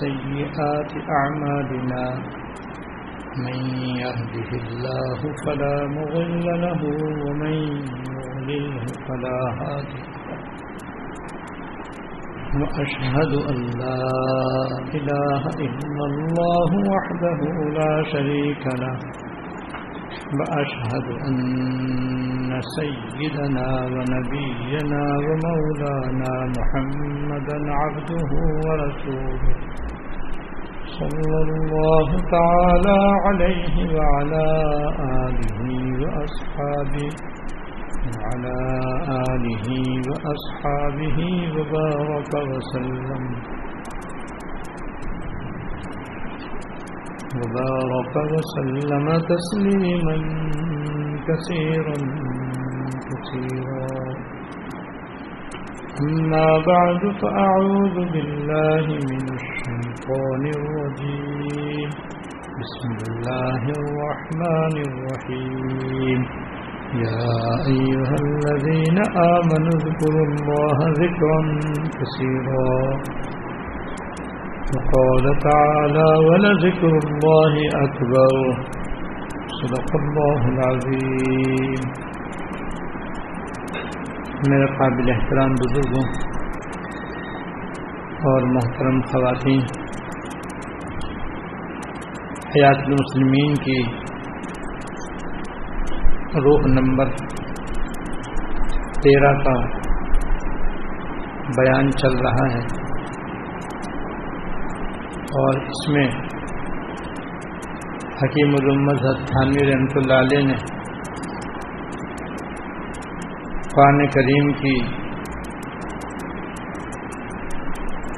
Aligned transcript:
سيئات 0.00 0.92
أعمالنا. 1.18 2.04
من 3.46 3.58
يهده 4.02 4.50
الله 4.62 5.20
فلا 5.46 5.76
مضل 5.86 6.46
له 6.64 6.80
ومن 7.24 7.54
يضلله 8.14 8.84
فلا 9.08 9.38
هادي 9.60 10.02
وأشهد 12.60 13.32
أن 13.50 13.58
لا 13.82 14.02
إله 14.98 15.42
إلا 15.66 16.04
الله 16.10 16.70
وحده 16.94 17.40
لا 17.78 17.92
شريك 18.12 18.64
له. 18.82 18.96
وأشهد 20.38 21.06
أن 21.28 22.60
سيدنا 22.76 23.68
ونبينا 23.94 25.02
ومولانا 25.26 26.32
محمدا 26.58 27.58
عبده 27.80 28.30
ورسوله 28.66 29.54
صلى 31.00 31.38
الله 31.42 32.08
تعالى 32.36 32.98
عليه 33.26 33.74
وعلى 33.96 34.46
آله 35.26 35.68
وأصحابه 36.02 37.10
وعلى 38.14 38.58
آله 39.30 39.68
وأصحابه 40.10 41.18
وبارك 41.56 42.32
وسلم. 42.50 43.22
وبارك 47.38 48.14
وسلم 48.32 49.06
تسليما 49.32 50.16
كثيرا 51.28 51.98
كثيرا. 53.08 53.86
أما 56.00 56.48
بعد 56.70 57.02
فأعوذ 57.20 57.96
بالله 58.12 58.86
من 59.10 59.24
الشيطان 59.38 60.42
الرجيم. 60.58 61.90
بسم 62.60 62.92
الله 63.10 63.62
الرحمن 63.80 64.74
الرحيم. 64.88 66.20
يا 67.04 67.32
أيها 67.72 68.16
الذين 68.26 68.98
آمنوا 69.36 69.76
اذكروا 69.80 70.26
الله 70.30 70.78
ذكرا 71.02 71.40
كثيرا. 71.98 72.70
وقال 74.70 75.24
تعالى 75.36 76.08
ولذكر 76.26 76.90
الله 76.90 77.54
أكبر. 77.84 78.62
صدق 79.60 79.94
الله 79.94 80.48
العظيم. 80.50 81.74
میرے 84.48 84.66
قابل 84.66 85.10
احترام 85.10 85.52
بزرگوں 85.52 86.04
اور 88.02 88.42
محترم 88.42 89.00
خواتین، 89.00 89.60
حیات 92.48 92.76
المسلمین 92.86 93.54
کی 93.54 93.82
روح 96.38 96.60
نمبر 96.66 97.08
تیرہ 99.02 99.32
کا 99.32 99.66
بیان 101.58 101.90
چل 101.90 102.18
رہا 102.18 102.58
ہے۔ 102.58 102.79
اور 105.30 105.56
اس 105.60 105.88
میں 105.88 106.06
حکیم 108.22 108.54
الامت 108.54 109.02
تھانوی 109.26 109.66
رحمۃ 109.72 109.92
اللہ 109.96 110.14
علیہ 110.14 110.46
نے 110.46 110.54
قرآن 113.74 114.06
کریم 114.06 114.52
کی 114.52 114.80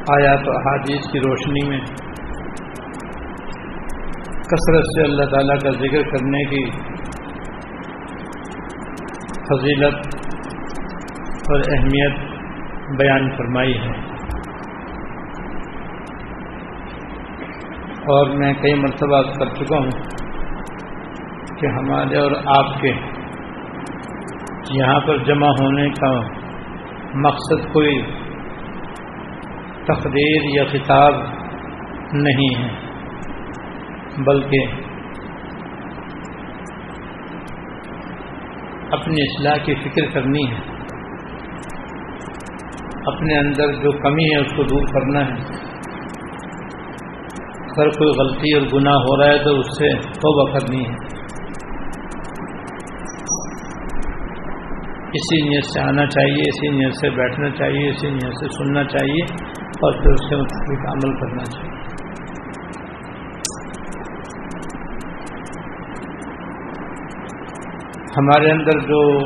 آیات 0.09 0.49
و 0.49 0.53
احادیث 0.53 1.11
کی 1.13 1.19
روشنی 1.19 1.69
میں 1.69 1.81
کثرت 4.47 4.85
سے 4.85 5.03
اللہ 5.03 5.23
تعالیٰ 5.23 5.59
کا 5.59 5.71
ذکر 5.71 6.03
کرنے 6.11 6.45
کی 6.45 6.71
فضیلت 9.49 9.95
اور 11.51 11.61
اہمیت 11.61 12.19
بیان 12.99 13.31
فرمائی 13.37 13.75
ہے۔ 13.79 14.12
اور 18.07 18.27
میں 18.27 18.53
کئی 18.53 18.75
مرتبہ 18.75 19.23
کر 19.23 19.55
چکا 19.55 19.79
ہوں 19.79 19.91
کہ 21.59 21.67
ہمارے 21.67 22.17
اور 22.17 22.33
آپ 22.47 22.81
کے 22.81 22.93
یہاں 24.71 25.01
پر 25.01 25.19
جمع 25.19 25.49
ہونے 25.61 25.89
کا 25.91 26.11
مقصد 27.15 27.73
کوئی 27.73 28.01
تقریر 29.85 30.49
یا 30.55 30.65
خطاب 30.65 31.15
نہیں 32.13 32.63
ہے، 32.63 32.69
بلکہ 34.25 34.59
اپنی 38.91 39.23
اصلاح 39.23 39.57
کی 39.57 39.75
فکر 39.75 40.11
کرنی 40.11 40.47
ہے، 40.51 40.61
اپنے 43.07 43.39
اندر 43.39 43.73
جو 43.75 43.93
کمی 43.93 44.25
ہے 44.25 44.41
اس 44.41 44.53
کو 44.57 44.63
دور 44.63 44.87
کرنا 44.87 45.27
ہے۔ 45.27 45.62
اگر 47.73 47.89
کوئی 47.89 48.11
غلطی 48.11 48.59
اور 48.59 48.67
گناہ 48.73 48.95
ہو 48.95 49.17
رہا 49.17 49.33
ہے 49.33 49.45
تو 49.45 49.61
اس 49.61 49.67
سے 49.79 49.89
توبہ 49.99 50.53
کرنی 50.53 50.85
ہے۔ 50.85 50.95
اسی 55.15 55.49
نیت 55.49 55.65
سے 55.65 55.81
آنا 55.81 56.07
چاہیے، 56.07 56.43
اسی 56.49 56.69
نیت 56.69 56.95
سے 56.95 57.11
بیٹھنا 57.11 57.51
چاہیے، 57.51 57.89
اسی 57.89 58.11
نیت 58.11 58.39
سے 58.41 58.47
سننا 58.49 58.85
چاہیے 58.85 59.25
اور 59.65 59.93
پھر 59.93 60.11
اس 60.11 60.29
کے 60.31 60.37
مطابق 60.37 60.87
عمل 60.93 61.17
کرنا 61.21 61.45
چاہیے۔ 61.45 61.71
ہمارے 68.19 68.51
اندر 68.53 68.79
جو 68.79 69.19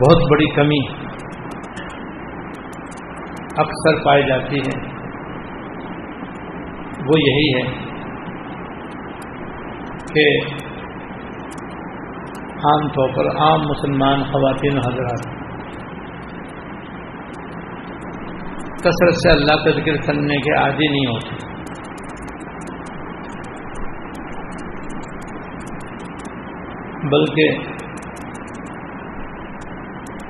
بہت 0.00 0.30
بڑی 0.30 0.46
کمی 0.54 0.80
اکثر 3.56 4.04
پائی 4.04 4.22
جاتی 4.26 4.56
ہے 4.56 4.83
وہ 7.06 7.16
یہی 7.20 7.48
ہے 7.54 7.62
کہ 10.12 10.26
عام 12.64 12.88
طور 12.88 13.08
پر 13.16 13.26
عام 13.36 13.60
مسلمان 13.60 14.22
خواتین 14.24 14.78
حضرات 14.78 15.32
کثرت 18.78 19.14
سے 19.14 19.30
اللہ 19.30 19.64
کا 19.64 19.70
ذکر 19.70 19.96
کرنے 20.06 20.36
کے 20.36 20.54
عادی 20.54 20.88
نہیں 20.88 21.06
ہوتے۔ 21.06 21.42
بلکہ 27.12 27.62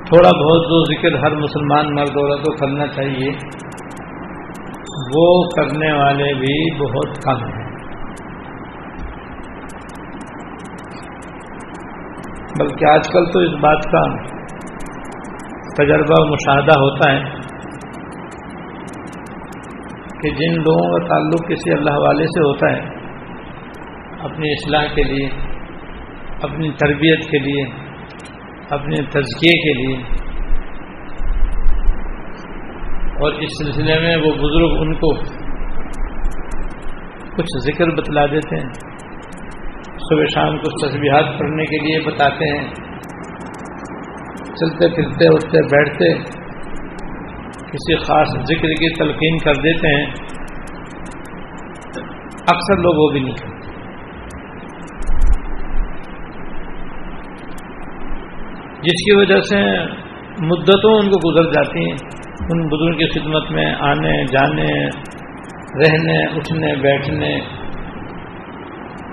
تھوڑا 0.09 0.29
بہت 0.39 0.65
جو 0.71 0.79
ذکر 0.85 1.15
ہر 1.23 1.35
مسلمان 1.35 1.93
مرد 1.95 2.17
عورت 2.17 2.43
کو 2.43 2.55
کرنا 2.55 2.87
چاہیے 2.87 3.31
وہ 5.15 5.49
کرنے 5.49 5.91
والے 5.91 6.33
بھی 6.33 6.55
بہت 6.79 7.23
کم 7.23 7.45
ہیں۔ 7.45 7.65
بلکہ 12.59 12.85
آج 12.85 13.07
کل 13.07 13.25
تو 13.31 13.39
اس 13.39 13.53
بات 13.61 13.83
کا 13.91 14.01
تجربہ 15.77 16.25
مشاہدہ 16.29 16.71
ہوتا 16.71 17.11
ہے 17.11 17.23
کہ 20.21 20.29
جن 20.29 20.53
لوگوں 20.53 20.91
کا 20.91 21.07
تعلق 21.07 21.49
کسی 21.49 21.73
اللہ 21.73 21.97
والے 21.97 22.25
سے 22.25 22.41
ہوتا 22.41 22.71
ہے، 22.71 22.79
اپنی 24.23 24.51
اصلاح 24.51 24.85
کے 24.95 25.03
لیے، 25.03 25.29
اپنی 26.43 26.71
تربیت 26.71 27.19
کے 27.31 27.39
لیے، 27.39 27.65
اپنے 28.69 28.95
تزکیے 28.95 29.57
کے 29.57 29.73
لیے 29.81 30.14
اور 33.25 33.33
اس 33.33 33.49
سلسلے 33.63 33.99
میں 33.99 34.17
وہ 34.17 34.31
بزرگ 34.31 34.81
ان 34.81 34.93
کو 34.93 35.15
کچھ 37.37 37.63
ذکر 37.63 37.89
بتلا 37.89 38.25
دیتے 38.25 38.55
ہیں۔ 38.55 38.73
صبح 40.09 40.23
شام 40.35 40.57
کچھ 40.57 40.87
تصبیحات 40.87 41.39
پڑھنے 41.39 41.63
کے 41.63 41.77
لیے 41.77 42.07
بتاتے 42.07 42.57
ہیں۔ 42.57 42.67
چلتے 44.45 44.95
پھرتے، 44.95 45.27
اٹھتے، 45.27 45.61
بیٹھتے، 45.61 46.23
کسی 47.71 47.97
خاص 47.97 48.27
ذکر 48.27 48.67
کی 48.67 48.95
تلقین 48.95 49.37
کر 49.37 49.53
دیتے 49.53 49.87
ہیں۔ 49.87 50.05
اکثر 52.47 52.77
لوگ 52.77 53.05
وہ 53.05 53.11
بھی 53.11 53.19
نہیں 53.19 53.33
کرتے۔ 53.33 53.55
جس 58.75 59.05
کی 59.05 59.17
وجہ 59.17 59.39
سے 59.39 59.83
مدتوں 60.45 60.99
ان 60.99 61.09
کو 61.09 61.31
گزر 61.31 61.51
جاتی 61.51 61.79
ہیں۔ 61.79 62.14
ان 62.45 62.59
بزرگ 62.67 62.97
کی 62.97 63.05
خدمت 63.09 63.51
میں 63.51 63.65
آنے، 63.79 64.11
جانے، 64.25 64.73
رہنے، 65.79 66.17
اٹھنے، 66.37 66.75
بیٹھنے 66.81 67.29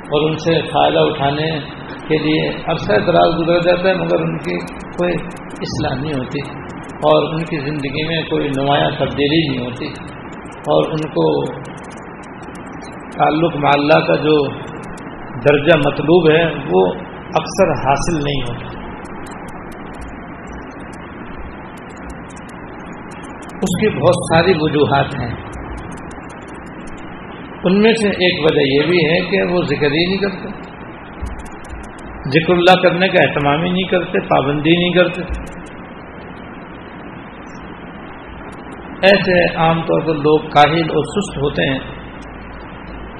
اور 0.08 0.28
ان 0.28 0.36
سے 0.36 0.56
فائدہ 0.72 0.98
اٹھانے 0.98 1.46
کے 2.08 2.18
لیے 2.18 2.48
عرصہ 2.66 2.98
دراز 3.06 3.38
گزر 3.38 3.60
جاتا 3.60 3.88
ہے، 3.88 3.94
مگر 3.94 4.20
ان 4.20 4.36
کی 4.38 4.56
کوئی 4.96 5.14
اصلاح 5.60 5.94
نہیں 6.02 6.12
ہوتی 6.12 6.40
اور 7.10 7.34
ان 7.34 7.44
کی 7.44 7.60
زندگی 7.60 8.04
میں 8.08 8.22
کوئی 8.22 8.48
نمایاں 8.48 8.90
تبدیلی 8.90 9.40
نہیں 9.48 9.64
ہوتی 9.64 9.86
اور 10.66 10.92
ان 10.92 11.08
کو 11.16 11.26
تعلق 13.16 13.56
معلّہ 13.56 13.98
کا 14.06 14.16
جو 14.16 14.36
درجہ 15.46 15.78
مطلوب 15.78 16.30
ہے، 16.30 16.44
وہ 16.44 16.86
اکثر 17.34 17.72
حاصل 17.84 18.22
نہیں 18.24 18.42
ہوتا۔ 18.42 18.71
اس 23.62 23.80
کی 23.80 23.88
بہت 23.88 24.14
ساری 24.14 24.52
وجوہات 24.60 25.06
ہیں۔ 25.20 25.34
ان 27.64 27.82
میں 27.82 27.92
سے 27.92 28.08
ایک 28.08 28.44
وجہ 28.44 28.60
یہ 28.60 28.90
بھی 28.90 28.96
ہے 28.96 29.20
کہ 29.30 29.52
وہ 29.52 29.62
ذکر 29.62 29.86
ہی 29.86 30.04
نہیں 30.04 30.18
کرتے۔ 30.18 30.48
ذکر 32.30 32.52
اللہ 32.52 32.82
کرنے 32.82 33.08
کا 33.08 33.22
اہتمام 33.22 33.64
ہی 33.64 33.70
نہیں 33.70 33.90
کرتے، 33.90 34.20
پابندی 34.20 34.70
نہیں 34.70 34.90
کرتے۔ 34.90 35.22
ایسے 39.02 39.54
عام 39.56 39.82
طور 39.82 40.00
پر 40.00 40.14
لوگ 40.14 40.38
کاہل 40.38 40.82
اور 40.82 41.04
سست 41.04 41.38
ہوتے 41.38 41.62
ہیں 41.72 41.78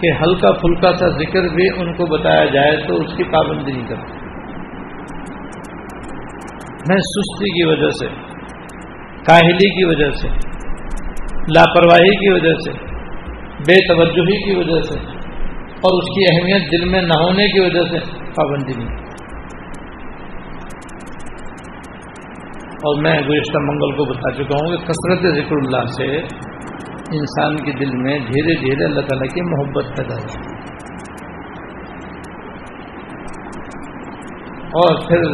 کہ 0.00 0.10
ہلکا 0.10 0.52
پھلکا 0.52 0.92
سا 0.92 1.08
ذکر 1.08 1.54
بھی 1.54 1.80
ان 1.80 1.92
کو 1.92 2.06
بتایا 2.06 2.44
جائے 2.44 2.76
تو 2.88 2.94
اس 2.94 3.16
کی 3.16 3.24
پابندی 3.24 3.72
نہیں 3.72 3.88
کرتے۔ 3.88 4.12
میں 6.88 6.96
سستی 6.96 7.50
کی 7.50 7.64
وجہ 7.64 7.88
سے 7.88 8.31
کاہلی 9.28 9.70
کی 9.70 9.84
وجہ 9.84 10.10
سے، 10.10 10.28
لاپرواہی 11.54 12.16
کی 12.16 12.32
وجہ 12.32 12.54
سے، 12.64 12.72
بے 13.68 13.86
توجہی 13.88 14.44
کی 14.44 14.58
وجہ 14.58 14.82
سے 14.82 14.98
اور 15.68 15.98
اس 15.98 16.08
کی 16.14 16.24
اہمیت 16.30 16.72
دل 16.72 16.88
میں 16.88 17.02
نہ 17.02 17.14
ہونے 17.22 17.46
کی 17.48 17.60
وجہ 17.60 17.88
سے 17.90 17.98
پابندی 18.36 18.84
نہیں۔ 18.84 19.02
اور 22.84 23.02
میں 23.02 23.20
گزشتہ 23.20 23.58
منگل 23.58 23.96
کو 23.96 24.04
بتا 24.04 24.30
چکا 24.30 24.54
ہوں 24.60 24.76
کہ 24.76 24.84
کثرت 24.84 25.34
ذکر 25.34 25.56
اللہ 25.56 25.84
سے 25.84 26.16
انسان 27.18 27.56
کے 27.56 27.72
دل 27.72 27.96
میں 27.96 28.18
دھیرے 28.18 28.58
دھیرے 28.60 28.84
اللہ 28.84 29.00
تعالیٰ 29.00 29.34
کی 29.34 29.42
محبت 29.42 29.96
پیدا 29.96 30.14
ہو 30.14 30.52
اور 34.72 35.08
پھر 35.08 35.24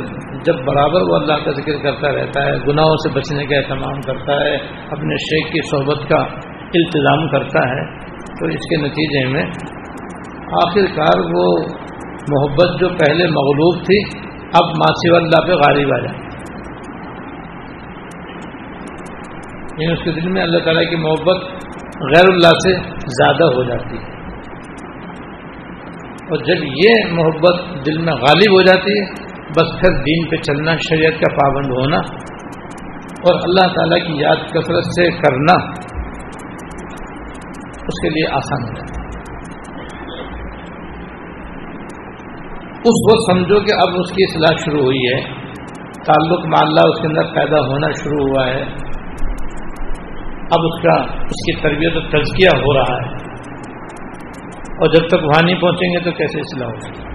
جب 0.48 0.64
برابر 0.64 1.02
وہ 1.02 1.16
اللہ 1.16 1.44
کا 1.44 1.50
ذکر 1.50 1.82
کرتا 1.82 2.12
رہتا 2.12 2.44
ہے، 2.44 2.52
گناہوں 2.52 2.96
سے 2.96 3.08
بچنے 3.08 3.46
کا 3.46 3.56
اہتمام 3.56 4.00
کرتا 4.00 4.44
ہے، 4.44 4.54
اپنے 4.90 5.16
شیخ 5.16 5.52
کی 5.52 5.60
صحبت 5.70 6.08
کا 6.08 6.16
التظام 6.74 7.28
کرتا 7.28 7.68
ہے، 7.68 7.98
تو 8.08 8.46
اس 8.46 8.54
کے 8.54 8.76
نتیجے 8.76 9.28
میں 9.28 9.42
آخر 10.52 10.96
کار 10.96 11.18
وہ 11.18 11.56
محبت 12.28 12.80
جو 12.80 12.88
پہلے 12.88 13.24
مغلوب 13.24 13.84
تھی، 13.84 14.18
اب 14.54 14.64
ماسی 14.68 15.16
اللہ 15.16 15.46
پہ 15.46 15.52
غالب 15.52 15.94
آ 15.94 15.98
جائے۔ 15.98 16.28
یعنی 19.78 19.92
اس 19.92 19.98
کے 20.04 20.12
دل 20.12 20.28
میں 20.28 20.42
اللہ 20.42 20.58
تعالیٰ 20.58 20.90
کی 20.90 20.96
محبت 20.96 21.42
غیر 22.00 22.32
اللہ 22.32 22.48
سے 22.48 22.74
زیادہ 22.94 23.44
ہو 23.44 23.62
جاتی 23.62 23.96
ہے۔ 23.96 24.18
اور 26.30 26.36
جب 26.36 26.64
یہ 26.84 27.12
محبت 27.12 27.86
دل 27.86 27.98
میں 27.98 28.12
غالب 28.12 28.52
ہو 28.52 28.62
جاتی 28.62 29.00
ہے 29.00 29.28
بس 29.48 29.80
پھر 29.80 29.92
دین 30.02 30.28
پہ 30.28 30.36
چلنا، 30.36 30.72
شریعت 30.76 31.12
کا 31.12 31.34
پابند 31.34 31.66
ہونا 31.66 31.96
اور 33.18 33.40
اللہ 33.44 33.72
تعالیٰ 33.72 34.06
کی 34.06 34.22
یاد 34.22 34.36
کثرت 34.50 34.84
سے 34.84 35.10
کرنا 35.10 35.54
اس 37.72 38.02
کے 38.02 38.08
لیے 38.08 38.26
آسان 38.32 38.62
ہو 38.62 38.74
جاتا 38.74 38.98
اس 42.78 42.98
وقت 43.10 43.32
سمجھو 43.32 43.60
کہ 43.60 43.74
اب 43.74 43.94
اس 44.00 44.12
کی 44.12 44.24
اصلاح 44.24 44.56
شروع 44.64 44.82
ہوئی 44.82 44.98
ہے، 44.98 45.20
تعلق 46.06 46.46
معلّہ 46.46 46.88
اس 46.88 47.00
کے 47.00 47.06
اندر 47.06 47.34
پیدا 47.34 47.56
ہونا 47.56 47.90
شروع 47.90 48.26
ہوا 48.28 48.46
ہے۔ 48.46 48.62
اب 50.50 50.60
اس 50.60 50.82
کا، 50.82 50.94
اس 51.02 51.40
کی 51.46 51.60
تربیت 51.60 51.96
و 51.96 52.00
تزکیہ 52.00 52.56
ہو 52.56 52.78
رہا 52.78 52.94
ہے۔ 52.94 53.28
اور 54.68 54.94
جب 54.94 55.08
تک 55.08 55.24
وہاں 55.24 55.42
نہیں 55.42 55.60
پہنچیں 55.60 55.88
گے 55.88 56.04
تو 56.04 56.10
کیسے 56.10 56.40
اصلاح 56.40 56.68
ہوگی 56.68 57.07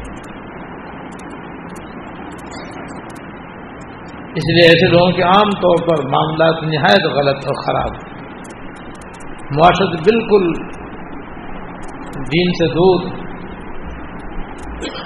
اس 4.34 4.54
لیے 4.54 4.66
ایسے 4.66 4.92
لوگوں 4.92 5.12
کے 5.12 5.22
عام 5.22 5.50
طور 5.50 5.88
پر 5.88 6.10
معاملات 6.10 6.64
نہایت 6.64 7.06
غلط 7.06 7.46
اور 7.46 7.66
خراب 7.66 8.14
معاشرت 9.52 10.00
بالکل 10.00 10.54
دین 12.16 12.54
سے 12.54 12.68
دور 12.74 13.24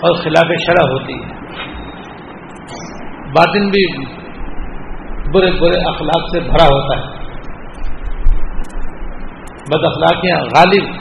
اور 0.01 0.13
خلاف 0.13 0.45
شرح 0.65 0.91
ہوتی 0.91 1.13
ہے۔ 1.13 1.38
باطن 3.31 3.69
بھی 3.69 4.06
برے 5.33 5.51
برے 5.59 5.80
اخلاق 5.80 6.35
سے 6.35 6.39
بھرا 6.39 6.65
ہوتا 6.65 7.00
ہے۔ 7.00 7.18
بد 9.71 9.85
اخلاقیاں 9.85 10.38
غالب 10.38 10.95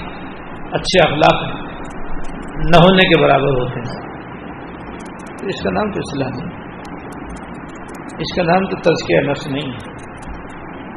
اچھے 0.73 1.09
اخلاق 1.09 1.43
نہ 2.57 2.77
ہونے 2.77 3.09
کے 3.09 3.23
برابر 3.23 3.49
ہوتے 3.49 3.81
ہیں۔ 3.81 4.07
اس 5.43 5.63
کا 5.63 5.71
نام 5.71 5.93
تو 5.93 5.99
اسلام 5.99 6.47
نہیں 6.47 6.66
اس 8.19 8.37
کا 8.37 8.43
نام 8.43 8.67
تو 8.67 8.77
تزکیہ 8.77 9.31
نفس 9.31 9.47
نہیں 9.47 9.73
ہے۔ 9.73 10.07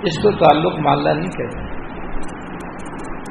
اس 0.01 0.23
کو 0.23 0.31
تعلق 0.31 0.79
ماللہ 0.79 1.09
نہیں 1.09 1.31
کہتے۔ 1.31 1.79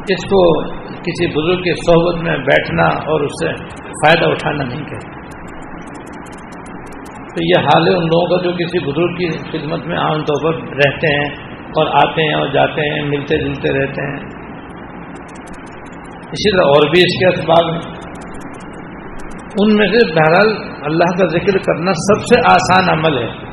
اس 0.08 0.25
کو 0.25 0.64
کسی 0.94 1.26
بزرگ 1.26 1.62
کی 1.62 1.73
صحبت 1.75 2.29
میں 2.29 2.38
بیٹھنا 2.38 2.85
اور 2.85 3.20
اس 3.20 3.31
سے 3.44 3.64
فائدہ 3.85 4.31
اٹھانا 4.31 4.64
نہیں 4.64 4.85
کہتے۔ 4.85 5.19
تو 7.17 7.44
یہ 7.44 7.64
حال 7.64 7.88
ہے، 7.88 7.93
ان 7.93 8.05
لوگوں 8.05 8.38
کا 8.38 8.44
جو 8.44 8.52
کسی 8.52 8.85
بزرگ 8.85 9.14
کی 9.14 9.29
خدمت 9.31 9.87
میں 9.87 9.96
عام 9.96 10.23
طور 10.23 10.52
پر 10.52 10.61
رہتے 10.61 11.14
ہیں 11.14 11.44
اور 11.55 11.87
آتے 11.87 12.23
ہیں 12.23 12.35
اور 12.35 12.49
جاتے 12.49 12.94
ہیں، 12.94 13.08
ملتے 13.08 13.38
جلتے 13.38 13.81
رہتے 13.81 14.11
ہیں۔ 14.11 14.25
اسی 16.19 16.57
طرح 16.57 16.62
اور 16.62 16.90
بھی 16.90 17.00
اس 17.00 17.18
کے 17.18 17.40
اسباب 17.40 17.73
ہیں۔ 17.73 17.80
ان 19.61 19.76
میں 19.76 19.87
سے 19.87 20.14
بہرحال 20.14 20.71
اللہ 20.83 21.18
کا 21.18 21.26
ذکر 21.26 21.59
کرنا 21.59 21.92
سب 21.92 22.23
سے 22.23 22.40
آسان 22.52 22.99
عمل 22.99 23.18
ہے۔ 23.18 23.48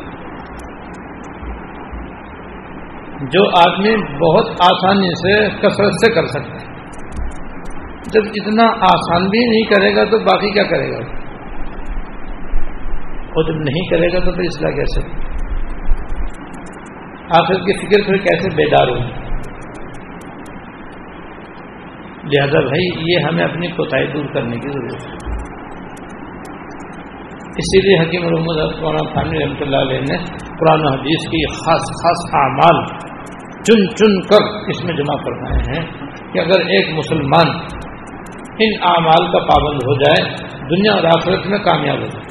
جو 3.26 3.60
آدمی 3.60 3.96
بہت 3.98 4.50
آسانی 4.60 5.08
سے 5.08 5.50
کثرت 5.50 5.94
سے 5.94 6.14
کر 6.14 6.26
سکتا 6.26 6.54
ہے۔ 6.54 6.76
جب 8.12 8.22
اتنا 8.36 8.64
آسان 8.64 9.30
بھی 9.30 9.40
نہیں 9.50 9.64
کرے 9.76 9.96
گا 9.96 10.04
تو 10.04 10.20
باقی 10.20 10.54
کیا 10.54 10.64
کرے 10.64 10.92
گا؟ 10.92 10.98
اور 13.28 13.44
جب 13.44 13.60
نہیں 13.60 13.90
کرے 13.90 14.08
گا 14.08 14.20
تو 14.26 14.32
پھر 14.32 14.44
اصلاح 14.44 14.72
کیسے؟ 14.72 15.02
آخر 17.30 17.54
کی 17.54 17.74
فکر 17.74 18.06
پھر 18.06 18.18
کیسے 18.18 18.56
بیدار 18.56 18.88
ہوگی؟ 18.88 19.26
لہذا 22.24 22.60
بھائی، 22.60 23.14
یہ 23.14 23.26
ہمیں 23.26 23.44
اپنی 23.44 23.68
کوتاہی 23.68 24.08
دور 24.08 24.34
کرنے 24.34 24.58
کی 24.58 24.70
ضرورت 24.70 25.08
ہے۔ 25.08 25.26
اسی 27.58 27.82
لیے 27.82 28.00
حکیم 28.00 28.24
محمد 28.24 28.80
مولانا 28.82 29.22
رحمۃ 29.22 29.62
اللہ 29.62 29.78
علیہ 29.78 30.00
نے 30.00 30.18
قرآن 30.60 30.88
حدیث 30.94 31.30
کی 31.30 31.48
خاص 31.48 31.82
خاص 31.82 32.34
اعمال 32.34 33.06
چن 33.66 33.88
چن 33.88 34.22
کر 34.22 34.70
اس 34.70 34.84
میں 34.84 34.94
جمع 34.96 35.16
فرمائے 35.16 35.58
ہیں 35.58 35.86
کہ 36.34 36.40
اگر 36.40 36.60
ایک 36.60 36.94
مسلمان 36.94 37.50
ان 38.60 38.88
اعمال 38.88 39.32
کا 39.32 39.40
پابند 39.40 39.76
ہو 39.76 39.94
جائے، 39.94 40.38
دنیا 40.70 40.94
اور 40.94 41.04
آخرت 41.04 41.48
میں 41.48 41.58
کامیاب 41.58 41.98
ہو 41.98 42.06
جائے۔ 42.06 42.26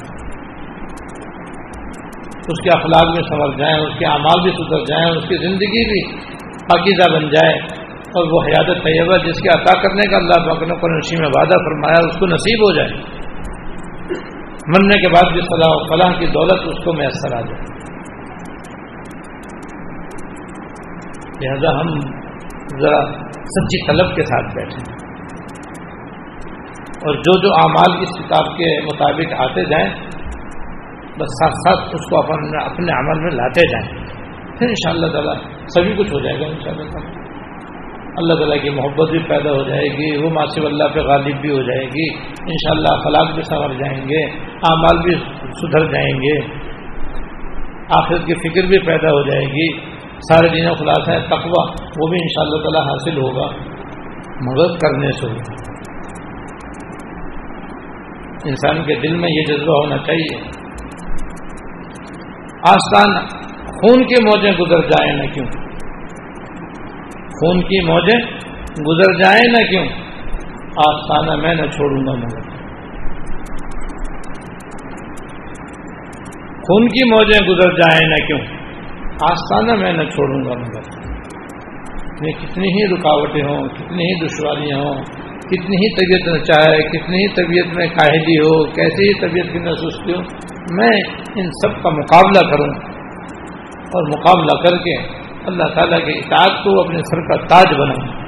اس 2.47 2.61
کے 2.63 2.69
اخلاق 2.77 3.05
میں 3.05 3.23
سنور 3.29 3.53
جائیں، 3.57 3.75
اس 3.75 3.99
کے 3.99 4.05
اعمال 4.05 4.41
بھی 4.41 4.51
سدھر 4.51 4.79
جائیں، 4.79 5.17
اس 5.17 5.23
کی 5.23 5.35
زندگی 5.35 5.85
بھی 5.89 6.17
پاکیزہ 6.51 7.11
بن 7.15 7.29
جائے۔ 7.29 7.85
اور 8.05 8.31
وہ 8.31 8.43
حیات 8.47 8.83
طیبہ 8.83 9.17
جس 9.17 9.41
کے 9.41 9.49
عطا 9.49 9.81
کرنے 9.81 10.11
کا 10.11 10.17
اللہ 10.17 10.65
نے 10.65 10.75
کو 10.75 10.87
میں 11.21 11.29
وعدہ 11.37 11.57
فرمایا، 11.57 12.07
اس 12.07 12.19
کو 12.19 12.25
نصیب 12.25 12.59
ہو 12.59 12.75
جائے۔ 12.75 12.89
مرنے 14.67 15.01
کے 15.01 15.09
بعد 15.09 15.31
بھی 15.31 15.41
صلاح 15.41 15.75
و 15.75 15.95
فلاح 15.95 16.19
کی 16.19 16.25
دولت 16.25 16.61
اس 16.65 16.85
کو 16.85 16.93
میسر 16.93 17.37
آ 17.37 17.41
جائے۔ 17.41 17.74
لہذا 21.41 21.81
ہم 21.81 21.99
ذرا 22.81 23.05
سچی 23.31 23.87
طلب 23.87 24.15
کے 24.15 24.21
ساتھ 24.21 24.55
بیٹھیں۔ 24.55 24.95
اور 26.95 27.15
جو 27.15 27.41
جو 27.41 27.53
اعمال 27.53 28.01
اس 28.01 28.09
کتاب 28.19 28.57
کے 28.57 28.81
مطابق 28.81 29.41
آتے 29.41 29.65
جائیں، 29.65 29.89
بس 31.19 31.27
ساتھ 31.27 31.53
ساتھ 31.53 31.95
اس 31.95 32.09
کو 32.09 32.19
اپنے 32.19 32.65
اپنے 32.65 32.91
عمل 32.91 33.19
میں 33.19 33.31
لاتے 33.31 33.61
جائیں۔ 33.71 34.05
پھر 34.57 34.67
ان 34.67 34.73
شاء 34.73 34.91
اللہ 34.91 35.07
تعالیٰ 35.07 35.35
سبھی 35.67 35.93
کچھ 35.97 36.13
ہو 36.13 36.19
جائے 36.19 36.39
گا 36.39 36.45
ان 36.45 36.59
شاء 36.63 36.71
اللہ 36.71 36.83
تعالیٰ۔ 36.83 37.11
اللہ 38.17 38.33
تعالیٰ 38.33 38.61
کی 38.61 38.69
محبت 38.69 39.09
بھی 39.11 39.19
پیدا 39.19 39.51
ہو 39.51 39.63
جائے 39.63 39.83
گی، 39.83 40.23
وہ 40.23 40.29
ماسب 40.29 40.65
اللہ 40.65 40.83
پہ 40.93 40.99
غالب 40.99 41.41
بھی 41.41 41.49
ہو 41.49 41.61
جائے 41.61 41.87
گی۔ 41.87 42.17
انشاءاللہ 42.23 42.87
شاء 42.87 43.19
اللہ 43.19 43.33
بھی 43.33 43.41
سنور 43.41 43.69
جائیں 43.69 44.07
گے، 44.09 44.39
اعمال 44.53 44.97
بھی 45.01 45.11
سدھر 45.41 45.91
جائیں 45.91 46.15
گے۔ 46.15 46.39
آخرت 47.99 48.25
کی 48.25 48.33
فکر 48.33 48.67
بھی 48.67 48.79
پیدا 48.79 49.07
ہو 49.07 49.29
جائے 49.31 49.45
گی۔ 49.45 49.94
سارے 50.19 50.47
دنوں 50.47 50.75
خلاصہ 50.75 51.11
ہے، 51.11 51.27
تقوی، 51.27 51.73
وہ 51.97 52.07
بھی 52.07 52.17
انشاءاللہ 52.21 52.63
تعالی 52.63 52.89
حاصل 52.89 53.17
ہوگا۔ 53.17 53.75
مدد 54.41 54.79
کرنے 54.79 55.11
سے۔ 55.11 55.27
انسان 58.49 58.83
کے 58.83 58.95
دل 58.95 59.15
میں 59.15 59.29
یہ 59.29 59.41
جذبہ 59.47 59.73
ہونا 59.77 59.97
چاہیے۔ 59.97 60.37
آستان 62.69 63.27
خون 63.67 64.03
کی 64.03 64.23
موجیں 64.23 64.51
گزر 64.51 64.81
جائیں 64.81 65.13
نہ 65.13 65.33
کیوں؟ 65.33 65.45
خون 67.11 67.61
کی 67.61 67.85
موجیں 67.85 68.19
گزر 68.83 69.23
جائیں 69.23 69.51
نہ 69.51 69.69
کیوں؟ 69.69 69.85
آستانہ 70.87 71.41
میں 71.41 71.55
نہ 71.55 71.65
چھوڑوں 71.65 72.07
گا 72.07 72.11
مگر 72.11 72.39
خون 76.55 76.87
کی 76.87 77.11
موجیں 77.11 77.47
گزر 77.47 77.71
جائیں 77.71 78.09
نہ 78.09 78.27
کیوں؟ 78.27 78.54
آستانہ 79.21 79.71
میں 79.71 79.93
نہ 79.93 80.03
چھوڑوں 80.03 80.45
گا 80.45 80.53
مگر۔ 80.53 80.81
میں 82.21 82.31
کتنی 82.31 82.67
ہی 82.67 82.95
رکاوٹیں 82.95 83.43
ہوں، 83.43 83.67
کتنی 83.67 84.03
ہی 84.03 84.25
دشواریاں 84.25 84.77
ہوں، 84.77 85.03
کتنی 85.39 85.75
ہی 85.75 85.95
طبیعت 85.95 86.37
نہ 86.37 86.43
چاہے 86.43 86.77
کتنی 86.77 87.17
ہی 87.17 87.33
طبیعت 87.33 87.75
میں 87.75 87.87
کاہلی 87.87 88.37
ہو، 88.37 88.65
کیسی 88.65 89.07
ہی 89.07 89.19
طبیعت 89.19 89.53
کی 89.53 89.59
نہ 89.59 89.69
سستی 89.69 90.13
ہو 90.13 90.19
میں 90.71 91.01
ان 91.35 91.45
سب 91.45 91.83
کا 91.83 91.89
مقابلہ 91.89 92.51
کروں۔ 92.51 92.95
اور 93.85 94.17
مقابلہ 94.17 94.69
کر 94.69 94.77
کے 94.77 94.97
اللہ 95.45 95.73
تعالیٰ 95.75 95.99
کے 95.99 96.19
اطاعت 96.19 96.63
کو 96.63 96.79
اپنے 96.79 96.97
سر 96.97 97.21
کا 97.21 97.47
تاج 97.47 97.73
بناؤں۔ 97.73 98.25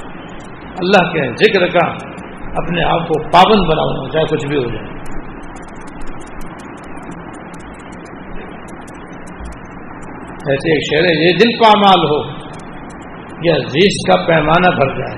اللہ 0.79 1.12
کے 1.12 1.27
ذکر 1.29 1.67
کا 1.67 1.88
اپنے 2.56 2.84
آپ 2.84 3.08
کو 3.08 3.24
پابند 3.24 3.70
بناؤں، 3.70 4.10
چاہے 4.10 4.25
کچھ 4.25 4.48
بھی 4.48 4.58
ہو 4.58 4.70
جائے۔ 4.70 4.96
ایسے 10.47 10.71
ایک 10.71 10.83
شعر 10.83 11.03
ہے 11.03 11.25
یہ 11.25 11.37
دل 11.37 11.63
پامال 11.63 12.05
ہو۔ 12.05 12.47
یا 13.43 13.53
زیش 13.53 14.11
کا 14.11 14.25
پیمانہ 14.25 14.75
بھر 14.75 14.97
جائے۔ 14.97 15.17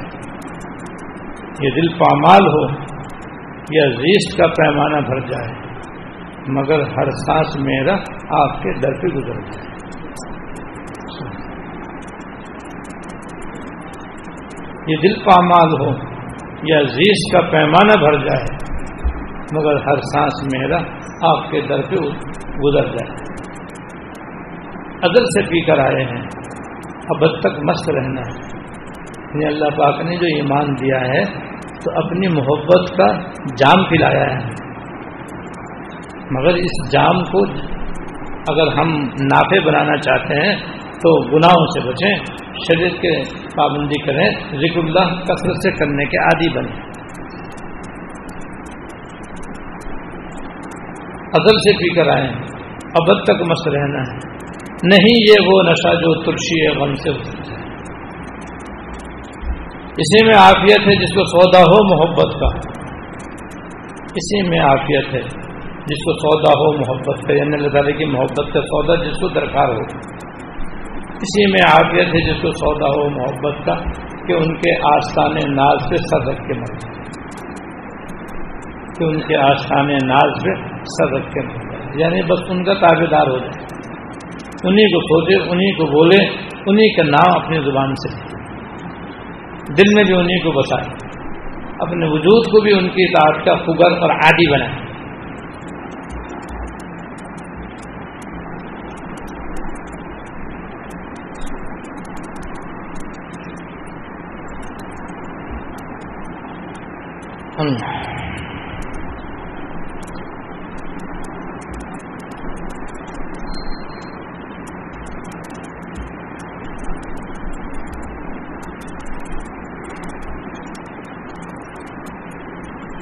یہ 1.62 1.70
دل 1.70 1.98
پامال 1.98 2.48
ہو 2.48 2.72
یا 3.72 3.90
زیش 3.90 4.38
کا 4.38 4.48
پیمانہ 4.48 5.06
بھر 5.06 5.20
جائے۔ 5.20 5.70
مگر 6.48 6.82
ہر 6.82 7.10
سانس 7.10 7.56
میرا 7.56 7.94
آپ 8.44 8.64
کے 8.64 8.80
در 8.80 9.02
پہ 9.02 9.08
گزر 9.08 9.42
جائے۔ 9.42 9.70
یہ 14.88 14.96
دل 14.96 15.24
پامال 15.24 15.82
ہو 15.82 15.92
یا 16.64 16.82
زیش 16.82 17.32
کا 17.34 17.42
پیمانہ 17.52 18.00
بھر 18.00 18.18
جائے۔ 18.18 18.46
مگر 19.54 19.76
ہر 19.88 19.98
سانس 19.98 20.44
میرا 20.54 20.78
آپ 21.30 21.52
کے 21.52 21.62
در 21.62 21.82
پہ 21.82 21.96
گزر 22.60 22.86
جائے۔ 22.86 23.29
ادل 25.04 25.24
سے 25.24 25.42
پی 25.42 25.66
کر 25.66 25.80
آئے 25.80 26.04
ہیں، 26.04 26.22
اب 27.10 27.40
تک 27.40 27.60
مست 27.64 27.90
رہنا 27.90 28.22
ہے۔ 28.22 28.60
یعنی 29.34 29.46
اللہ 29.46 29.78
پاک 29.78 30.02
نے 30.02 30.16
جو 30.16 30.26
ایمان 30.26 30.74
دیا 30.74 31.02
ہے، 31.02 31.24
تو 31.58 32.06
اپنی 32.06 32.28
محبت 32.28 32.98
کا 32.98 33.08
جام 33.46 33.84
پلایا 33.84 34.24
ہے۔ 34.24 34.46
مگر 36.32 36.54
اس 36.54 36.92
جام 36.92 37.24
کو 37.24 37.46
اگر 38.52 38.78
ہم 38.80 39.00
نافے 39.04 39.60
بنانا 39.60 39.98
چاہتے 39.98 40.34
ہیں، 40.34 40.56
تو 40.90 41.26
گناہوں 41.32 41.66
سے 41.66 41.88
بچیں 41.88 42.36
شریر 42.68 42.90
کے 42.90 43.24
پابندی 43.56 44.06
کریں، 44.06 44.30
ذکر 44.60 44.78
اللہ 44.78 45.22
کثرت 45.24 45.56
سے 45.56 45.72
کرنے 45.72 46.06
کے 46.06 46.18
عادی 46.18 46.50
بنے 46.50 46.90
ادل 51.34 51.58
سے 51.58 51.74
پی 51.74 51.96
کر 51.96 52.10
آئے 52.10 52.28
ہیں 52.28 52.34
تک 53.26 53.42
مست 53.50 53.68
رہنا 53.68 54.02
ہے۔ 54.02 54.29
نہیں 54.84 55.18
یہ 55.30 55.48
وہ 55.48 55.62
نشہ 55.62 55.96
جو 55.96 56.24
تلسی 56.24 56.66
ہے 56.66 56.80
غم 56.80 56.94
سے 56.94 57.10
ہے 57.10 57.60
اسی 59.98 60.26
میں 60.26 60.36
عافیت 60.36 60.88
ہے 60.88 60.96
جس 60.96 61.16
کو 61.16 61.24
سودا 61.26 61.60
ہو 61.60 61.96
محبت 61.96 62.40
کا۔ 62.40 62.70
اسی 64.04 64.50
میں 64.50 64.60
عافیت 64.60 65.16
ہے 65.16 65.20
جس 65.82 66.04
کو 66.06 66.14
سودا 66.14 66.52
ہو 66.52 66.72
محبت 66.78 67.28
کا 67.28 67.34
یعنی 67.34 67.54
اللہ 67.54 67.68
تعالیٰ 67.68 67.98
کی 67.98 68.06
محبت 68.06 68.54
کا 68.54 68.62
سودا 68.62 68.96
جس 68.96 69.20
کو 69.22 69.28
درکار 69.28 69.68
ہو۔ 69.68 69.84
اسی 71.00 71.52
میں 71.52 71.72
عافیت 71.72 72.08
ہے 72.08 72.34
جس 72.34 72.42
کو 72.42 72.52
سودا 72.52 72.88
ہو 72.88 73.10
محبت 73.10 73.66
کا 73.66 73.74
کہ 74.28 74.34
ان 74.34 74.56
کے 74.56 74.96
آستان 74.96 75.36
ناز 75.56 75.90
پہ 75.90 75.96
سر 75.96 76.28
رکھ 76.30 76.48
کے 76.48 76.60
مر 76.60 76.76
جائے 76.76 77.00
کہ 78.98 79.04
ان 79.04 79.22
کے 79.22 79.36
آستان 79.36 79.88
ناز 79.88 80.44
پہ 80.44 80.54
سر 80.84 81.12
رکھ 81.16 81.32
کے 81.34 81.42
مر 81.42 81.72
جائے 81.72 81.92
یعنی 81.96 82.22
بس 82.22 82.40
ان 82.50 82.64
کا 82.64 82.74
تابے 82.74 83.06
دار 83.06 83.28
ہو 83.28 83.38
جائے۔ 83.38 83.69
انہیں 84.64 84.86
کو 84.86 85.00
سوچے 85.00 85.50
انہیں 85.50 85.72
کو 85.72 85.86
بولے 85.86 86.26
انہیں 86.68 86.88
کا 86.98 87.04
نام 87.04 87.44
اپنی 87.44 87.60
زبان 87.60 87.94
سے 87.96 88.40
دل 89.74 89.96
میں 89.96 90.04
بھی 90.04 90.14
انہیں 90.14 90.38
کو 90.40 90.52
بسائے۔ 90.52 91.10
اپنے 91.80 92.06
وجود 92.06 92.46
کو 92.46 92.62
بھی 92.62 92.74
ان 92.74 92.90
کی 92.90 93.04
اطاعت 93.04 93.46
کا 93.46 93.56
فگر 93.56 93.98
اور 94.02 94.10
عادی 94.10 94.52
بنائے۔ 94.52 94.80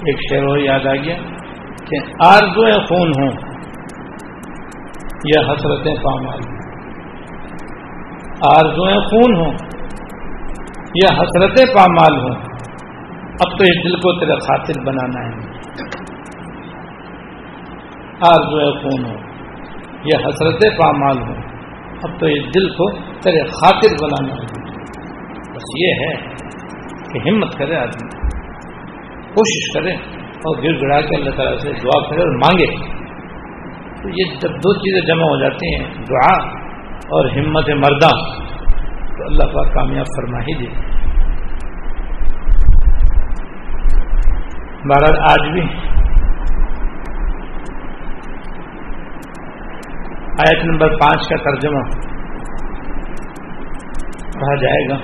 ایک 0.08 0.20
شعر 0.30 0.44
اور 0.50 0.58
یاد 0.58 0.86
آ 0.86 0.94
گیا 0.94 1.16
کہ 1.90 1.98
آرزویں 2.26 2.74
خون 2.74 3.08
ہوں 3.08 3.32
یا 5.26 5.52
حسرتیں 5.52 5.96
پامال 6.04 6.58
آرزویں 8.58 9.00
خون 9.00 9.36
ہوں 9.36 9.54
یا 10.96 11.14
حسرتیں 11.14 11.76
پامال 11.76 12.20
ہوں۔ 12.20 12.36
اب 13.30 13.58
تو 13.58 13.64
اس 13.64 13.84
دل 13.84 13.96
کو 13.96 14.20
تیرے 14.20 14.40
خاطر 14.40 14.86
بنانا 14.86 15.28
ہے۔ 15.28 15.58
آرزویں 18.22 18.72
خون 18.72 19.06
ہوں 19.06 19.18
یا 20.04 20.28
حسرتیں 20.28 20.70
پامال 20.70 21.18
ہوں۔ 21.18 21.36
اب 22.04 22.20
تو 22.20 22.26
اس 22.26 22.46
دل 22.56 22.70
کو 22.70 22.92
تیرے 22.98 23.44
خاطر 23.44 24.06
بنانا 24.06 24.42
ہے۔ 24.42 24.78
بس 25.56 25.64
یہ 25.80 25.92
ہے 25.92 26.16
کہ 27.14 27.30
ہمت 27.30 27.58
کرے 27.58 27.76
آدمی۔ 27.76 28.07
کوشش 29.38 29.74
کریں 29.74 29.96
اور 30.22 30.64
گر 30.64 30.82
گڑا 30.82 31.02
کے 31.02 31.16
اللہ 31.16 31.30
تعالیٰ 31.30 31.58
سے 31.58 31.72
دعا 31.72 32.10
کرے 32.10 32.22
اور 32.22 32.36
مانگے۔ 32.36 32.98
تو 34.02 34.10
یہ 34.10 34.40
جب 34.40 34.52
دو 34.52 34.74
چیزیں 34.74 35.08
جمع 35.08 35.24
ہو 35.24 35.42
جاتی 35.42 35.76
ہیں، 35.76 35.94
دعا 35.94 36.38
اور 36.98 37.26
ہمت 37.26 37.70
مردہ، 37.70 38.40
تو 39.18 39.26
اللہ 39.26 39.44
پاک 39.44 39.74
کامیاب 39.74 40.06
فرما 40.06 40.40
ہی 40.40 40.66
دے۔ 40.66 40.98
بہرحال 44.90 45.20
آج 45.32 45.52
بھی 45.52 45.62
آیت 50.44 50.66
نمبر 50.66 50.90
پانچ 50.90 51.28
کا 51.30 51.36
ترجمہ 51.36 51.82
پڑھا 54.34 54.56
جائے 54.56 54.90
گا۔ 54.90 54.96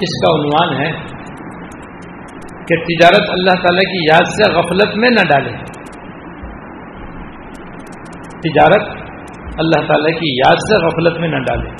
اس 0.00 0.14
کا 0.20 0.34
عنوان 0.34 0.80
ہے 0.82 1.17
کہ 2.68 2.76
تجارت 2.76 3.30
اللہ 3.30 3.50
تعالی 3.50 3.84
کی 3.90 4.06
یاد 4.12 4.28
سے 4.28 4.52
غفلت 4.52 4.96
میں 4.96 5.10
نہ 5.10 5.28
ڈالے۔ 5.28 5.52
تجارت 8.38 8.88
اللہ 9.58 9.86
تعالی 9.86 10.12
کی 10.12 10.36
یاد 10.36 10.54
سے 10.54 10.86
غفلت 10.86 11.20
میں 11.20 11.28
نہ 11.28 11.36
ڈالے۔ 11.36 11.70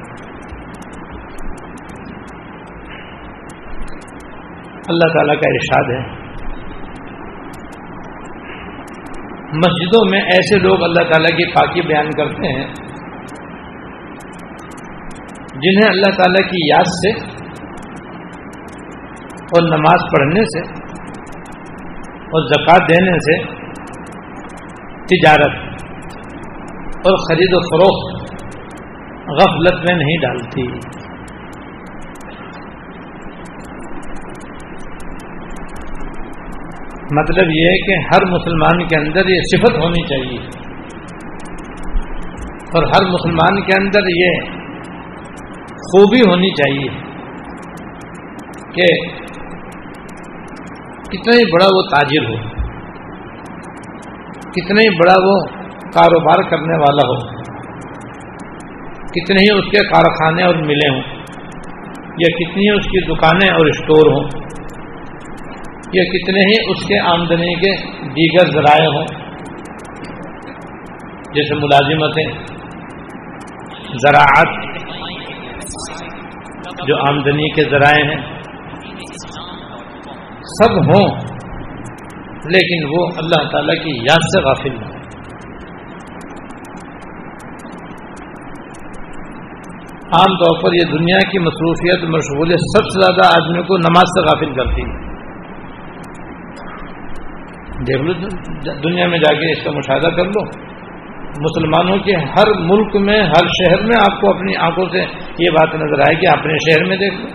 اللہ 4.88 5.12
تعالیٰ 5.12 5.40
کا 5.40 5.48
ارشاد 5.48 5.90
ہے۔ 5.90 6.28
مسجدوں 9.52 10.10
میں 10.10 10.20
ایسے 10.20 10.58
لوگ 10.58 10.82
اللہ 10.82 11.02
تعالیٰ 11.02 11.36
کی 11.36 11.52
پاکی 11.52 11.82
بیان 11.82 12.10
کرتے 12.10 12.58
ہیں 12.58 12.66
جنہیں 15.54 15.88
اللہ 15.88 16.10
تعالیٰ 16.16 16.50
کی 16.50 16.68
یاد 16.68 16.84
سے 16.84 17.38
اور 19.38 19.68
نماز 19.68 20.00
پڑھنے 20.16 20.40
سے 20.40 20.77
اور 22.28 22.46
زکوٰۃ 22.46 22.88
دینے 22.88 23.12
سے 23.12 23.42
تجارت 25.04 25.56
اور 26.96 27.16
خرید 27.16 27.54
و 27.54 27.60
فروخت 27.60 28.18
غفلت 29.28 29.74
میں 29.74 29.94
نہیں 29.94 30.16
ڈالتی۔ 30.22 30.62
مطلب 37.12 37.50
یہ 37.50 37.68
ہے 37.68 37.78
کہ 37.78 38.06
ہر 38.06 38.24
مسلمان 38.24 38.86
کے 38.86 38.96
اندر 38.96 39.28
یہ 39.28 39.40
صفت 39.52 39.78
ہونی 39.78 40.06
چاہیے۔ 40.06 40.46
اور 42.74 42.82
ہر 42.82 43.06
مسلمان 43.06 43.62
کے 43.62 43.72
اندر 43.82 44.00
یہ 44.16 44.40
خوبی 45.74 46.20
ہونی 46.20 46.50
چاہیے 46.50 47.08
کہ 48.72 49.18
کتنا 51.12 51.34
ہی 51.36 51.44
بڑا 51.52 51.66
وہ 51.74 51.82
تاجر 51.90 52.24
ہو، 52.28 52.38
کتنا 54.56 54.82
ہی 54.82 54.90
بڑا 54.96 55.14
وہ 55.18 55.36
کاروبار 55.94 56.42
کرنے 56.50 56.80
والا 56.80 57.06
ہو، 57.10 57.16
کتنے 59.14 59.44
ہی 59.44 59.54
اس 59.58 59.70
کے 59.70 59.84
کارخانے 59.88 60.44
اور 60.44 60.60
ملے 60.64 60.88
ہوں، 60.88 61.00
یا 62.18 62.30
کتنی 62.36 62.66
ہی 62.66 62.74
اس 62.74 62.90
کی 62.92 63.04
دکانیں 63.06 63.48
اور 63.48 63.70
اسٹور 63.70 64.12
ہوں، 64.12 64.28
یا 65.92 66.04
کتنے 66.12 66.46
ہی 66.46 66.60
اس 66.70 66.86
کے 66.88 67.00
آمدنی 67.08 67.54
کے 67.60 67.74
دیگر 68.16 68.50
ذرائع 68.52 68.88
ہوں۔ 68.88 69.06
جیسے 71.34 71.56
ملازمتیں، 71.58 72.26
زراعت 74.02 74.50
جو 76.86 76.96
آمدنی 77.08 77.48
کے 77.50 77.70
ذرائع 77.70 78.02
ہیں 78.10 78.27
سب 80.58 80.76
ہوں، 80.86 81.18
لیکن 82.52 82.86
وہ 82.92 83.02
اللہ 83.22 83.42
تعالی 83.50 83.74
کی 83.78 83.92
یاد 84.04 84.24
سے 84.32 84.40
غافل 84.44 84.74
نہ 84.76 84.96
عام 90.16 90.34
طور 90.40 90.54
پر 90.62 90.74
یہ 90.74 90.86
دنیا 90.92 91.18
کی 91.30 91.38
مصروفیت 91.38 92.04
مشغولیت 92.12 92.62
سب 92.68 92.86
سے 92.92 93.00
زیادہ 93.00 93.24
آدمی 93.30 93.62
کو 93.70 93.78
نماز 93.78 94.12
سے 94.12 94.22
غافل 94.26 94.54
کرتی 94.54 94.86
ہے۔ 94.86 94.96
دیکھ 97.88 98.02
لو، 98.02 98.12
دنیا 98.84 99.06
میں 99.08 99.18
جا 99.18 99.34
کے 99.40 99.50
اس 99.52 99.64
کا 99.64 99.70
مشاہدہ 99.70 100.14
کر 100.16 100.30
لو۔ 100.36 100.44
مسلمانوں 101.40 101.98
کے 102.04 102.14
ہر 102.36 102.48
ملک 102.68 102.96
میں، 103.08 103.20
ہر 103.32 103.50
شہر 103.56 103.84
میں 103.86 103.98
آپ 104.00 104.20
کو 104.20 104.30
اپنی 104.30 104.56
آنکھوں 104.68 104.86
سے 104.92 105.02
یہ 105.44 105.50
بات 105.58 105.74
نظر 105.82 106.06
آئے 106.06 106.14
کہ 106.20 106.30
اپنے 106.30 106.56
شہر 106.66 106.86
میں 106.88 106.96
دیکھ 106.96 107.20
لو 107.20 107.28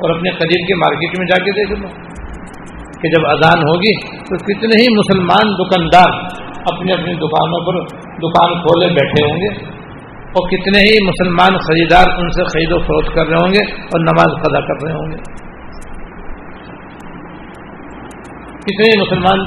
اور 0.00 0.16
اپنے 0.16 0.30
قریب 0.40 0.66
کے 0.68 0.74
مارکیٹ 0.82 1.18
میں 1.18 1.26
جا 1.26 1.38
کے 1.44 1.54
دیکھ 1.60 1.72
لو۔ 1.80 1.88
کہ 3.02 3.10
جب 3.10 3.26
اذان 3.28 3.62
ہوگی 3.62 3.92
تو 4.22 4.36
کتنے 4.44 4.80
ہی 4.82 4.88
مسلمان 4.96 5.52
دکاندار 5.60 6.12
اپنی 6.72 6.92
اپنی 6.92 7.14
دکانوں 7.14 7.60
پر 7.66 7.78
دکان 8.16 8.52
کھولے 8.62 8.88
بیٹھے 8.88 9.24
ہوں 9.24 9.40
گے 9.40 9.54
اور 10.32 10.48
کتنے 10.48 10.82
ہی 10.82 10.98
مسلمان 11.06 11.56
خریدار 11.58 12.12
ان 12.18 12.28
سے 12.28 12.44
خرید 12.44 12.72
و 12.72 12.78
فروخت 12.78 13.14
کر 13.14 13.26
رہے 13.26 13.36
ہوں 13.36 13.52
گے 13.52 13.64
اور 13.84 14.00
نماز 14.00 14.36
ادا 14.42 14.60
کر 14.60 14.84
رہے 14.84 14.92
ہوں 14.92 15.10
گے۔ 15.10 15.16
کتنے 18.66 18.90
ہی 18.90 19.00
مسلمان 19.00 19.44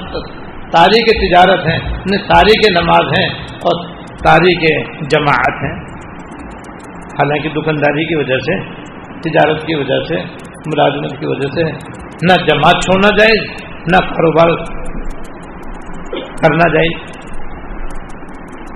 تاریخ 0.70 1.10
تجارت 1.20 1.66
ہیں 1.66 1.80
یعنی 1.90 2.18
تاریخ 2.28 2.82
نماز 2.82 3.20
ہیں 3.20 3.28
اور 3.68 3.84
تاریخ 4.24 4.66
جماعت 5.10 5.64
ہیں۔ 5.64 5.76
حالانکہ 7.18 7.50
دکانداری 7.50 8.06
کی 8.06 8.16
وجہ 8.16 8.38
سے، 8.38 8.60
تجارت 9.20 9.66
کی 9.66 9.76
وجہ 9.76 10.00
سے 10.08 10.16
ملازمت 10.68 11.20
کی 11.20 11.26
وجہ 11.26 11.50
سے 11.56 11.64
نہ 12.24 12.36
جماعت 12.46 12.82
چھوڑنا 12.84 13.10
جائز، 13.18 13.46
نہ 13.88 14.02
کاروبار 14.10 14.54
کرنا 16.42 16.68
جائز، 16.74 16.96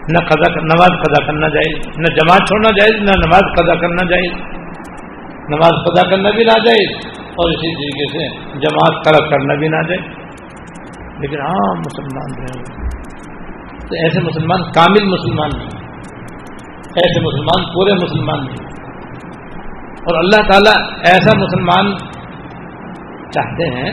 نہ 0.09 0.23
قضا 0.27 0.49
نماز 0.61 0.97
قضا 1.01 1.25
کرنا 1.25 1.47
جائز، 1.47 1.87
نہ 1.97 2.13
جماعت 2.13 2.47
چھوڑنا 2.47 2.71
جائز، 2.79 3.01
نہ 3.01 3.17
نماز 3.25 3.51
قضا 3.57 3.75
کرنا 3.75 4.05
جائز۔ 4.09 4.39
نماز 5.49 5.77
قضا 5.85 6.01
کرنا 6.09 6.29
بھی 6.29 6.43
نہ 6.43 6.57
جائز 6.65 6.95
اور 7.35 7.51
اسی 7.51 7.69
طریقے 7.75 8.07
سے 8.13 8.25
جماعت 8.59 8.97
طرف 9.05 9.29
کرنا 9.29 9.55
بھی 9.55 9.67
نہ 9.67 9.81
جائز 9.87 10.01
لیکن 11.19 11.41
ہاں 11.41 11.69
مسلمان 11.79 12.35
رہے 12.39 12.63
تو 13.87 14.01
ایسے 14.03 14.19
مسلمان 14.19 14.65
کامل 14.71 15.07
مسلمان 15.07 15.55
نہیں 15.57 17.03
ایسے 17.03 17.23
مسلمان 17.23 17.65
پورے 17.73 17.93
مسلمان 17.93 18.45
نہیں 18.45 18.78
اور 19.99 20.17
اللہ 20.17 20.47
تعالیٰ 20.51 21.01
ایسا 21.05 21.37
مسلمان 21.37 21.97
چاہتے 23.31 23.75
ہیں 23.77 23.91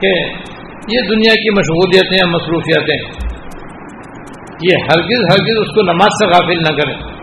کہ 0.00 0.12
یہ 0.88 1.08
دنیا 1.08 1.34
کی 1.34 1.50
مشغولیتیں 1.50 2.18
یا 2.20 2.26
مصروفیتیں 2.26 3.24
یہ 4.62 4.76
ہرگز 4.76 5.24
ہرگز 5.32 5.58
اس 5.60 5.74
کو 5.74 5.82
نماز 5.82 6.06
سے 6.06 6.26
غافل 6.26 6.58
نہ 6.58 6.82
کریں۔ 6.82 7.14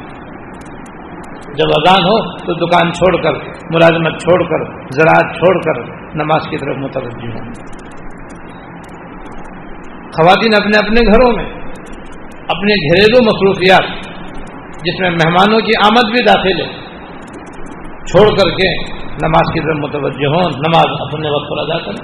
جب 1.53 1.65
اذان 1.77 2.03
ہو 2.03 2.38
تو 2.38 2.53
دکان 2.53 2.93
چھوڑ 2.93 3.21
کر، 3.23 3.34
ملازمت 3.71 4.21
چھوڑ 4.21 4.43
کر، 4.43 4.88
زراعت 4.89 5.36
چھوڑ 5.36 5.62
کر 5.62 5.91
نماز 6.15 6.49
کی 6.49 6.57
طرف 6.57 6.77
متوجہ 6.77 7.31
ہوں۔ 7.34 7.53
خواتین 10.13 10.53
اپنے 10.53 10.77
اپنے 10.77 11.01
گھروں 11.01 11.31
میں، 11.38 11.45
اپنے 12.47 12.73
گھریلو 12.73 13.23
مصروفیات، 13.23 14.05
جس 14.84 14.99
میں 14.99 15.10
مہمانوں 15.10 15.60
کی 15.60 15.71
آمد 15.86 16.12
بھی 16.12 16.23
داخل 16.23 16.62
ہے۔ 16.62 16.81
چھوڑ 18.12 18.30
کر 18.38 18.50
کے 18.56 18.69
نماز 19.21 19.54
کی 19.54 19.60
طرف 19.60 19.78
متوجہ 19.82 20.32
ہوں، 20.34 20.58
نماز 20.67 20.95
اپنے 21.02 21.30
وقت 21.30 21.50
پر 21.52 21.62
ادا 21.62 21.78
کریں۔ 21.86 22.04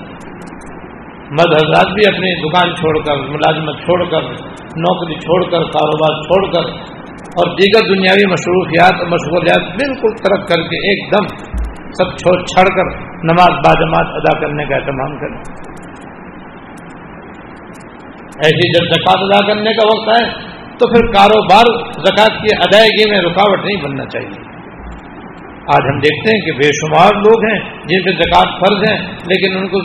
مرد 1.31 1.55
حضرات 1.55 1.89
بھی 1.93 2.03
اپنی 2.07 2.29
دکان 2.43 2.75
چھوڑ 2.75 2.93
کر، 2.99 3.23
ملازمت 3.31 3.81
چھوڑ 3.85 3.97
کر، 4.05 4.29
نوکری 4.83 5.19
چھوڑ 5.19 5.39
کر، 5.51 5.65
کاروبار 5.71 6.15
چھوڑ 6.21 6.39
کر، 6.51 6.69
اور 7.41 7.51
دیگر 7.55 7.89
دنیاوی 7.89 8.25
مصروفیات 8.31 8.93
اور 8.99 9.07
مشغولیات 9.07 9.67
بالکل 9.75 10.15
ترک 10.23 10.47
کر 10.47 10.63
کے 10.69 10.79
ایک 10.87 11.03
دم 11.11 11.27
سب 11.91 12.15
چھوڑ 12.17 12.35
چھڑ 12.45 12.65
کر 12.75 12.95
نماز 13.23 13.59
باجماعت 13.67 14.15
ادا 14.15 14.39
کرنے 14.39 14.65
کا 14.65 14.75
اہتمام 14.75 15.19
کریں۔ 15.19 15.37
ایسی 18.47 18.73
جب 18.73 18.89
زکات 18.95 19.29
ادا 19.29 19.45
کرنے 19.47 19.73
کا 19.73 19.87
وقت 19.87 20.09
ہے 20.09 20.25
تو 20.77 20.87
پھر 20.87 21.11
کاروبار 21.11 21.77
زکات 22.07 22.41
کی 22.41 22.57
ادائیگی 22.59 23.09
میں 23.11 23.21
رکاوٹ 23.21 23.65
نہیں 23.65 23.83
بننا 23.83 24.05
چاہیے۔ 24.05 24.46
آج 25.75 25.87
ہم 25.89 25.97
دیکھتے 25.99 26.33
ہیں 26.33 26.39
کہ 26.45 26.51
بے 26.57 26.67
شمار 26.67 27.15
لوگ 27.15 27.41
ہیں، 27.45 27.59
جن 27.87 28.03
پہ 28.03 28.11
زکوٰۃ 28.11 28.51
فرض 28.59 28.83
ہیں، 28.89 28.99
لیکن 29.31 29.57
ان 29.57 29.67
کو 29.67 29.79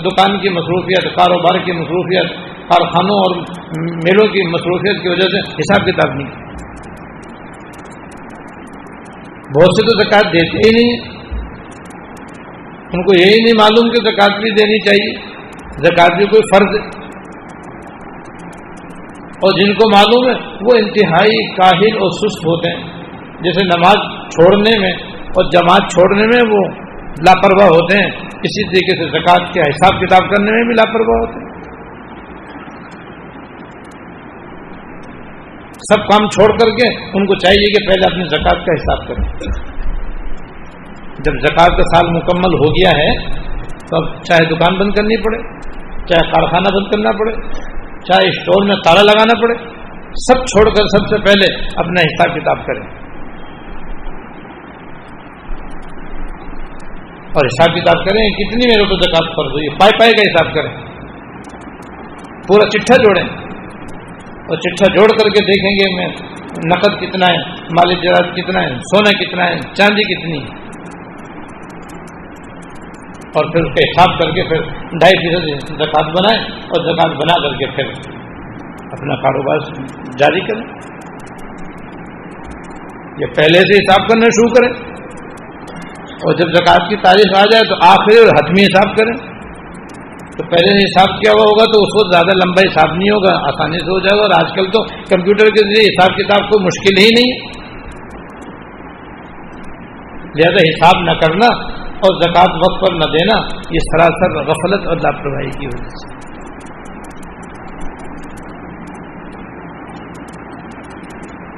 دکان 0.00 0.38
کی 0.38 0.48
مصروفیت، 0.48 1.16
کاروبار 1.16 1.58
کی 1.64 1.72
مصروفیت، 1.72 2.30
کارخانوں 2.70 3.16
اور 3.16 3.36
میلوں 4.04 4.26
کی 4.28 4.46
مصروفیت 4.48 5.02
کی 5.02 5.08
وجہ 5.08 5.28
سے 5.28 5.42
حساب 5.50 5.86
کتاب 5.86 6.14
نہیں۔ 6.14 6.30
بہت 9.56 9.76
سے 9.76 9.86
تو 9.86 9.98
زکوٰۃ 10.02 10.32
دیتے 10.32 10.62
ہی 10.64 10.70
نہیں 10.78 11.18
ان 12.92 13.02
کو 13.02 13.14
یہی 13.20 13.42
نہیں 13.42 13.58
معلوم 13.58 13.90
کہ 13.90 14.02
زکوٰۃ 14.10 14.40
بھی 14.40 14.50
دینی 14.50 14.78
چاہیے، 14.78 15.12
زکوٰۃ 15.88 16.16
بھی 16.16 16.26
کوئی 16.26 16.42
فرض 16.54 16.76
ہے۔ 16.76 16.86
اور 19.42 19.58
جن 19.58 19.74
کو 19.74 19.90
معلوم 19.90 20.28
ہے، 20.28 20.34
وہ 20.60 20.78
انتہائی 20.78 21.46
کاہل 21.56 21.98
اور 21.98 22.10
سست 22.10 22.46
ہوتے 22.46 22.70
ہیں۔ 22.70 22.98
جیسے 23.40 23.64
نماز 23.64 23.96
چھوڑنے 24.28 24.78
میں 24.80 25.17
اور 25.30 25.50
جماعت 25.52 25.90
چھوڑنے 25.94 26.26
میں 26.26 26.40
وہ 26.50 26.60
لاپرواہ 27.26 27.68
ہوتے 27.68 27.96
ہیں۔ 27.96 28.10
اسی 28.42 28.64
طریقے 28.68 28.96
سے 28.96 29.18
زکوٰۃ 29.18 29.52
کے 29.52 29.60
حساب 29.60 30.00
کتاب 30.00 30.30
کرنے 30.30 30.50
میں 30.50 30.64
بھی 30.64 30.74
لاپرواہ 30.74 31.20
ہوتے 31.20 31.40
ہیں۔ 31.40 31.46
سب 35.90 35.96
کام 35.96 36.28
چھوڑ 36.28 36.58
کر 36.58 36.70
کے 36.76 37.18
ان 37.18 37.26
کو 37.26 37.34
چاہیے 37.34 37.72
کہ 37.72 37.88
پہلے 37.88 38.06
اپنی 38.06 38.24
زکوٰۃ 38.24 38.64
کا 38.66 38.72
حساب 38.72 39.08
کریں۔ 39.08 39.24
جب 41.18 41.32
زکوٰۃ 41.32 41.76
کا 41.76 41.82
سال 41.82 42.10
مکمل 42.10 42.54
ہو 42.54 42.70
گیا 42.70 42.90
ہے، 42.98 43.10
تو 43.60 43.96
اب 43.96 44.22
چاہے 44.22 44.44
دکان 44.54 44.78
بند 44.78 44.90
کرنی 44.90 45.22
پڑے، 45.22 45.38
چاہے 46.06 46.30
کارخانہ 46.30 46.68
بند 46.68 46.92
کرنا 46.92 47.12
پڑے، 47.18 47.32
چاہے 48.06 48.28
اسٹور 48.28 48.66
میں 48.66 48.76
تالا 48.84 49.02
لگانا 49.02 49.40
پڑے، 49.40 49.54
سب 50.12 50.44
چھوڑ 50.44 50.68
کر 50.68 50.84
سب 50.84 51.08
سے 51.08 51.22
پہلے 51.24 51.54
اپنا 51.76 52.00
حساب 52.00 52.36
کتاب 52.36 52.66
کریں۔ 52.66 52.97
اور 57.28 57.46
حساب 57.46 57.76
کتاب 57.76 58.04
کریں، 58.04 58.28
کتنی 58.28 58.68
میرے 58.68 58.88
کو 58.88 58.96
زکات 58.96 59.36
فرض 59.36 59.52
ہوئی؟ 59.52 59.68
پائے 59.68 59.98
پائے 59.98 60.12
کا 60.12 60.30
حساب 60.30 60.54
کریں۔ 60.54 60.88
پورا 62.48 62.68
چٹھا 62.68 62.96
جوڑیں۔ 62.96 63.48
اور 64.48 64.56
چٹھا 64.56 64.94
جوڑ 64.94 65.08
کر 65.08 65.28
کے 65.28 65.44
دیکھیں 65.44 65.70
گے 65.70 65.96
میں، 65.96 66.08
نقد 66.66 67.00
کتنا 67.00 67.26
ہے 67.26 67.38
مالی 67.50 67.94
جرات 67.94 68.36
کتنا 68.36 68.62
ہے، 68.62 68.68
سونا 68.68 69.10
کتنا 69.10 69.46
ہے، 69.46 69.54
چاندی 69.74 70.02
کتنی 70.02 70.38
ہے۔ 70.38 70.68
اور 73.28 73.52
پھر 73.52 73.62
اس 73.62 73.74
کا 73.74 74.02
حساب 74.02 74.18
کر 74.18 74.30
کے 74.30 74.48
پھر 74.48 74.60
ڈھائی 74.72 75.16
فیصد 75.16 75.66
زکات 75.68 76.04
بنائیں 76.04 76.42
اور 76.60 76.84
زکات 76.84 77.16
بنا 77.16 77.48
کر 77.48 77.54
کے 77.54 77.70
پھر 77.76 77.84
اپنا 78.92 79.14
کاروبار 79.14 79.58
جاری 80.18 80.40
کریں۔ 80.40 80.62
یا 83.18 83.26
پہلے 83.36 83.58
سے 83.58 83.74
حساب 83.74 84.08
کرنا 84.08 84.24
شروع 84.24 84.54
کریں۔ 84.54 84.97
اور 86.18 86.34
جب 86.34 86.48
زکوٰۃ 86.48 86.88
کی 86.88 86.96
تاریخ 86.96 87.38
آ 87.38 87.42
جائے 87.42 87.68
تو 87.68 87.86
آخری 87.86 88.18
اور 88.18 88.26
حتمی 88.26 88.62
حساب 88.62 88.96
کریں۔ 88.96 89.38
تو 90.38 90.44
پہلے 90.44 90.78
حساب 90.78 91.20
کیا 91.20 91.30
ہوا 91.30 91.42
ہوگا 91.42 91.64
تو 91.64 91.78
اس 91.78 91.88
وقت 91.94 92.14
زیادہ 92.14 92.36
لمبا 92.36 92.62
حساب 92.68 92.96
نہیں 92.96 93.10
ہوگا، 93.10 93.34
آسانی 93.48 93.78
سے 93.78 93.84
ہو 93.84 94.00
جائے 94.00 94.18
گا۔ 94.18 94.22
اور 94.22 94.44
آج 94.44 94.52
کل 94.56 94.64
تو 94.66 94.82
کمپیوٹر 94.84 95.44
کے 95.44 95.64
ذریعے 95.64 95.84
حساب 95.84 96.16
کتاب 96.16 96.50
کو 96.50 96.60
مشکل 96.60 97.02
ہی 97.02 97.08
نہیں۔ 97.08 97.58
لہذا 100.36 100.56
حساب 100.56 101.02
نہ 101.02 101.10
کرنا 101.10 101.46
اور 101.84 102.22
زکوٰۃ 102.22 102.56
وقت 102.56 102.80
پر 102.80 102.94
نہ 102.94 103.04
دینا، 103.04 103.36
یہ 103.70 103.78
سراسر 103.78 104.46
غفلت 104.46 104.88
اور 104.88 104.96
لاپرواہی 104.96 105.50
کی 105.50 105.66
وجہ 105.66 105.88
سے۔ 105.88 106.18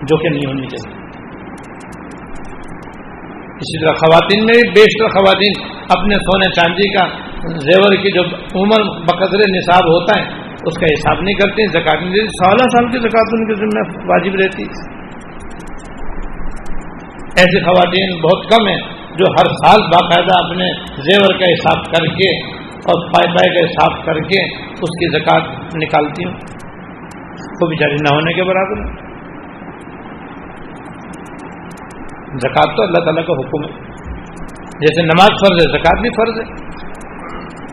جو 0.03 0.17
کہ 0.17 0.29
نہیں 0.29 0.49
ہونی 0.49 0.67
چاہیے۔ 0.67 1.00
اسی 3.61 3.79
طرح 3.81 3.93
خواتین 3.93 4.45
میں 4.45 4.55
بھی 4.55 4.69
بیشتر 4.71 5.09
خواتین 5.09 5.57
اپنے 5.89 6.15
سونے 6.15 6.47
چاندی 6.51 6.93
کا 6.93 7.03
زیور 7.65 7.97
کی 7.97 8.13
جو 8.13 8.23
عمر 8.61 8.85
بقدر 9.01 9.43
نصاب 9.49 9.89
ہوتا 9.91 10.21
ہے، 10.21 10.25
اس 10.67 10.79
کا 10.79 10.87
حساب 10.87 11.21
نہیں 11.21 11.35
کرتی 11.35 11.67
زکات 11.67 12.01
نہیں 12.03 12.13
دیتی 12.13 12.27
سولہ 12.27 12.69
سال 12.69 12.89
کی 12.93 12.99
زکات 12.99 13.35
ان 13.37 13.45
کے 13.47 13.55
ذمہ 13.55 13.83
واجب 14.09 14.35
رہتی۔ 14.35 14.65
ایسی 17.37 17.61
خواتین 17.65 18.17
بہت 18.21 18.49
کم 18.51 18.67
ہیں 18.69 18.81
جو 19.19 19.25
ہر 19.33 19.53
سال 19.65 19.83
باقاعدہ 19.83 20.39
اپنے 20.45 20.71
زیور 21.11 21.39
کا 21.39 21.53
حساب 21.53 21.85
کر 21.85 22.07
کے 22.07 22.31
اور 22.71 23.13
پائے 23.13 23.29
پائے 23.37 23.55
کا 23.55 23.67
حساب 23.67 24.05
کر 24.07 24.21
کے 24.21 24.43
اس 24.73 24.99
کی 25.01 25.19
زکات 25.19 25.75
نکالتی 25.75 26.25
ہوں۔ 26.25 26.35
وہ 27.61 27.69
بیچاری 27.69 27.95
نہ 27.95 28.15
ہونے 28.15 28.33
کے 28.33 28.45
برابر 28.45 29.10
زکات 32.39 32.77
تو 32.77 32.83
اللہ 32.83 32.99
تعالیٰ 32.99 33.27
کا 33.27 33.33
حکم 33.33 33.65
ہے۔ 33.65 33.79
جیسے 34.65 35.03
نماز 35.03 35.29
فرض 35.29 35.67
ہے، 35.67 35.79
زکات 35.79 36.01
بھی 36.01 36.11
فرض 36.11 36.41
ہے۔ 36.41 36.55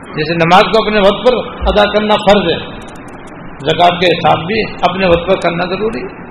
جیسے 0.04 0.34
نماز 0.34 0.62
کو 0.62 0.88
اپنے 0.88 1.00
وقت 1.00 1.28
پر 1.28 1.58
ادا 1.60 1.84
کرنا 1.84 2.16
فرض 2.16 2.52
ہے، 2.52 2.80
زکات 3.70 4.00
کے 4.00 4.06
حساب 4.06 4.46
بھی 4.46 4.62
اپنے 4.90 5.08
وقت 5.08 5.28
پر 5.28 5.50
کرنا 5.50 5.76
ضروری 5.76 6.02
ہے۔ 6.02 6.28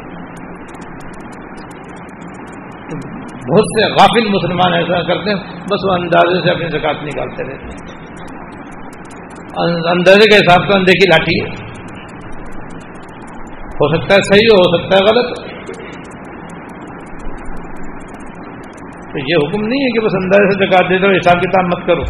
بہت 3.27 3.65
سے 3.65 3.93
غافل 3.93 4.29
مسلمان 4.29 4.75
ایسا 4.75 5.03
کرتے 5.03 5.31
ہیں، 5.31 5.61
بس 5.65 5.85
وہ 5.89 5.93
اندازے 5.93 6.45
سے 6.45 6.51
اپنی 6.51 6.79
زکات 6.79 6.97
نکالتے 7.03 7.45
رہتے 7.45 7.65
ہیں۔ 7.65 8.07
اندازے 9.91 10.31
کے 10.31 10.37
حساب 10.37 10.73
سے 10.73 10.79
اندھے 10.79 10.93
کی 10.93 11.09
لاٹھی 11.09 11.41
ہے۔ 11.41 11.67
ہو 13.67 13.97
سکتا 13.97 14.15
ہے 14.15 14.21
صحیح 14.23 14.49
ہو 14.53 14.77
سکتا 14.77 14.99
ہے 14.99 15.05
غلط۔ 15.05 15.56
تو 19.17 19.21
یہ 19.21 19.49
حکم 19.49 19.67
نہیں 19.67 19.81
ہے 19.81 20.01
کہ 20.01 20.07
بس 20.07 20.15
اندازے 20.15 20.51
سے 20.51 20.67
زکات 20.67 20.91
دے 20.91 20.99
دو، 20.99 21.07
حساب 21.07 21.43
کتاب 21.43 21.65
مت 21.65 21.87
کرو۔ 21.87 22.03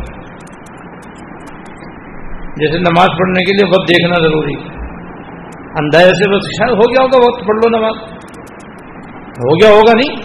جیسے 2.56 2.78
نماز 2.78 3.08
پڑھنے 3.18 3.44
کے 3.44 3.52
لیے 3.52 3.68
وقت 3.68 3.88
دیکھنا 3.88 4.28
ضروری۔ 4.28 4.54
ہے 4.54 4.76
اندازے 5.78 6.10
سے 6.10 6.30
بس 6.30 6.44
شاید 6.58 6.70
ہو 6.70 6.90
گیا 6.90 7.02
ہوگا 7.02 7.18
وقت، 7.18 7.46
پڑھ 7.46 7.56
لو 7.56 7.78
نماز۔ 7.78 8.12
ہو 9.26 9.54
گیا 9.54 9.70
ہوگا 9.70 9.92
نہیں؟ 9.92 10.16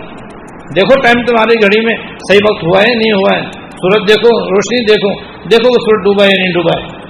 دیکھو 0.75 1.01
ٹائم 1.01 1.25
تمہاری 1.25 1.61
گھڑی 1.61 1.85
میں 1.85 1.95
صحیح 2.07 2.39
وقت 2.51 2.63
ہوا 2.63 2.81
ہے 2.81 2.93
نہیں 2.95 3.13
ہوا 3.13 3.37
ہے۔ 3.37 3.43
سورج 3.53 4.07
دیکھو، 4.07 4.49
روشنی 4.49 4.85
دیکھو۔ 4.85 5.23
دیکھو 5.23 5.67
وہ 5.67 5.79
سورج 5.79 6.03
ڈوبا 6.03 6.23
ہے 6.23 6.29
نہیں 6.29 6.53
ڈوبا 6.53 6.81
ہے۔ 6.81 7.01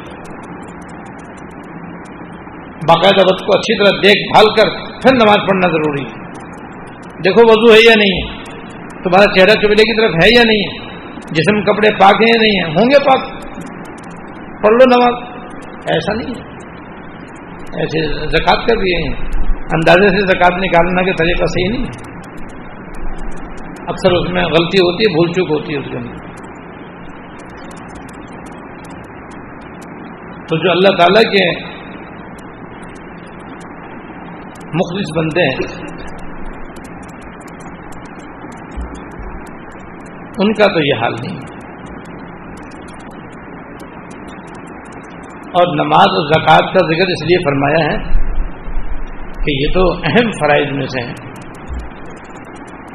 باقاعدہ 2.88 3.34
وقت 3.34 3.45
کو 3.45 3.51
اچھی 3.53 3.77
طرح 3.77 3.99
دیکھ 4.03 4.34
بھال 4.34 4.45
کر 4.55 4.77
پھر 5.01 5.15
نماز 5.15 5.38
پڑھنا 5.38 5.67
ضروری 5.67 6.03
ہے۔ 6.03 6.21
دیکھو 7.25 7.41
وضو 7.41 7.73
ہے 7.73 7.79
یا 7.89 7.93
نہیں 7.97 8.27
ہے؟ 8.27 8.40
تمہارا 9.04 9.40
چہرہ 9.40 9.60
قبلے 9.60 9.84
کی 9.84 10.02
طرف 10.02 10.12
ہے 10.24 10.30
یا 10.36 10.44
نہیں؟ 10.46 10.60
ہے 10.60 10.92
جسم 11.32 11.62
کپڑے 11.62 11.96
پاک 12.00 12.14
ہیں 12.14 12.28
یا 12.28 12.42
نہیں 12.42 12.64
ہیں؟ 12.64 12.74
ہوں 12.74 12.90
گے 12.90 13.04
پاک۔ 13.04 13.42
پڑھ 14.64 14.74
لو 14.74 14.86
نماز۔ 14.86 15.30
ایسا 15.92 16.14
نہیں 16.14 16.30
ہے۔ 16.30 16.42
ایسے 17.82 18.14
زکات 18.14 18.70
کر 18.70 18.76
دیے 18.78 19.08
ہیں۔ 19.08 19.16
اندازے 19.74 20.10
سے 20.10 20.26
زکات 20.26 20.54
نکالنا 20.54 21.02
کے 21.02 21.12
طریقہ 21.12 21.46
صحیح 21.46 21.70
نہیں 21.70 21.84
ہے۔ 21.84 22.12
اکثر 23.88 24.12
اس 24.12 24.30
میں 24.30 24.44
غلطی 24.44 24.78
ہوتی 24.78 25.04
ہے، 25.04 25.14
بھول 25.14 25.34
چوک 25.34 25.52
ہوتی 25.52 25.74
ہے 25.74 25.80
اس 25.80 25.86
کے 25.92 25.98
اندر۔ 25.98 26.32
تو 30.48 30.58
جو 30.58 30.72
اللہ 30.72 30.98
تعالی 30.98 31.38
کے 31.38 31.72
مخلص 34.74 35.18
بندے 35.18 35.42
ہیں 35.42 35.90
ان 40.39 40.54
کا 40.54 40.65
تو 40.74 40.80
یہ 40.80 40.94
حال 41.02 41.13
نہیں۔ 41.13 41.39
اور 45.41 45.86
نماز 45.86 46.08
اور 46.08 46.28
زکوٰۃ 46.28 46.74
کا 46.74 46.80
ذکر 46.86 47.10
اس 47.10 47.24
لیے 47.24 47.44
فرمایا 47.44 47.91
ہے 47.91 47.98
کہ 49.34 49.52
یہ 49.52 49.67
تو 49.74 49.94
اہم 49.94 50.32
فرائض 50.32 50.72
میں 50.72 50.86
سے 50.86 51.02
ہیں۔ 51.02 51.13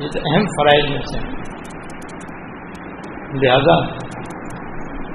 یہ 0.00 0.08
تو 0.08 0.18
اہم 0.18 0.42
فرائض 0.42 0.90
میں 0.90 1.00
سے 1.00 1.18
ہیں۔ 1.18 1.36
لہذا 3.34 4.06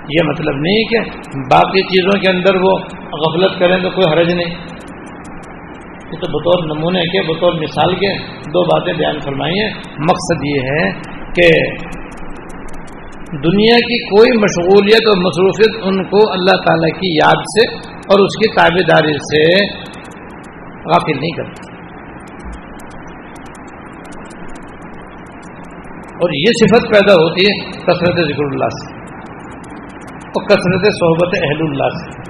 یہ 0.10 0.28
مطلب 0.28 0.56
نہیں 0.56 0.84
کہ 0.84 1.00
باقی 1.36 1.82
چیزوں 1.82 2.22
کے 2.22 2.30
اندر 2.30 2.56
وہ 2.56 2.78
غفلت 3.14 3.60
کریں 3.60 3.78
تو 3.84 3.90
کوئی 3.90 4.14
حرج 4.14 4.34
نہیں۔ 4.34 4.56
یہ 6.12 6.20
تو 6.20 6.40
بطور 6.40 6.78
نمونے 6.78 7.02
کے، 7.02 7.22
بطور 7.22 7.54
مثال 7.54 7.96
کے 7.96 8.18
دو 8.28 8.64
باتیں 8.64 8.94
بیان 8.94 9.20
فرمائی 9.20 9.60
ہیں۔ 9.60 9.70
مقصد 10.00 10.40
یہ 10.44 10.60
ہے 10.62 10.92
کہ 11.22 11.50
دنیا 13.32 13.76
کی 13.76 13.98
کوئی 14.15 14.38
مشغولیت 14.38 15.06
اور 15.08 15.20
مصروفیت 15.22 15.76
ان 15.84 16.04
کو 16.04 16.32
اللہ 16.32 16.58
تعالی 16.65 16.91
کی 16.91 17.15
یاد 17.15 17.44
سے 17.44 17.78
اور 17.91 18.20
اس 18.20 18.38
کی 18.38 18.56
تابے 18.56 18.84
داری 18.84 19.13
سے 19.13 19.65
غافل 20.86 21.15
نہیں 21.15 21.38
کرتی 21.38 21.72
اور 26.08 26.30
یہ 26.34 26.52
صفت 26.62 26.89
پیدا 26.89 27.13
ہوتی 27.13 27.41
ہے 27.41 27.72
کثرت 27.72 28.15
ذکر 28.15 28.44
اللہ 28.44 28.65
سے 28.65 28.89
اور 30.20 30.44
کثرت 30.46 30.84
صحبت 30.94 31.38
اہل 31.44 31.62
اللہ 31.62 31.88
سے۔ 31.88 32.22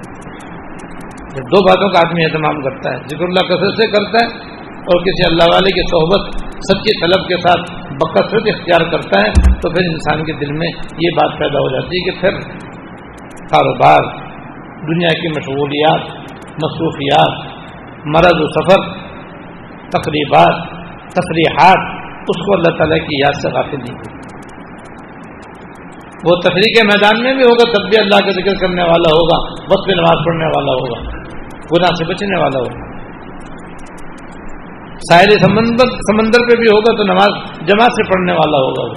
دو 1.40 1.66
باتوں 1.66 1.88
کا 1.88 1.98
آدمی 1.98 2.24
اہتمام 2.24 2.62
کرتا 2.62 2.90
ہے۔ 2.90 2.96
ذکر 3.10 3.24
اللہ 3.24 3.46
کثرت 3.46 3.82
سے 3.82 3.90
کرتا 3.90 4.24
ہے 4.24 4.52
اور 4.66 5.00
کسی 5.00 5.24
اللہ 5.30 5.44
والے 5.52 5.70
کی 5.70 5.82
صحبت 5.90 6.36
سچی 6.58 7.00
طلب 7.00 7.28
کے 7.28 7.36
ساتھ 7.36 7.81
بکثرت 8.02 8.48
اختیار 8.54 8.84
کرتا 8.90 9.20
ہے، 9.20 9.30
تو 9.62 9.70
پھر 9.70 9.88
انسان 9.90 10.24
کے 10.24 10.32
دل 10.32 10.52
میں 10.52 10.68
یہ 10.98 11.16
بات 11.16 11.38
پیدا 11.38 11.62
ہو 11.62 11.72
جاتی 11.74 11.98
ہے 11.98 12.10
کہ 12.10 12.20
پھر 12.20 12.38
کاروبار، 13.48 14.10
دنیا 14.88 15.08
کی 15.08 15.32
مشغولیات، 15.38 16.12
مصروفیات، 16.64 17.34
مرض 18.06 18.40
و 18.40 18.46
سفر، 18.52 18.86
تقریبات 19.90 20.70
تفریحات 21.14 22.30
اس 22.30 22.38
کو 22.46 22.52
اللہ 22.54 22.76
تعالیٰ 22.78 22.98
کی 23.06 23.16
یاد 23.20 23.38
سے 23.42 23.50
غافل 23.54 23.78
نہیں 23.78 23.96
ہوتی 23.96 24.20
وہ 26.28 26.34
تفریح 26.40 26.72
کے 26.76 26.86
میدان 26.86 27.22
میں 27.22 27.34
بھی 27.34 27.42
ہوگا، 27.42 27.64
تب 27.72 27.88
بھی 27.90 27.98
اللہ 27.98 28.24
کا 28.26 28.30
ذکر 28.30 28.58
کرنے 28.60 28.82
والا 28.82 29.12
ہوگا، 29.14 29.38
وقت 29.72 29.88
پہ 29.88 29.92
نماز 29.92 30.24
پڑھنے 30.26 30.44
والا 30.44 30.72
ہوگا، 30.72 30.98
گناہ 31.72 31.94
سے 31.98 32.04
بچنے 32.04 32.38
والا 32.38 32.58
ہوگا۔ 32.58 32.91
ساحل 35.02 35.38
سمندر 35.38 35.88
سمندر 36.08 36.44
پہ 36.48 36.56
بھی 36.56 36.66
ہوگا 36.66 36.96
تو 36.96 37.04
نماز 37.04 37.32
جماعت 37.66 37.92
سے 37.92 38.02
پڑھنے 38.12 38.32
والا 38.32 38.58
ہوگا 38.58 38.82
وہ۔ 38.82 38.94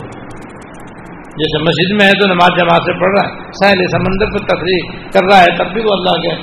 جیسے 1.38 1.64
مسجد 1.64 1.94
میں 1.94 2.08
ہے 2.08 2.12
تو 2.12 2.28
نماز 2.28 2.50
جماعت 2.58 2.84
سے 2.84 2.94
پڑھ 2.94 3.14
رہا 3.16 3.30
ہے۔ 3.30 3.52
ساحل 3.52 3.80
سمندر 3.92 4.34
پہ 4.34 4.56
تفریح 4.56 5.10
کر 5.14 5.26
رہا 5.32 5.40
ہے، 5.40 5.58
تب 5.58 5.74
بھی 5.74 5.82
وہ 5.82 5.94
اللہ 5.94 6.22
کے 6.22 6.34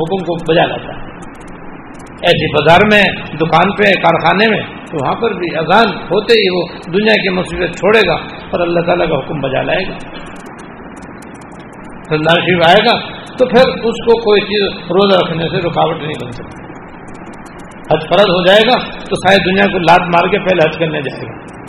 حکم 0.00 0.24
کو 0.24 0.52
بجا 0.52 0.64
لاتا 0.66 0.92
ہے۔ 0.96 1.12
ایسی 2.22 2.48
بازار 2.52 2.80
میں، 2.92 3.02
دکان 3.34 3.70
پہ، 3.76 3.92
کارخانے 4.02 4.48
میں، 4.48 4.62
تو 4.86 5.04
وہاں 5.04 5.14
پر 5.14 5.32
بھی 5.32 5.56
اذان 5.56 5.94
ہوتے 6.10 6.34
ہی 6.34 6.56
وہ 6.56 6.66
دنیا 6.86 7.14
کی 7.14 7.28
مصیبت 7.28 7.76
چھوڑے 7.76 8.08
گا 8.08 8.14
اور 8.50 8.60
اللہ 8.60 8.80
تعالیٰ 8.80 9.08
کا 9.08 9.14
حکم 9.14 9.40
بجا 9.40 9.62
لائے 9.62 9.88
گا۔ 9.88 9.96
اللہ 12.10 12.40
شریف 12.40 12.68
آئے 12.68 12.84
گا 12.84 12.98
تو 13.38 13.46
پھر 13.46 13.68
اس 13.68 14.04
کو 14.06 14.20
کوئی 14.20 14.40
چیز 14.40 14.82
روزہ 14.82 15.24
رکھنے 15.24 15.48
سے 15.48 15.68
رکاوٹ 15.68 15.96
نہیں 15.96 16.24
بن 16.24 16.32
سکتی۔ 16.32 16.61
حج 17.92 18.00
فرض 18.00 18.22
ہو 18.22 18.46
جائے 18.46 18.60
گا 18.60 18.78
تو 18.84 19.28
شاید 19.28 19.46
دنیا 19.46 19.72
کو 19.72 19.78
لات 19.78 20.00
مار 20.00 20.28
کے 20.28 20.38
پہلے 20.38 20.68
حج 20.68 20.78
کرنے 20.78 21.00
جائے 21.00 21.22
گا۔ 21.22 21.62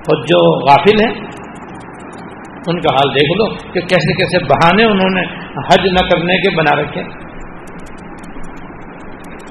اور 0.00 0.24
جو 0.24 0.66
غافل 0.66 1.04
ہیں، 1.04 1.30
ان 2.66 2.80
کا 2.80 2.94
حال 2.94 3.14
دیکھ 3.14 3.38
لو 3.38 3.72
کہ 3.72 3.80
کیسے 3.80 4.12
کیسے 4.12 4.44
بہانے 4.44 4.84
انہوں 4.84 5.10
نے 5.10 5.22
حج 5.40 5.88
نہ 5.88 6.08
کرنے 6.08 6.36
کے 6.36 6.56
بنا 6.56 6.82
رکھے۔ 6.82 7.02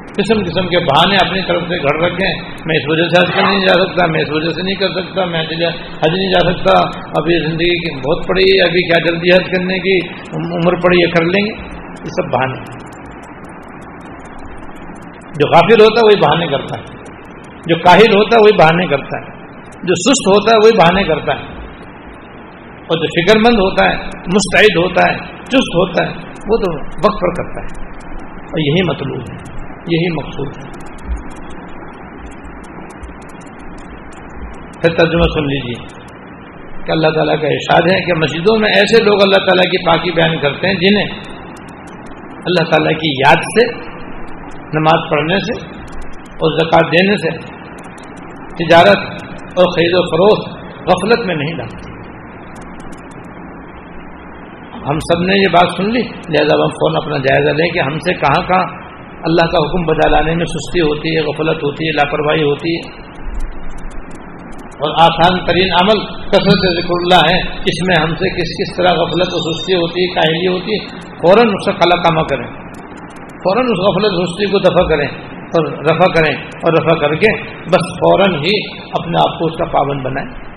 قسم 0.09 0.39
قسم 0.43 0.67
کے 0.67 0.79
بہانے 0.79 1.15
اپنی 1.15 1.41
طرف 1.47 1.61
سے 1.61 1.77
گھر 1.77 2.05
رکھے۔ 2.05 2.41
میں 2.65 2.75
اس 2.75 2.83
وجہ 2.87 3.03
سے 3.03 3.21
حج 3.21 3.35
کرنے 3.35 3.49
نہیں 3.49 3.59
جا 3.59 3.73
سکتا، 3.73 4.05
میں 4.05 4.19
اس 4.19 4.27
وجہ 4.29 4.49
سے 4.49 4.61
نہیں 4.61 4.75
کر 4.75 4.87
سکتا، 4.87 5.25
میں 5.25 5.39
حج 5.39 6.13
نہیں 6.17 6.31
جا 6.31 6.39
سکتا۔ 6.39 6.87
ابھی 6.97 7.43
زندگی 7.43 7.79
کی 7.79 7.95
بہت 7.95 8.27
پڑی 8.27 8.43
ہے 8.43 8.67
ابھی 8.67 8.91
کیا 8.91 9.11
جلدی 9.11 9.29
حج 9.29 9.57
کرنے 9.57 9.79
کی؟ 9.79 10.07
عمر 10.33 10.75
پڑی 10.75 10.97
ہے، 10.97 11.09
کر 11.09 11.23
لیں 11.23 11.45
گے۔ 11.45 11.79
یہ 11.83 12.21
سب 12.21 12.29
بہانے۔ 12.33 12.88
جو 15.39 15.47
غافل 15.47 15.81
ہوتا 15.81 15.99
ہے 15.99 16.05
وہی 16.05 16.19
بہانے 16.19 16.47
کرتا 16.47 16.79
ہے۔ 16.79 16.85
جو 17.67 17.75
کاہل 17.75 18.17
ہوتا 18.17 18.35
ہے 18.35 18.41
وہی 18.41 18.57
بہانے 18.57 18.87
کرتا 18.87 19.19
ہے۔ 19.19 19.39
جو 19.83 19.93
سست 19.95 20.27
ہوتا 20.27 20.51
ہے 20.51 20.57
وہی 20.57 20.77
بہانے 20.77 21.03
کرتا 21.03 21.33
ہے۔ 21.33 21.59
اور 22.81 22.97
جو 22.97 23.25
فکر 23.25 23.37
مند 23.37 23.59
ہوتا 23.59 23.85
ہے، 23.85 23.95
مستعد 24.05 24.77
ہوتا 24.77 25.11
ہے، 25.11 25.17
چست 25.43 25.75
ہوتا 25.75 26.03
ہے، 26.03 26.09
وہ 26.47 26.57
تو 26.57 26.85
وقت 26.85 27.21
پر 27.21 27.43
کرتا 27.43 27.61
ہے۔ 27.61 27.89
اور 28.33 28.59
یہی 28.59 28.89
مطلوب 28.89 29.17
ہے، 29.17 29.35
یہی 29.75 30.15
مقصود 30.15 30.47
ہے۔ 30.47 30.79
پھر 34.81 34.97
ترجمہ 34.97 35.21
سن 35.21 35.43
لیجیے 35.43 35.99
کہ 36.85 36.91
اللہ 36.91 37.07
تعالیٰ 37.07 37.41
کا 37.41 37.47
ارشاد 37.47 37.81
ہے 37.91 38.05
کہ 38.05 38.13
مسجدوں 38.13 38.59
میں 38.59 38.69
ایسے 38.69 39.03
لوگ 39.03 39.21
اللہ 39.21 39.45
تعالیٰ 39.45 39.63
کی 39.63 39.85
پاکی 39.85 40.11
بیان 40.11 40.39
کرتے 40.41 40.67
ہیں 40.67 40.73
جنہیں 40.73 41.19
اللہ 42.35 42.69
تعالیٰ 42.69 42.91
کی 42.91 43.09
یاد 43.09 43.35
سے 43.35 43.89
نماز 44.73 45.11
پڑھنے 45.11 45.35
سے 45.37 45.65
اور 46.25 46.59
زکوٰۃ 46.59 46.91
دینے 46.91 47.15
سے 47.15 47.37
تجارت 48.33 48.97
اور 49.31 49.65
خرید 49.75 49.91
و 49.93 50.01
فروخت 50.01 50.59
غفلت 50.63 51.27
میں 51.27 51.35
نہیں 51.35 51.57
ڈالتی 51.57 51.99
ہم 54.89 54.99
سب 54.99 55.21
نے 55.21 55.33
یہ 55.33 55.51
بات 55.51 55.69
سن 55.77 55.83
لی۔ 55.83 56.01
لہٰذا 56.01 56.63
ہم 56.63 56.69
فون 56.69 56.95
اپنا 56.95 57.17
جائزہ 57.17 57.49
لیں 57.49 57.69
کہ 57.69 57.79
ہم 57.79 57.99
سے 57.99 58.13
کہاں 58.13 58.47
کہاں 58.47 58.63
اللہ 59.23 59.45
کا 59.45 59.57
حکم 59.57 59.85
بجا 59.85 60.09
لانے 60.09 60.35
میں 60.35 60.45
سستی 60.45 60.79
ہوتی 60.79 61.15
ہے، 61.15 61.21
غفلت 61.21 61.63
ہوتی 61.63 61.87
ہے، 61.87 61.91
لاپرواہی 61.91 62.43
ہوتی 62.43 62.75
ہے۔ 62.75 63.09
اور 64.63 64.91
آسان 65.01 65.45
ترین 65.45 65.73
عمل 65.81 66.05
کثرت 66.05 66.83
ذکر 66.83 66.91
اللہ 66.91 67.33
ہے۔ 67.33 67.57
اس 67.57 67.87
میں 67.87 68.03
ہم 68.03 68.09
سے 68.09 68.29
کس 68.29 68.49
کس 68.59 68.77
طرح 68.77 69.01
غفلت 69.01 69.27
و 69.31 69.53
سستی 69.53 69.73
ہوتی 69.73 70.01
ہے، 70.01 70.07
کاہلی 70.07 70.47
ہوتی 70.47 70.71
ہے، 70.71 70.99
فوراً 71.05 71.47
اس 71.47 71.65
سے 71.65 71.71
خلا 71.71 72.01
کما 72.01 72.23
کریں۔ 72.23 72.68
فوراً 73.39 73.65
اس 73.65 73.79
غفلت 73.79 74.29
سستی 74.29 74.45
کو 74.51 74.59
دفع 74.59 74.89
کریں 74.89 75.07
اور 75.41 75.71
رفع 75.71 76.21
کریں 76.21 76.35
اور 76.35 76.73
رفع 76.73 76.99
کر 76.99 77.15
کے 77.15 77.43
بس 77.43 77.85
فوراً 77.99 78.43
ہی 78.43 78.73
اپنے 78.75 79.17
آپ 79.17 79.39
کو 79.39 79.45
اس 79.45 79.57
کا 79.57 79.65
پابند 79.65 80.01
بنائیں۔ 80.01 80.49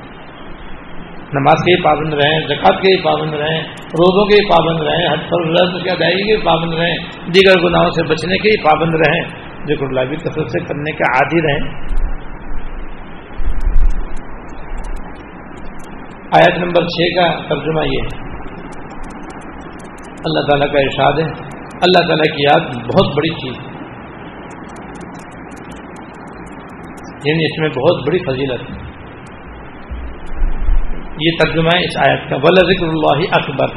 نماز 1.35 1.65
کے 1.65 1.77
ہی 1.77 1.83
پابند 1.83 2.15
رہیں 2.15 2.41
زکات 2.49 2.83
کے 2.83 2.97
ہی 2.97 3.03
پابند 3.03 3.35
رہیں، 3.35 3.61
روزوں 3.71 4.27
کے 4.27 4.35
ہی 4.35 4.49
پابند 4.49 4.89
رہیں، 4.89 5.07
حج 5.07 5.21
فرض 5.21 5.83
کی 5.83 5.91
ادائیگی 5.91 6.37
کے 6.37 6.45
پابند 6.45 6.75
رہیں، 6.75 6.97
دیگر 7.35 7.69
گناہوں 7.69 7.91
سے 7.91 8.03
بچنے 8.03 8.39
کے 8.39 8.49
ہی 8.49 8.65
پابند 8.65 8.95
رہیں۔ 8.95 9.53
ذکر 9.67 9.87
اللہ 9.87 10.01
بھی 10.01 10.17
کثرت 10.17 10.51
سے 10.51 10.65
کرنے 10.65 10.93
کے 10.93 11.05
عادی 11.05 11.41
رہیں۔ 11.43 11.93
آیت 16.35 16.59
نمبر 16.59 16.83
چھ 16.83 17.15
کا 17.15 17.49
ترجمہ 17.49 17.81
یہ 17.81 18.03
ہے۔ 18.03 18.33
اللہ 20.25 20.41
تعالیٰ 20.51 20.73
کا 20.73 20.79
ارشاد 20.79 21.13
ہے۔ 21.13 21.52
اللہ 21.83 22.07
تعالیٰ 22.07 22.37
کی 22.37 22.43
یاد 22.43 22.75
بہت 22.77 23.17
بڑی 23.17 23.35
چیز 23.35 23.73
یعنی 27.25 27.45
اس 27.45 27.59
میں 27.59 27.69
بہت 27.69 28.09
بڑی 28.09 28.19
فضیلت 28.19 28.71
ہے۔ 28.71 28.93
یہ 31.21 31.31
ترجمہ 31.45 31.69
ہے 31.75 31.85
اس 31.85 32.09
آیت 32.09 32.31
کا۔ 32.31 32.37
ولا 32.37 32.73
ذکر 32.73 32.87
اللہ 32.89 33.25
اکبر 33.33 33.77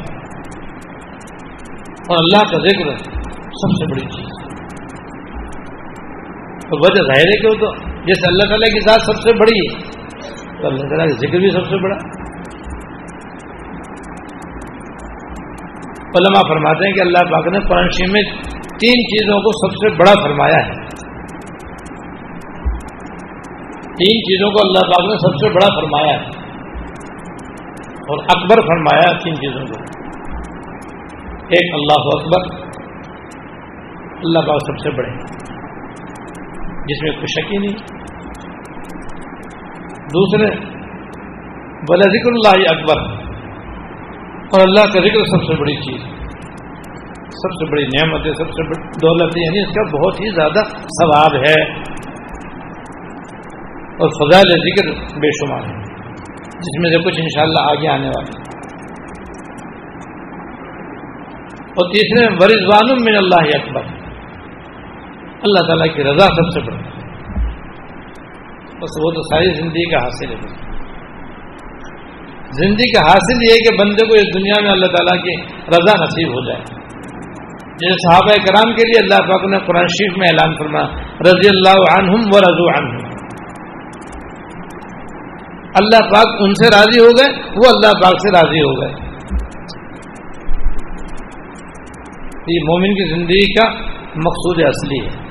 اور 2.08 2.16
اللہ 2.18 2.50
کا 2.50 2.58
ذکر 2.58 2.96
سب 3.34 3.74
سے 3.78 3.86
بڑی 3.86 4.00
چیز 4.00 4.46
تو 6.64 6.78
وجہ 6.78 7.02
ظاہر 7.02 7.26
ہے 7.26 7.40
کہ 7.40 7.48
وہ 7.48 7.54
تو 7.54 7.74
جیسے 7.86 8.30
اللہ 8.30 8.48
تعالیٰ 8.48 8.74
کی 8.74 8.80
ذات 8.80 9.00
سب 9.00 9.22
سے 9.22 9.32
بڑی 9.32 9.58
ہے، 9.58 9.78
تو 10.62 10.66
اللہ 10.68 10.82
تعالیٰ 10.82 11.08
کا 11.08 11.26
ذکر 11.26 11.38
بھی 11.38 11.50
سب 11.50 11.64
سے 11.64 11.82
بڑا۔ 11.82 12.15
علماء 16.16 16.48
فرماتے 16.48 16.86
ہیں 16.86 16.92
کہ 16.92 17.00
اللہ 17.00 17.30
پاک 17.32 17.46
نے 17.46 17.58
قرآن 17.68 17.88
شریف 17.88 18.10
میں 18.10 18.22
تین 18.60 19.00
چیزوں 19.00 19.38
کو 19.38 19.68
سب 19.68 19.72
سے 19.72 19.98
بڑا 19.98 20.22
فرمایا 20.22 20.66
ہے۔ 20.66 20.72
تین 23.82 24.18
چیزوں 24.18 24.50
کو 24.50 24.68
اللہ 24.68 24.88
پاک 24.88 25.10
نے 25.10 25.16
سب 25.16 25.36
سے 25.36 25.48
بڑا 25.48 25.80
فرمایا 25.80 26.20
ہے۔ 26.20 26.46
اور 27.96 28.18
اکبر 28.18 28.56
فرمایا 28.56 29.18
تین 29.18 29.34
چیزوں 29.34 29.66
کو۔ 29.66 29.96
ایک 31.48 31.74
اللہ 31.74 31.94
اکبر۔ 31.98 32.66
اللہ 34.24 34.38
کا 34.38 34.58
سب 34.58 34.78
سے 34.78 34.90
بڑے۔ 34.90 35.10
جس 36.88 37.02
میں 37.02 37.10
کوئی 37.10 37.40
شکی 37.40 37.58
نہیں۔ 37.58 37.96
دوسرے 40.06 40.46
بلا 41.90 42.08
ذکر 42.08 42.32
اللہ 42.32 42.70
اکبر۔ 42.70 43.25
اور 44.46 44.60
اللہ 44.60 44.80
کا 44.80 44.98
ذکر 44.98 45.24
سب 45.24 45.42
سے 45.46 45.60
بڑی 45.60 45.76
چیز 45.76 46.00
سب 47.36 47.52
سے 47.52 47.70
بڑی 47.70 47.84
نعمت 47.84 48.26
ہے، 48.26 48.32
سب 48.32 48.50
سے 48.50 48.68
بڑی 48.68 48.82
دولت 48.82 49.36
ہے 49.36 49.44
یعنی 49.46 49.60
اس 49.60 49.74
کا 49.74 49.98
بہت 49.98 50.14
ہی 50.14 50.34
زیادہ 50.34 50.64
ثواب 50.78 51.34
ہے۔ 51.34 51.62
اور 54.00 54.08
فضائل 54.08 54.48
ذکر 54.48 55.16
بے 55.20 55.30
شمار 55.30 55.60
ہے 55.60 55.82
جس 56.42 56.80
میں 56.80 56.90
سے 56.90 56.98
کچھ 57.04 57.14
انشاءاللہ 57.18 57.60
آگے 57.70 57.88
آنے 57.88 58.08
والے 58.08 58.56
اور 61.68 61.90
تیسرے، 61.90 62.26
ورضوان 62.34 63.04
من 63.04 63.16
اللہ 63.16 63.56
اکبر۔ 63.56 63.82
اللہ 65.42 65.66
تعالیٰ 65.66 65.96
کی 65.96 66.04
رضا 66.04 66.26
سب 66.26 66.52
سے 66.54 66.60
بڑھ 66.60 66.82
بس 68.76 68.90
وہ 69.04 69.10
تو 69.10 69.22
ساری 69.22 69.54
زندگی 69.54 69.90
کا 69.90 69.98
حاصل 70.04 70.30
ہے۔ 70.30 70.75
زندگی 72.52 72.92
کا 72.92 73.04
حاصل 73.04 73.48
یہ 73.48 73.52
ہے 73.52 73.70
کہ 73.70 73.78
بندے 73.78 74.06
کو 74.06 74.14
اس 74.14 74.34
دنیا 74.34 74.62
میں 74.62 74.70
اللہ 74.70 74.86
تعالیٰ 74.86 75.22
کی 75.22 75.42
رضا 75.68 76.04
نصیب 76.04 76.28
ہو 76.28 76.48
جائے۔ 76.48 76.60
جیسے 77.62 78.10
صحابہ 78.10 78.32
کرام 78.32 78.74
کے 78.74 78.88
لیے 78.88 79.00
اللہ 79.00 79.28
پاک 79.28 79.44
نے 79.44 79.58
قرآن 79.58 79.86
شریف 79.86 80.18
میں 80.18 80.28
اعلان 80.28 80.56
فرما 80.56 80.80
رضی 81.20 81.48
اللہ 81.48 81.98
عنہم 81.98 82.26
و 82.34 82.38
رضو 82.38 82.68
عنہم۔ 82.68 83.16
اللہ 85.74 86.14
پاک 86.14 86.26
ان 86.40 86.50
سے 86.54 86.76
راضی 86.76 87.00
ہو 87.00 87.08
گئے، 87.18 87.42
وہ 87.42 87.68
اللہ 87.74 87.92
پاک 88.02 88.12
سے 88.12 88.30
راضی 88.30 88.60
ہو 88.60 88.80
گئے۔ 88.80 89.06
یہ 92.48 92.60
مومن 92.62 92.88
کی 92.88 93.14
زندگی 93.14 93.54
کا 93.54 93.68
مقصود 94.16 94.62
اصلی 94.62 95.06
ہے۔ 95.06 95.26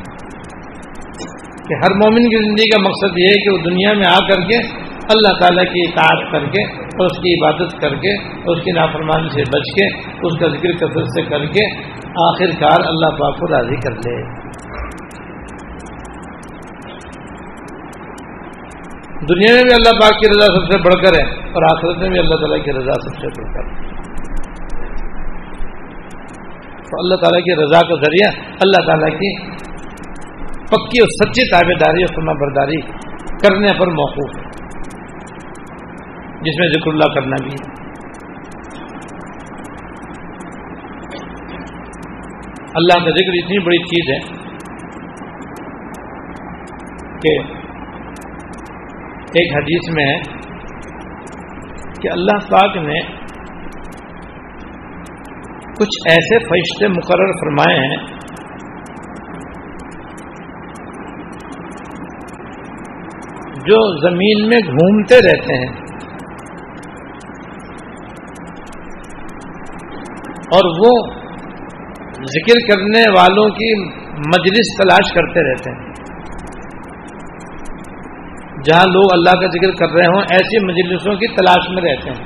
کہ 1.67 1.73
ہر 1.73 1.93
مومن 1.93 2.30
کی 2.30 2.45
زندگی 2.45 2.69
کا 2.69 2.82
مقصد 2.82 3.17
یہ 3.17 3.25
ہے 3.25 3.43
کہ 3.43 3.51
وہ 3.51 3.58
دنیا 3.58 3.93
میں 3.93 4.06
آ 4.08 4.19
کر 4.19 4.41
کے 4.41 4.58
اللہ 4.88 5.39
تعالیٰ 5.39 5.63
کی 5.63 5.82
اطاعت 5.88 6.32
کر 6.32 6.45
کے 6.45 6.85
اور 6.95 7.05
اس 7.05 7.17
کی 7.17 7.34
عبادت 7.34 7.81
کر 7.81 7.95
کے، 7.95 8.13
اس 8.51 8.63
کی 8.63 8.71
نافرمانی 8.71 9.29
سے 9.29 9.41
بچ 9.41 9.75
کے، 9.75 9.86
اس 10.27 10.39
کا 10.39 10.47
ذکر 10.47 10.71
کثرت 10.71 11.08
سے 11.08 11.21
کر 11.21 11.45
کے 11.45 11.65
آخر 12.27 12.60
کار 12.60 12.86
اللہ 12.86 13.10
پاک 13.10 13.39
کو 13.39 13.47
راضی 13.47 13.75
کر 13.75 13.91
لے۔ 13.91 14.45
دنیا 19.29 19.53
میں 19.53 19.63
بھی 19.63 19.73
اللہ 19.73 19.99
پاک 20.01 20.19
کی 20.19 20.29
رضا 20.29 20.45
سب 20.45 20.71
سے 20.71 20.77
بڑھ 20.77 21.05
کر 21.05 21.19
ہے 21.19 21.39
اور 21.47 21.63
آخرت 21.63 21.97
میں 21.97 22.10
بھی 22.10 22.19
اللہ 22.19 22.36
تعالیٰ 22.36 22.65
کی 22.65 22.71
رضا 22.71 22.93
سب 22.93 23.19
سے 23.19 23.27
بڑھ 23.27 23.53
کر۔ 23.53 23.95
تو 26.89 26.99
اللہ 26.99 27.15
تعالیٰ 27.15 27.43
کی 27.43 27.55
رضا 27.55 27.79
کا 27.88 27.95
ذریعہ 27.95 28.58
اللہ 28.62 28.88
تعالیٰ 28.88 29.19
کی 29.19 29.39
پکی 30.65 31.01
اور 31.01 31.08
سچی 31.08 31.51
تابے 31.51 31.73
داری 31.73 32.03
اور 32.03 32.13
سنا 32.15 32.34
برداری 32.34 32.81
کرنے 33.43 33.67
پر 33.79 33.88
موقوف 33.88 34.38
ہے۔ 34.38 34.44
جس 36.41 36.60
میں 36.60 36.67
ذکر 36.67 36.91
اللہ 36.91 37.13
کرنا 37.13 37.36
بھی 37.43 37.52
ہے۔ 37.52 37.86
اللہ 42.74 43.04
کا 43.04 43.10
ذکر 43.10 43.36
اتنی 43.43 43.60
بڑی 43.60 43.78
چیز 43.78 44.10
ہے 44.10 44.45
کہ 47.19 47.39
ایک 49.39 49.56
حدیث 49.56 49.93
میں 49.93 50.06
ہے 50.06 50.17
کہ 52.02 52.10
اللہ 52.12 52.50
پاک 52.52 52.78
نے 52.78 53.00
کچھ 55.80 56.10
ایسے 56.10 56.39
فرشتے 56.39 56.88
مقرر 56.88 57.32
فرمائے 57.32 57.80
ہیں 57.80 58.15
جو 63.65 64.10
زمین 64.10 64.50
میں 64.50 64.58
گھومتے 64.58 65.15
رہتے 65.15 65.65
ہیں۔ 65.65 65.85
اور 70.56 70.72
وہ 70.80 70.91
ذکر 72.36 72.60
کرنے 72.68 73.02
والوں 73.18 73.50
کی 73.50 73.70
مجلس 74.28 74.70
تلاش 74.78 75.13
کرتے 75.13 75.52
رہتے 75.52 75.72
ہیں۔ 75.72 75.94
جہاں 78.65 78.86
لوگ 78.86 79.10
اللہ 79.13 79.39
کا 79.41 79.48
ذکر 79.48 79.72
کر 79.80 79.94
رہے 79.94 80.06
ہوں، 80.06 80.22
ایسی 80.32 80.65
مجلسوں 80.65 81.13
کی 81.13 81.28
تلاش 81.36 81.70
میں 81.70 81.82
رہتے 81.84 82.10
ہیں۔ 82.10 82.26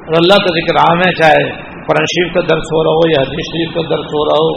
اور 0.00 0.18
اللہ 0.18 0.34
کا 0.34 0.54
ذکر 0.58 0.76
عام 0.76 0.98
ہے، 0.98 1.12
چاہے 1.12 1.50
قرآن 1.70 2.04
شریف 2.04 2.34
کا 2.34 2.40
درس 2.40 2.70
ہو 2.74 2.84
رہا 2.84 2.90
ہو 2.90 3.08
یا 3.10 3.22
حدیث 3.22 3.50
شریف 3.50 3.74
کا 3.74 3.80
درس 3.80 4.06
ہو 4.14 4.24
رہا 4.24 4.40
ہو، 4.44 4.50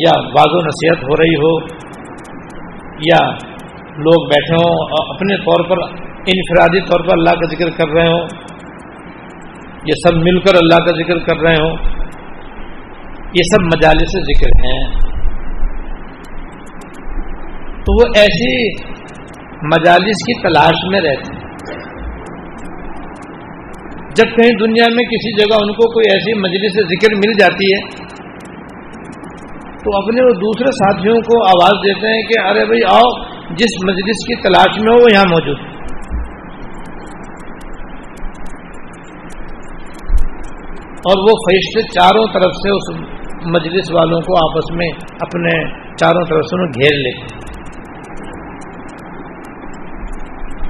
یا 0.00 0.20
بعض 0.30 0.52
و 0.52 0.60
نصیحت 0.66 1.02
ہو 1.02 1.16
رہی 1.16 1.34
ہو، 1.34 1.52
یا 3.10 3.30
لوگ 3.98 4.28
بیٹھے 4.28 4.54
ہوں، 4.54 4.74
اپنے 5.14 5.36
طور 5.36 5.64
پر 5.70 5.82
انفرادی 6.32 6.80
طور 6.80 7.04
پر 7.04 7.12
اللہ 7.12 7.30
کا 7.30 7.46
ذکر 7.46 7.70
کر 7.70 7.92
رہے 7.92 8.08
ہوں 8.08 8.51
یہ 9.84 9.94
سب 9.94 10.16
مل 10.16 10.40
کر 10.40 10.54
اللہ 10.54 10.84
کا 10.84 10.96
ذکر 10.96 11.18
کر 11.18 11.40
رہے 11.42 11.54
ہوں، 11.54 11.76
یہ 13.34 13.42
سب 13.42 13.62
مجالس 13.62 14.12
ذکر 14.26 14.66
ہیں۔ 14.66 14.82
تو 17.80 17.94
وہ 17.96 18.12
ایسی 18.16 18.50
مجالس 19.62 20.24
کی 20.26 20.40
تلاش 20.42 20.84
میں 20.92 21.00
رہتے 21.00 21.32
ہیں۔ 21.32 21.40
جب 24.16 24.36
کہیں 24.36 24.50
دنیا 24.60 24.84
میں 24.94 25.04
کسی 25.04 25.32
جگہ 25.40 25.58
ان 25.62 25.72
کو 25.72 25.92
کوئی 25.92 26.12
ایسی 26.12 26.38
مجلس 26.38 26.72
ذکر 26.88 27.14
مل 27.16 27.32
جاتی 27.40 27.72
ہے، 27.72 27.80
تو 29.78 29.96
اپنے 29.96 30.22
وہ 30.22 30.30
دوسرے 30.30 30.70
ساتھیوں 30.72 31.16
کو 31.16 31.44
آواز 31.46 31.78
دیتے 31.86 32.06
ہیں 32.08 32.22
کہ 32.22 32.40
ارے 32.46 32.64
بھائی 32.66 32.84
آؤ، 32.84 33.10
جس 33.54 33.78
مجلس 33.84 34.26
کی 34.26 34.42
تلاش 34.42 34.82
میں 34.82 34.92
ہو، 34.92 35.02
وہ 35.02 35.08
یہاں 35.14 35.24
موجود 35.30 35.71
اور 41.02 41.22
وہ 41.22 41.32
فرشتے 41.44 41.82
چاروں 41.82 42.26
طرف 42.32 42.50
سے 42.56 42.70
اس 42.70 43.00
مجلس 43.46 43.92
والوں 43.92 44.20
کو 44.20 44.50
آپس 44.50 44.74
میں 44.76 44.86
اپنے 45.20 45.64
چاروں 45.96 46.24
طرف 46.24 46.44
سے 46.44 46.66
گھیر 46.66 46.98
لیتے 46.98 47.52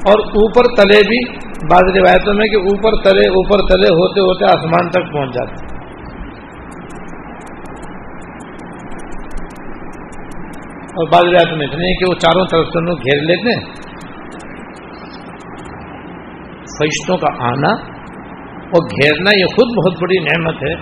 اور 0.05 0.18
اوپر 0.18 0.62
تلے 0.77 1.01
بھی 1.09 1.18
بعض 1.71 1.97
روایتوں 1.97 2.35
میں 2.35 2.47
کہ 2.47 2.57
اوپر 2.57 3.03
تلے 3.03 3.29
اوپر 3.29 3.66
تلے 3.66 3.88
ہوتے 3.88 4.21
ہوتے 4.21 4.45
آسمان 4.45 4.88
تک 4.90 5.12
پہنچ 5.12 5.35
جاتے 5.35 5.73
اور 10.92 11.09
بعض 11.09 11.25
روایتوں 11.25 11.57
میں 11.57 11.66
اتنے 11.66 11.95
کہ 11.95 12.05
وہ 12.09 12.14
چاروں 12.14 12.45
طرف 12.47 12.66
سے 12.66 12.95
گھیر 12.95 13.23
لیتے 13.23 13.59
ہیں۔ 13.59 13.75
فرشتوں 16.79 17.16
کا 17.16 17.47
آنا 17.47 17.92
اور 18.73 18.87
گھیرنا 18.87 19.31
یہ 19.41 19.45
خود 19.45 19.69
بہت 19.79 20.03
بڑی 20.03 20.19
نعمت 20.19 20.55
ہے، 20.55 20.75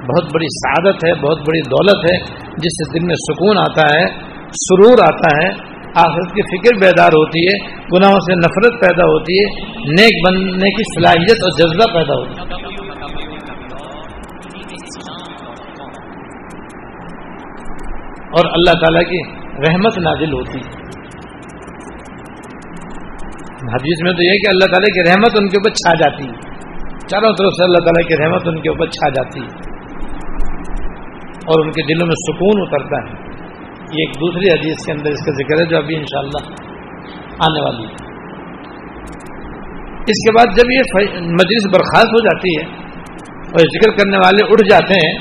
بہت 0.00 0.34
بڑی 0.34 0.46
سعادت 0.46 1.04
ہے، 1.04 1.14
بہت 1.14 1.38
بڑی 1.38 1.60
دولت 1.60 2.04
ہے، 2.04 2.18
جس 2.44 2.74
سے 2.78 2.98
دل 2.98 3.06
میں 3.06 3.14
سکون 3.14 3.58
آتا 3.58 3.82
ہے، 3.82 4.06
سرور 4.48 4.98
آتا 5.02 5.44
ہے، 5.44 5.78
آخرت 5.94 6.34
کی 6.34 6.42
فکر 6.42 6.78
بیدار 6.80 7.08
ہوتی 7.08 7.40
ہے، 7.40 7.70
گناہوں 7.70 8.20
سے 8.20 8.34
نفرت 8.34 8.80
پیدا 8.80 9.04
ہوتی 9.04 9.38
ہے، 9.38 9.66
نیک 9.72 10.28
بننے 10.28 10.70
کی 10.70 11.00
صلاحیت 11.00 11.36
اور 11.42 11.58
جذبہ 11.58 11.94
پیدا 11.94 12.14
ہوتی 12.14 12.40
ہے۔ 12.40 12.68
اور 18.36 18.44
اللہ 18.44 18.70
تعالیٰ 18.70 19.02
کی 19.02 19.32
رحمت 19.38 19.98
نازل 19.98 20.32
ہوتی 20.32 20.58
ہے۔ 20.58 20.88
حدیث 23.72 24.02
میں 24.02 24.12
تو 24.12 24.22
یہ 24.22 24.38
کہ 24.38 24.48
اللہ 24.48 24.66
تعالیٰ 24.72 24.94
کی 24.94 25.10
رحمت 25.10 25.30
ان 25.40 25.48
کے 25.48 25.56
اوپر 25.56 25.70
چھا 25.70 25.94
جاتی 25.94 26.28
ہے۔ 26.28 26.47
چاروں 27.10 27.32
طرف 27.32 27.52
سے 27.52 27.64
اللہ 27.64 27.78
تعالیٰ 27.78 28.08
کی 28.08 28.24
رحمت 28.24 28.48
ان 28.48 28.60
کے 28.60 28.68
اوپر 28.68 28.86
چھا 28.86 29.08
جاتی 29.08 29.40
ہے 29.40 29.52
اور 31.46 31.64
ان 31.64 31.70
کے 31.70 31.82
دلوں 31.82 32.06
میں 32.06 32.14
سکون 32.14 32.62
اترتا 32.62 32.98
ہے۔ 33.04 33.28
یہ 33.78 34.02
ایک 34.06 34.10
دوسری 34.14 34.50
حدیث 34.50 34.86
کے 34.86 34.92
اندر 34.92 35.10
اس 35.10 35.24
کا 35.26 35.32
ذکر 35.32 35.60
ہے 35.60 35.66
جو 35.66 35.76
ابھی 35.76 35.96
انشاءاللہ 35.96 36.42
آنے 37.46 37.64
والی 37.64 37.86
ہے۔ 37.86 38.08
اس 40.08 40.20
کے 40.24 40.32
بعد 40.32 40.56
جب 40.56 40.70
یہ 40.70 40.80
مجلس 41.20 41.66
برخاست 41.72 42.06
ہو 42.06 42.20
جاتی 42.20 42.56
ہے 42.56 42.64
اور 43.38 43.58
ذکر 43.58 43.96
کرنے 43.96 44.16
والے 44.16 44.44
اٹھ 44.50 44.62
جاتے 44.70 44.94
ہیں، 44.94 45.14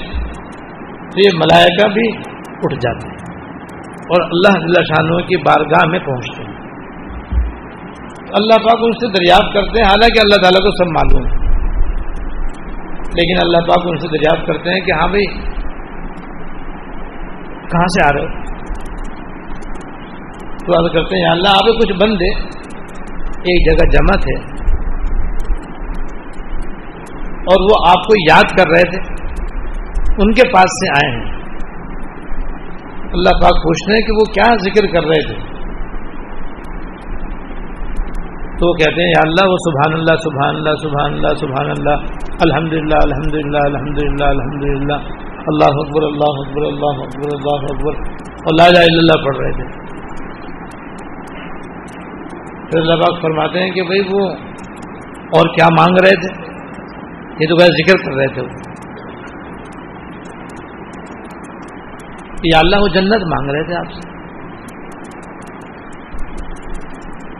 تو 1.11 1.19
یہ 1.25 1.29
ملائکہ 1.35 1.87
بھی 1.87 2.07
اٹھ 2.47 2.75
جاتے 2.75 3.07
ہیں 3.07 3.17
اور 4.01 4.21
اللہ 4.23 4.63
اللہ 4.63 4.81
شاہ 4.81 5.17
کی 5.17 5.37
بارگاہ 5.37 5.89
میں 5.89 5.99
پہنچتے 5.99 6.43
ہیں۔ 6.43 6.57
اللہ 8.39 8.57
پاک 8.57 8.79
ان 8.81 8.91
سے 8.91 9.07
دریافت 9.07 9.53
کرتے 9.53 9.81
ہیں، 9.81 9.87
حالانکہ 9.87 10.19
اللہ 10.19 10.41
تعالیٰ 10.41 10.69
کو 10.69 10.83
سب 10.83 10.89
معلوم 10.91 11.31
ہے۔ 11.31 11.36
لیکن 13.17 13.39
اللہ 13.43 13.57
پاک 13.57 13.85
ان 13.85 13.97
سے 13.97 14.07
دریافت 14.07 14.47
کرتے 14.47 14.69
ہیں 14.69 14.79
کہ 14.79 14.91
ہاں 14.91 15.07
بھائی، 15.07 15.25
کہاں 17.71 17.87
سے 17.87 18.05
آ 18.05 18.09
رہے 18.13 18.21
ہو؟ 18.21 18.27
تو 20.65 20.85
عرض 20.85 20.93
کرتے 20.93 21.25
ہیں 21.25 21.31
اللہ، 21.31 21.49
آپ 21.49 21.81
کچھ 21.81 21.93
بندے 21.93 22.39
ایک 23.37 23.71
جگہ 23.71 23.89
جمع 23.89 24.21
تھے۔ 24.21 24.57
اور 27.37 27.61
وہ 27.61 27.89
آپ 27.89 28.03
کو 28.03 28.31
یاد 28.31 28.57
کر 28.57 28.69
رہے 28.69 28.91
تھے۔ 28.91 29.13
ان 30.17 30.31
کے 30.31 30.53
پاس 30.53 30.63
سے 30.63 30.91
آئے 30.91 31.15
ہیں۔ 31.15 31.37
اللہ 33.13 33.29
پاک 33.29 33.63
پوچھتے 33.63 33.91
ہیں 33.93 34.07
کہ 34.07 34.11
وہ 34.11 34.33
کیا 34.33 34.55
ذکر 34.55 34.93
کر 34.93 35.07
رہے 35.07 35.33
تھے۔ 35.33 35.56
تو 38.59 38.67
وہ 38.67 38.75
کہتے 38.77 39.03
ہیں، 39.03 39.09
یا 39.09 39.23
اللہ، 39.23 39.49
وہ 39.49 39.57
سبحان 39.63 39.95
اللہ 39.95 40.15
سبحان 40.21 40.55
اللہ 40.55 40.77
سبحان 40.83 41.17
اللہ 41.17 41.33
سبحان 41.41 41.67
اللہ 41.71 41.97
الحمد 42.45 42.71
للہ 42.73 43.01
الحمد 43.07 43.35
للہ 43.35 43.65
الحمد 43.65 43.99
للہ 44.03 44.29
الحمد 44.35 44.63
للہ 44.63 44.97
اللہ 45.51 45.77
اکبر 45.81 46.05
اللہ 46.07 46.39
اکبر 46.43 46.65
اللہ 46.69 47.03
اکبر 47.03 47.35
اللہ 47.35 47.67
اکبر، 47.67 47.99
اور 48.39 48.57
لا 48.57 48.65
الہ 48.71 48.81
الا 48.87 49.03
اللہ 49.03 49.21
پڑھ 49.25 49.37
رہے 49.41 49.51
تھے۔ 49.59 49.67
پھر 52.65 52.79
اللہ 52.79 53.03
پاک 53.03 53.21
فرماتے 53.21 53.59
ہیں 53.59 53.69
کہ 53.71 53.87
بھائی 53.91 54.01
وہ 54.09 54.25
اور 55.37 55.53
کیا 55.55 55.69
مانگ 55.77 56.01
رہے 56.05 56.17
تھے؟ 56.23 56.33
یہ 57.39 57.49
تو 57.49 57.55
بھائی 57.55 57.77
ذکر 57.77 58.03
کر 58.05 58.17
رہے 58.17 58.33
تھے۔ 58.33 58.47
وہ 62.41 62.51
یا 62.51 62.59
اللہ 62.59 62.83
وہ 62.83 62.93
جنت 62.93 63.31
مانگ 63.31 63.55
رہے 63.55 63.63
تھے 63.63 63.75
آپ 63.75 63.91
سے۔ 63.93 64.06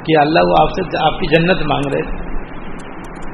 کہ 0.08 0.20
اللہ 0.20 0.40
وہ 0.48 0.56
آپ 0.62 0.70
سے 0.70 1.06
آپ 1.06 1.20
کی 1.20 1.28
جنت 1.36 1.66
مانگ 1.66 1.94
رہے 1.94 2.02
تھے۔ 2.02 2.28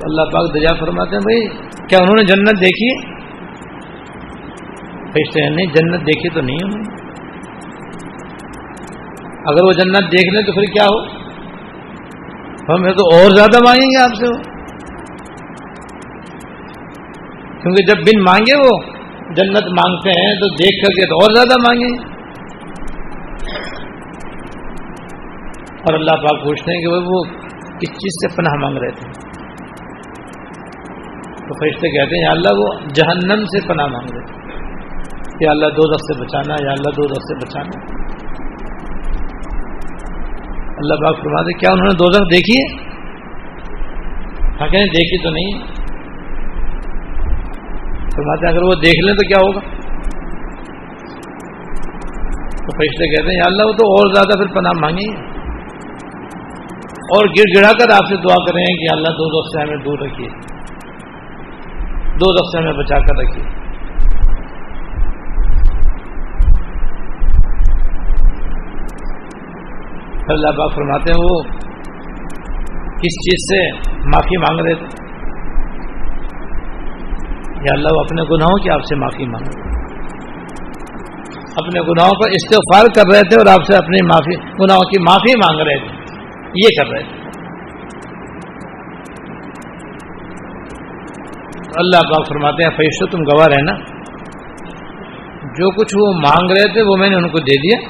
اللہ 0.03 0.21
پاک 0.21 0.55
دجا 0.55 0.75
فرماتے 0.79 1.15
ہیں، 1.15 1.19
بھائی، 1.19 1.47
کیا 1.87 1.97
انہوں 2.01 2.15
نے 2.17 2.23
جنت 2.23 2.61
دیکھی؟ 2.61 2.89
ہے 2.89 3.13
فرشتے 5.07 5.49
نہیں، 5.49 5.65
جنت 5.65 6.07
دیکھی 6.07 6.29
تو 6.29 6.41
نہیں 6.41 6.57
انہوں 6.63 6.79
نے۔ 6.79 7.03
اگر 9.45 9.63
وہ 9.63 9.71
جنت 9.71 10.11
دیکھ 10.11 10.33
لیں 10.33 10.41
تو 10.41 10.53
پھر 10.53 10.61
کیا 10.61 10.83
ہو؟ 10.83 11.23
ہم 12.69 12.83
تو 12.83 13.15
اور 13.15 13.35
زیادہ 13.35 13.57
مانگیں 13.65 13.87
گے 13.87 14.03
آپ 14.03 14.15
سے۔ 14.15 14.25
وہ 14.27 14.53
کیونکہ 17.61 17.83
جب 17.83 18.01
بن 18.01 18.23
مانگے 18.23 18.57
وہ 18.57 18.77
جنت 19.33 19.63
مانگتے 19.63 20.09
ہیں 20.09 20.35
تو 20.35 20.53
دیکھ 20.53 20.85
کر 20.85 20.91
کے 20.91 21.05
تو 21.05 21.15
اور 21.15 21.35
زیادہ 21.35 21.61
مانگیں۔ 21.61 21.97
گے 21.97 22.12
اور 25.83 25.93
اللہ 25.93 26.11
پاک 26.11 26.43
پوچھتے 26.43 26.71
ہیں 26.71 26.81
کہ 26.81 26.87
وہ 26.87 27.23
کس 27.79 27.89
چیز 27.89 28.13
سے 28.21 28.35
پناہ 28.35 28.61
مانگ 28.61 28.77
رہے 28.77 28.91
تھے؟ 28.91 29.11
تو 31.37 31.53
فرشتے 31.53 31.87
کہتے 31.87 32.15
ہیں، 32.15 32.23
یا 32.23 32.29
اللہ 32.31 32.49
وہ 32.53 32.79
جہنم 32.95 33.43
سے 33.43 33.67
پناہ 33.67 33.87
مانگ 33.87 34.15
رہے 34.15 34.25
تھے۔ 34.25 34.33
کہ 35.39 35.49
اللہ 35.49 35.65
دو 35.65 35.93
دخ 35.93 36.01
سے 36.01 36.23
بچانا، 36.23 36.53
یا 36.65 36.71
اللہ 36.71 36.89
دو 36.89 37.07
دخ 37.07 37.23
سے 37.23 37.35
بچانا۔ 37.35 38.03
اللہ 40.53 40.93
پاک 40.93 41.17
فرماتے 41.17 41.57
کیا 41.57 41.71
انہوں 41.71 41.85
نے 41.85 41.95
دو 41.95 42.11
دخ 42.11 42.21
دیکھی 42.21 42.53
ہے 42.53 42.93
ہاں 44.61 44.67
کہیں 44.67 44.85
دیکھی 44.85 45.23
تو 45.23 45.29
نہیں۔ 45.29 45.67
فرماتے 48.15 48.47
اگر 48.47 48.63
وہ 48.63 48.73
دیکھ 48.73 49.05
لیں 49.05 49.13
تو 49.13 49.27
کیا 49.27 49.37
ہوگا؟ 49.45 49.59
تو 52.47 52.77
فرشتے 52.77 53.15
کہتے 53.15 53.31
ہیں، 53.31 53.37
یا 53.37 53.45
اللہ 53.45 53.63
وہ 53.63 53.71
تو 53.71 53.85
اور 53.85 54.13
زیادہ 54.13 54.43
پھر 54.43 54.55
پناہ 54.55 54.71
مانگیں 54.81 55.32
اور 57.03 57.25
گڑ 57.25 57.59
گڑا 57.59 57.71
کر 57.71 57.93
آپ 57.93 58.05
سے 58.09 58.15
دعا 58.15 58.51
کریں 58.51 58.65
کہ 58.65 58.93
اللہ 58.93 59.07
دو 59.07 59.41
دخ 59.41 59.47
سے 59.47 59.63
ہمیں 59.63 59.83
دور 59.85 59.97
رکھیے۔ 59.99 60.29
دو 62.13 62.33
دخ 62.33 62.51
سے 62.51 62.57
ہمیں 62.57 62.73
بچا 62.73 62.99
کر 62.99 63.17
رکھیے۔ 63.17 63.63
اللہ 70.27 70.49
پاک 70.49 70.75
فرماتے 70.75 71.11
ہیں 71.11 71.19
وہ 71.23 71.41
کس 72.93 73.15
چیز 73.25 73.41
سے 73.49 73.89
معافی 74.05 74.37
مانگ 74.37 74.65
رہے 74.65 74.75
تھے؟ 74.75 75.03
یا 77.57 77.73
اللہ 77.73 77.87
وہ 77.95 77.99
اپنے 77.99 78.23
گناہوں 78.23 78.63
کی 78.63 78.69
آپ 78.69 78.79
سے 78.79 78.95
معافی 78.95 79.25
مانگ 79.25 79.47
رہے 79.47 79.73
اپنے 81.55 81.81
گناہوں 81.81 82.11
کا 82.11 82.29
استغفار 82.31 82.85
کر 82.95 83.13
رہے 83.13 83.29
تھے 83.29 83.37
اور 83.37 83.59
آپ 83.59 83.65
سے 83.65 83.77
اپنی 83.77 84.05
معافی، 84.05 84.35
گناہوں 84.35 84.81
کی 84.81 85.01
معافی 85.01 85.37
مانگ 85.37 85.67
رہے 85.67 85.87
تھے۔ 85.87 85.92
یہ 86.55 86.81
کر 86.81 86.91
رہے 86.91 87.03
تھے۔ 87.03 87.23
اللہ 91.75 91.97
پاک 91.97 92.27
فرماتے 92.29 92.63
ہیں 92.63 92.77
فیشو 92.77 93.05
تم 93.07 93.17
گواہ 93.17 93.47
رہنا۔ 93.47 93.71
جو 95.43 95.71
کچھ 95.71 95.95
وہ 95.97 96.21
مانگ 96.21 96.51
رہے 96.51 96.73
تھے، 96.73 96.81
وہ 96.81 96.97
میں 96.97 97.09
نے 97.09 97.15
ان 97.15 97.29
کو 97.29 97.39
دے 97.39 97.55
دیا۔ 97.57 97.89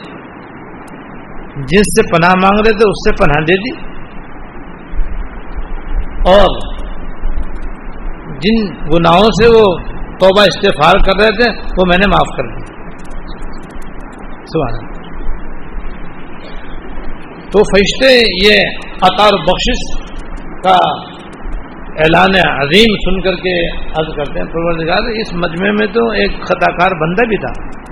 جس 1.55 1.79
سے 1.79 2.15
پناہ 2.15 2.29
مانگ 2.29 2.59
رہے 2.65 2.71
تھے، 2.71 2.89
اس 2.89 3.09
سے 3.09 3.23
پناہ 3.23 3.45
دے 3.45 3.53
دی۔ 3.53 3.93
اور 6.31 6.73
جن 8.27 8.73
گناہوں 8.73 9.23
سے 9.23 9.47
وہ 9.47 9.77
توبہ 10.19 10.41
استفار 10.41 10.93
کر 11.05 11.21
رہے 11.21 11.43
تھے، 11.43 11.61
وہ 11.77 11.83
میں 11.87 11.97
نے 11.97 12.07
معاف 12.07 12.37
کر 12.37 12.43
دی۔ 12.43 12.73
سوال 14.45 14.92
تو 17.53 17.59
فرشتے 17.59 18.13
یہ 18.45 18.55
عطار 19.01 19.33
بخشش 19.33 19.81
کا 20.63 20.77
اعلان 22.03 22.59
عظیم 22.61 22.93
سن 22.93 23.21
کر 23.21 23.35
کے 23.35 23.71
عرض 23.71 24.15
کرتے 24.15 24.39
ہیں۔ 24.39 24.47
پروردگار، 24.47 24.97
اس 24.97 25.33
مجمع 25.33 25.71
میں 25.71 25.87
تو 25.87 26.09
ایک 26.09 26.31
خطا 26.31 26.71
کار 26.71 26.91
بندہ 26.91 27.21
بھی 27.27 27.37
تھا۔ 27.37 27.83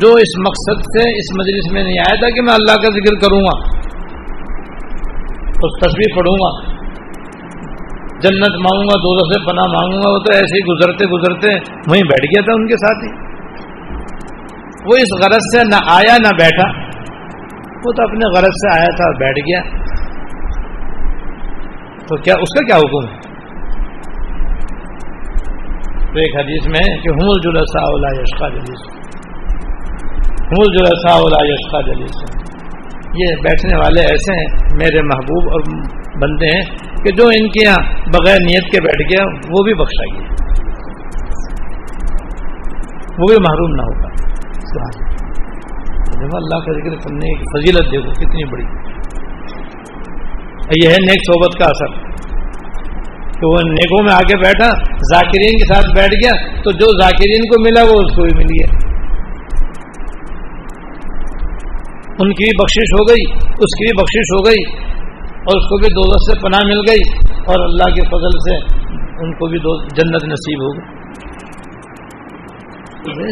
جو 0.00 0.08
اس 0.08 0.38
مقصد 0.38 0.80
سے 0.80 1.18
اس 1.18 1.38
مجلس 1.38 1.72
میں 1.72 1.82
نہیں 1.82 1.98
آیا 1.98 2.14
تھا 2.14 2.30
کہ 2.30 2.42
میں 2.42 2.52
اللہ 2.52 2.72
کا 2.72 2.90
ذکر 2.92 3.14
کروں 3.20 3.40
گا، 3.40 3.76
اس 5.48 5.80
تصویر 5.80 6.16
پڑھوں 6.16 6.34
گا، 6.34 6.72
جنت 8.20 8.50
مانگوں 8.50 8.84
گا 8.84 8.96
دو 8.96 9.32
سے 9.32 9.50
پناہ 9.50 9.64
مانگوں 9.64 10.02
گا، 10.02 10.10
وہ 10.10 10.18
تو 10.18 10.32
ایسے 10.32 10.56
ہی 10.56 10.74
گزرتے 10.74 11.04
گزرتے 11.04 11.48
وہیں 11.90 12.02
بیٹھ 12.02 12.24
گیا 12.24 12.40
تھا 12.40 12.52
ان 12.54 12.66
کے 12.66 12.76
ساتھ 12.76 13.04
ہی۔ 13.04 13.32
وہ 14.84 14.96
اس 14.96 15.24
غرض 15.24 15.56
سے 15.56 15.68
نہ 15.68 15.90
آیا 15.90 16.16
نہ 16.20 16.28
بیٹھا۔ 16.28 16.81
وہ 17.86 17.92
تو 17.92 18.02
اپنے 18.02 18.38
غرض 18.38 18.46
سے 18.46 18.78
آیا 18.78 18.90
تھا 18.96 19.04
اور 19.04 19.14
بیٹھ 19.14 19.38
گیا۔ 19.38 19.60
تو 22.08 22.16
کیا 22.16 22.34
اس 22.34 22.58
کا 22.58 22.66
کیا 22.66 22.76
حکم 22.76 23.08
ہے؟ 23.08 23.32
تو 26.00 26.18
ایک 26.18 26.36
حدیث 26.36 26.66
میں 26.66 27.00
کہ 27.00 27.08
ہم 27.08 27.18
الجلسا 27.22 27.80
اولا 27.80 28.20
یشقا 28.20 28.48
جلیس۔ 28.48 28.96
ہم 30.40 30.56
الجلسا 30.58 31.12
اولا 31.12 31.44
یشقا 31.44 31.80
جلیس۔ 31.80 32.42
یہ 33.14 33.34
بیٹھنے 33.42 33.78
والے 33.78 34.00
ایسے 34.00 34.32
ہیں، 34.32 34.76
میرے 34.76 35.02
محبوب 35.02 35.50
اور 35.50 35.60
بندے 36.18 36.46
ہیں 36.46 36.62
کہ 36.96 37.14
جو 37.16 37.24
ان 37.26 37.48
کے 37.48 37.68
یہاں 37.68 37.94
بغیر 37.94 38.36
نیت 38.40 38.72
کے 38.72 38.82
بیٹھ 38.82 39.02
گیا، 39.02 39.24
وہ 39.24 39.64
بھی 39.64 39.74
بخشا 39.74 40.14
گیا 40.14 40.32
وہ 43.18 43.24
بھی 43.28 43.36
محروم 43.40 43.74
نہ 43.74 43.82
ہوگا۔ 43.82 45.11
اللہ 46.22 46.64
کا 46.64 46.72
ذکر 46.72 46.96
کرنے 46.96 47.34
کی 47.34 47.44
فضیلت 47.44 47.92
دیکھو، 47.92 48.10
کتنی 48.10 48.44
بڑی۔ 48.44 48.64
یہ 50.82 50.88
ہے 50.88 50.96
نیک 51.00 51.20
صحبت 51.26 51.58
کا 51.58 51.64
اثر۔ 51.64 52.12
کہ 53.40 53.46
وہ 53.46 53.56
نیکوں 53.64 54.04
میں 54.04 54.12
آ 54.12 54.18
کے 54.18 54.36
بیٹھا، 54.36 54.68
ذاکرین 55.14 55.56
کے 55.56 55.74
ساتھ 55.74 55.86
بیٹھ 55.96 56.14
گیا، 56.14 56.62
تو 56.62 56.70
جو 56.70 57.02
ذاکرین 57.02 57.42
کو 57.42 57.62
ملا، 57.62 57.82
وہ 57.82 58.00
اس 58.04 58.16
کو 58.16 58.22
بھی 58.22 58.36
مل 58.36 58.46
گیا 58.46 58.92
ان 62.12 62.28
کی 62.28 62.44
بھی 62.44 62.56
بخشش 62.56 62.92
ہو 62.92 63.08
گئی، 63.08 63.42
اس 63.48 63.74
کی 63.74 63.84
بھی 63.84 64.02
بخشش 64.02 64.32
ہو 64.32 64.46
گئی، 64.46 64.86
اور 65.28 65.60
اس 65.60 65.64
کو 65.64 65.78
بھی 65.78 65.86
دو 65.86 66.18
سے 66.18 66.40
پناہ 66.40 66.66
مل 66.66 66.80
گئی، 66.90 67.32
اور 67.38 67.64
اللہ 67.64 67.94
کے 67.94 68.06
فضل 68.06 68.38
سے 68.48 68.56
ان 69.24 69.32
کو 69.32 69.46
بھی 69.46 69.58
جنت 69.78 70.24
نصیب 70.24 70.62
ہو 70.62 70.72
گئی 70.72 71.01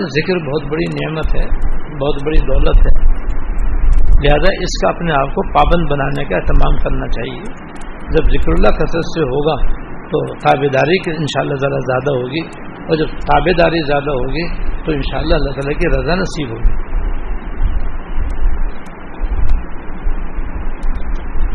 ذکر 0.06 0.34
بہت 0.34 0.70
بڑی 0.70 1.04
نعمت 1.04 1.26
ہے، 1.26 1.46
بہت 1.92 2.22
بڑی 2.24 2.46
دولت 2.46 2.76
ہے۔ 2.76 3.20
لہذا 4.22 4.52
اس 4.60 4.82
کا 4.82 4.88
اپنے 4.88 5.12
آپ 5.12 5.34
کو 5.34 5.52
پابند 5.52 5.92
بنانے 5.92 6.24
کا 6.24 6.36
اہتمام 6.36 6.76
کرنا 6.76 7.06
چاہیے۔ 7.06 7.42
جب 8.10 8.24
ذکر 8.24 8.52
اللہ 8.52 8.68
کثرت 8.68 9.04
سے 9.04 9.20
ہوگا 9.22 9.72
تو 10.04 10.34
تابے 10.34 10.68
داری 10.68 10.98
کی 10.98 11.10
ان 11.10 11.22
شاء 11.22 11.40
اللہ 11.40 11.54
ذرا 11.54 11.78
زیادہ 11.78 12.18
ہوگی 12.18 12.40
اور 12.66 12.96
جب 12.96 13.06
تابے 13.06 13.52
داری 13.52 13.86
زیادہ 13.86 14.10
ہوگی 14.10 14.48
تو 14.84 14.92
ان 14.92 15.00
شاء 15.00 15.18
اللہ 15.18 15.34
اللہ 15.34 15.50
تعالیٰ 15.50 15.80
کی 15.80 16.00
رضا 16.00 16.14
نصیب 16.14 16.50
ہوگی۔ 16.50 16.90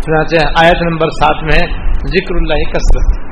چنانچہ 0.02 0.66
آیت 0.66 0.84
نمبر 0.90 1.08
سات 1.10 1.44
میں 1.44 1.68
ذکر 2.08 2.36
اللہ 2.36 2.54
کثرت۔ 2.54 3.25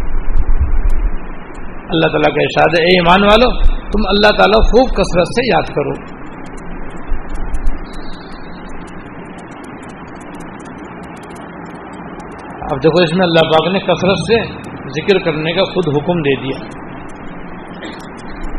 اللہ 1.94 2.08
تعالیٰ 2.08 2.36
کا 2.36 2.42
ارشاد 2.42 2.80
ہے، 2.80 2.84
اے 2.84 3.00
ایمان 3.00 3.24
والو، 3.24 3.50
تم 3.64 4.02
اللہ 4.08 4.38
تعالیٰ 4.38 4.62
خوب 4.62 4.90
کثرت 4.90 5.28
سے 5.28 5.48
یاد 5.48 5.76
کرو۔ 5.76 6.24
اب 12.72 12.84
دیکھو، 12.84 13.04
اس 13.04 13.14
میں 13.14 13.26
اللہ 13.26 13.50
پاک 13.50 13.74
نے 13.74 13.80
کثرت 13.80 14.18
سے 14.20 14.64
ذکر 14.90 15.26
کرنے 15.26 15.52
کا 15.52 15.62
خود 15.62 15.96
حکم 15.96 16.18
دے 16.20 16.42
دیا۔ 16.42 16.84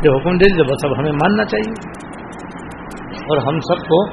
جو 0.03 0.18
حکم 0.18 0.37
دے 0.37 0.55
دیا 0.55 0.62
بس 0.62 0.85
اب 0.85 0.99
ہمیں 0.99 1.12
ماننا 1.12 1.45
چاہیے۔ 1.45 2.05
اور 3.14 3.39
ہم 3.39 3.61
سب 3.61 3.89
کو 3.89 4.05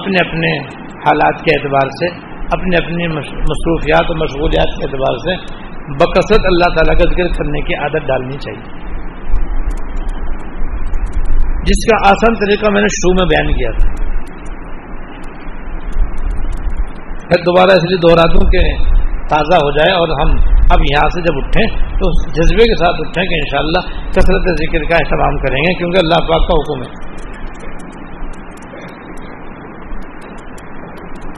اپنے 0.00 0.28
اپنے 0.28 0.58
حالات 0.78 1.44
کے 1.44 1.60
اعتبار 1.60 1.88
سے، 1.88 2.06
اپنے 2.38 2.76
اپنی 2.76 3.08
مصروفیات 3.08 4.04
اور 4.08 4.16
مشغولیات 4.16 4.76
کے 4.76 4.88
اعتبار 4.88 5.16
سے 5.16 5.64
بکثرت 5.88 6.40
اللہ 6.44 6.74
تعالیٰ 6.74 6.98
کا 6.98 7.14
ذکر 7.14 7.38
کرنے 7.38 7.60
کی 7.60 7.74
عادت 7.74 8.06
ڈالنی 8.06 8.38
چاہیے۔ 8.38 8.84
جس 11.62 11.90
کا 11.90 12.08
آسان 12.08 12.34
طریقہ 12.34 12.70
میں 12.70 12.80
نے 12.80 12.86
شروع 12.86 13.14
میں 13.14 13.26
بیان 13.26 13.52
کیا 13.52 13.70
تھا۔ 13.70 14.04
پھر 17.28 17.40
دوبارہ 17.40 17.70
اس 17.70 17.84
لیے 17.84 17.96
دوہرا 17.96 18.26
دوں 18.26 18.50
کہ 18.50 18.60
تازہ 19.28 19.54
ہو 19.54 19.70
جائے 19.70 19.94
اور 19.94 20.08
ہم 20.08 20.36
اب 20.70 20.78
یہاں 20.90 21.08
سے 21.08 21.20
جب 21.20 21.46
اٹھیں 21.46 21.88
تو 21.90 22.30
جذبے 22.30 22.64
کے 22.64 22.84
ساتھ 22.84 23.00
اٹھیں 23.00 23.24
کہ 23.24 23.34
انشاءاللہ 23.34 24.10
کثرت 24.10 24.48
ذکر 24.62 24.82
کا 24.90 24.94
اہتمام 24.94 25.36
کریں 25.36 25.56
گے 25.56 25.74
کیونکہ 25.74 25.98
اللہ 25.98 26.14
پاک 26.14 26.48
کا 26.48 26.54
حکم 26.54 26.82
ہے۔ 26.82 27.14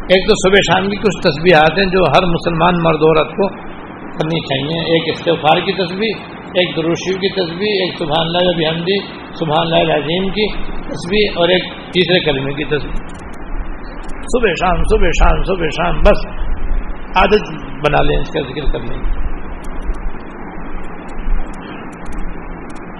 ایک 0.09 0.29
تو 0.29 0.35
صبح 0.35 0.59
شام 0.73 0.91
کی 0.91 0.97
کچھ 0.97 1.29
تصویرات 1.29 1.79
ہیں 1.79 1.87
جو 1.87 2.01
ہر 2.01 2.27
مسلمان 2.27 2.75
مرد 2.83 3.03
عورت 3.03 3.31
کو 3.31 3.66
کرنی 4.19 4.41
چاہیے۔ 4.41 4.95
ایک 4.95 5.03
استغفار 5.15 5.61
کی 5.61 5.73
تصویر 5.73 6.37
ایک 6.47 6.77
دروشیو 6.77 7.17
کی 7.17 7.29
تصویر 7.29 7.83
ایک 7.83 7.99
سبحان 7.99 8.27
اللہ 8.27 8.69
ابھی 8.69 8.99
سبحان 9.35 9.67
اللہ 9.67 9.93
العظیم 9.93 10.29
کی 10.29 10.53
تصویر 10.71 11.39
اور 11.39 11.49
ایک 11.49 11.65
تیسرے 11.65 12.25
کلمے 12.25 12.53
کی 12.53 12.65
تصویر 12.65 13.27
صبح 14.29 14.49
شام 14.49 14.83
صبح 14.83 15.07
شام 15.07 15.43
صبح 15.43 15.67
شام، 15.67 16.01
بس 16.01 16.27
عادت 17.17 17.51
بنا 17.65 18.03
لیں 18.03 18.21
اس 18.21 18.29
کا 18.29 18.41
ذکر 18.41 18.73
کرنے 18.73 18.95
کی۔ 18.95 19.27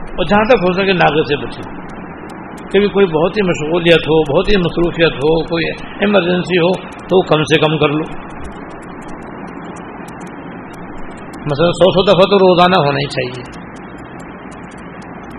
اور 0.05 0.25
جہاں 0.25 0.45
تک 0.45 0.55
ہو 0.55 0.73
سکے 0.73 0.93
ناغے 0.93 1.23
سے 1.23 1.47
بچے 1.47 1.87
کبھی 2.73 2.89
کوئی 2.89 3.07
بہت 3.07 3.37
ہی 3.37 3.43
مشغولیت 3.43 4.09
ہو، 4.09 4.37
بہت 4.37 4.49
ہی 4.49 4.57
مصروفیت 4.59 5.13
ہو، 5.13 5.45
کوئی 5.45 5.65
ایمرجنسی 6.01 6.59
ہو، 6.59 6.73
تو 6.89 7.23
کم 7.23 7.43
سے 7.43 7.61
کم 7.61 7.79
کر 7.79 7.89
لو۔ 7.89 8.26
مثلا 11.47 11.71
سو 11.71 11.91
سو 11.91 12.03
دفعہ 12.03 12.23
تو 12.23 12.37
روزانہ 12.39 12.79
ہونا 12.79 12.99
ہی 12.99 13.09
چاہیے۔ 13.09 13.67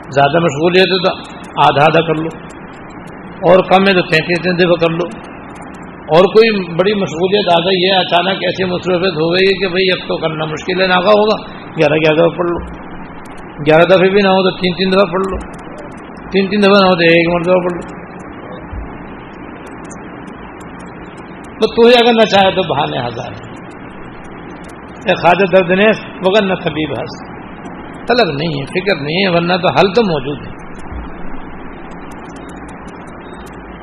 زیادہ 0.09 0.39
مشغولیت 0.39 0.87
ہے 0.87 1.03
تو 1.05 1.31
آدھا 1.63 1.83
آدھا 1.83 2.07
کر 2.07 2.15
لو۔ 2.15 2.29
اور 3.49 3.63
کم 3.63 3.83
ہے 3.83 3.93
تو 3.93 4.01
تینتیس 4.01 4.43
تین 4.43 4.57
دفعہ 4.57 4.87
کر 4.87 4.93
لو۔ 4.93 5.07
اور 5.91 6.23
کوئی 6.23 6.75
بڑی 6.75 6.93
مشغولیت 6.93 7.53
آ 7.53 7.59
گئی 7.65 7.89
ہے، 7.89 7.97
اچانک 7.97 8.37
ایسی 8.43 8.63
مصروفیت 8.63 9.13
ہو 9.13 9.33
گئی 9.33 9.59
کہ 9.59 9.67
بھائی 9.67 9.91
اب 9.91 10.07
تو 10.07 10.17
کرنا 10.17 10.45
مشکل 10.45 10.81
ہے، 10.81 10.87
ناگا 10.87 11.09
ہوگا۔ 11.09 11.43
گیارہ 11.77 11.93
گیارہ 11.93 12.15
دفعہ 12.15 12.37
پڑھ 12.37 12.47
لو۔ 12.47 12.87
گیارہ 13.65 13.81
دفعے 13.81 14.09
بھی 14.09 14.21
نہ 14.21 14.27
ہو 14.27 14.49
تو 14.49 14.57
تین 14.57 14.73
تین 14.73 14.91
دفعہ 14.91 15.11
پڑھ 15.11 15.21
لو۔ 15.21 15.37
تین 16.31 16.49
تین 16.49 16.61
دفعہ 16.61 16.81
نہ 16.81 16.87
ہو 16.87 16.95
تو 16.95 17.01
ایک 17.01 17.33
مرتبہ 17.33 17.61
پڑھ 17.63 17.73
لو۔ 17.73 18.07
تو 21.59 21.67
تو 21.75 21.87
اگر 21.87 22.13
نہ 22.13 22.25
چاہے 22.25 22.51
تو 22.55 22.75
بہانے 22.75 23.07
ہزار۔ 23.07 23.46
خواجہ 25.13 25.57
درد 25.57 25.69
نے 25.79 25.85
مگر 26.17 26.45
نہ 26.45 26.53
طبیب 26.53 26.89
ہنس 26.89 27.37
طلب 28.07 28.35
نہیں 28.35 28.59
ہے، 28.59 28.65
فکر 28.65 29.01
نہیں 29.01 29.23
ہے، 29.23 29.29
ورنہ 29.29 29.53
تو 29.53 29.67
حل 29.67 29.93
تو 29.93 30.03
موجود 30.03 30.47
ہے۔ 30.47 30.67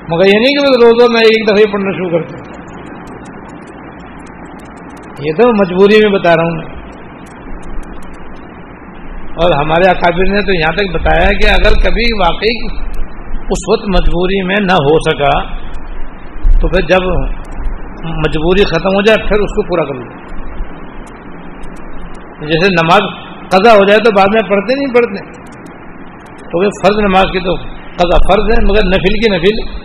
مگر 0.08 0.26
یہ 0.26 0.38
نہیں 0.38 0.52
کہ 0.52 0.84
روزوں 0.84 1.12
میں 1.12 1.20
ایک 1.20 1.48
دفعہ 1.48 1.72
پڑھنا 1.72 1.92
شروع 1.92 2.18
کرتا 2.18 2.36
ہوں 2.36 2.54
یہ 5.20 5.32
تو 5.32 5.48
مجبوری 5.48 6.08
میں 6.08 6.18
بتا 6.18 6.34
رہا 6.34 6.42
ہوں 6.42 6.56
میں۔ 6.56 6.74
اور 9.24 9.64
ہمارے 9.64 9.90
اکابر 9.90 10.32
نے 10.32 10.40
تو 10.40 10.52
یہاں 10.52 10.72
تک 10.76 10.94
بتایا 10.94 11.32
کہ 11.32 11.50
اگر 11.50 11.74
کبھی 11.82 12.18
واقعی 12.20 12.84
اس 13.50 13.62
وقت 13.72 13.88
مجبوری 13.88 14.46
میں 14.46 14.56
نہ 14.60 14.72
ہو 14.72 14.98
سکا، 14.98 15.64
تو 16.60 16.68
پھر 16.68 16.82
جب 16.82 17.06
مجبوری 18.04 18.64
ختم 18.64 18.88
ہو 18.88 19.02
جائے، 19.02 19.28
پھر 19.28 19.36
اس 19.36 19.50
کو 19.50 19.62
پورا 19.62 19.84
کر 19.84 19.94
لوں 19.94 20.33
جیسے 22.40 22.68
نماز 22.70 23.00
قضا 23.48 23.72
ہو 23.72 23.86
جائے 23.86 23.98
تو 23.98 24.10
بعد 24.16 24.26
میں 24.34 24.50
پڑھتے 24.50 24.74
نہیں 24.74 24.94
پڑھتے۔ 24.94 25.44
تو 26.38 26.64
وہ 26.64 26.70
فرض 26.84 27.04
نماز 27.04 27.24
کی 27.32 27.38
تو 27.38 27.54
قضا 27.96 28.16
فرض 28.16 28.44
ہے، 28.44 28.64
مگر 28.64 28.86
نفل 28.86 29.14
کی 29.14 29.36
نفل۔ 29.36 29.84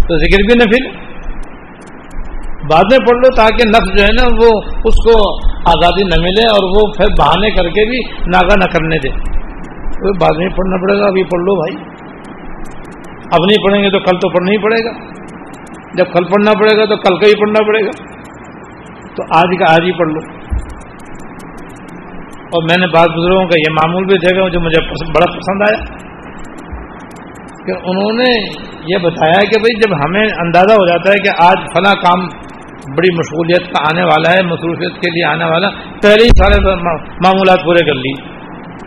تو 0.00 0.18
ذکر 0.18 0.42
بھی 0.42 0.54
نفل۔ 0.54 1.08
بعد 2.70 2.82
میں 2.90 2.98
پڑھ 2.98 3.16
لو 3.16 3.34
تاکہ 3.34 3.68
نفس 3.68 3.98
جو 3.98 4.04
ہے 4.04 4.08
نا، 4.20 4.26
وہ 4.34 4.60
اس 4.84 4.94
کو 5.04 5.36
آزادی 5.44 6.02
نہ 6.04 6.20
ملے 6.20 6.46
اور 6.46 6.68
وہ 6.68 6.92
پھر 6.92 7.04
بہانے 7.18 7.50
کر 7.50 7.62
کے 7.62 7.90
بھی 7.90 7.98
ناگا 8.26 8.54
نہ 8.58 8.72
کرنے 8.72 8.96
دے۔ 8.96 9.08
تو 9.90 10.18
بعد 10.18 10.38
میں 10.38 10.48
پڑھنا 10.48 10.76
پڑے 10.76 11.00
گا، 11.00 11.06
ابھی 11.06 11.24
پڑھ 11.24 11.40
لو 11.40 11.54
بھائی۔ 11.54 11.88
اب 13.32 13.44
نہیں 13.44 13.64
پڑھیں 13.66 13.82
گے 13.82 13.90
تو 13.90 13.98
کل 13.98 14.18
تو 14.18 14.28
پڑھنا 14.28 14.50
ہی 14.50 14.62
پڑے 14.62 14.84
گا۔ 14.84 14.92
جب 15.94 16.04
کل 16.04 16.24
پڑھنا 16.24 16.50
پڑے 16.58 16.76
گا 16.76 16.84
تو 16.84 16.96
کل 16.96 17.20
کا 17.20 17.26
ہی 17.26 17.40
پڑھنا 17.40 17.66
پڑے 17.66 17.86
گا۔ 17.86 17.90
تو 19.16 19.22
آج 19.36 19.58
کا 19.58 19.72
آج 19.72 19.80
ہی 19.84 19.98
پڑھ 19.98 20.08
لو۔ 20.08 20.37
اور 22.48 22.62
میں 22.62 22.76
نے 22.80 22.86
بعض 22.86 23.08
بزرگوں 23.08 23.44
کا 23.44 23.58
یہ 23.58 23.72
معمول 23.72 24.04
بھی 24.04 24.14
دیکھا 24.14 24.48
جو 24.48 24.60
مجھے 24.60 24.80
بڑا 25.12 25.26
پسند 25.38 25.62
آیا 25.62 25.80
کہ 27.66 27.72
انہوں 27.90 28.12
نے 28.12 28.28
یہ 28.92 28.98
بتایا 28.98 29.40
کہ 29.50 29.60
بھئی 29.60 29.80
جب 29.80 29.96
ہمیں 30.04 30.22
اندازہ 30.22 30.72
ہو 30.72 30.86
جاتا 30.86 31.10
ہے 31.10 31.18
کہ 31.18 31.42
آج 31.42 31.66
فلاں 31.74 31.94
کام 31.94 32.48
بڑی 32.96 33.08
مشغولیت 33.14 33.66
کا 33.68 33.82
آنے 33.82 34.04
والا 34.04 34.30
ہے، 34.30 34.46
مصروفیت 34.46 34.94
کے 34.94 35.10
لیے 35.10 35.24
آنے 35.24 35.44
والا، 35.44 35.68
پہلے 36.02 36.24
ہی 36.24 36.28
سارے 36.28 36.74
معمولات 37.26 37.64
پورے 37.64 37.84
کر 37.84 37.94
لی۔ 37.94 38.12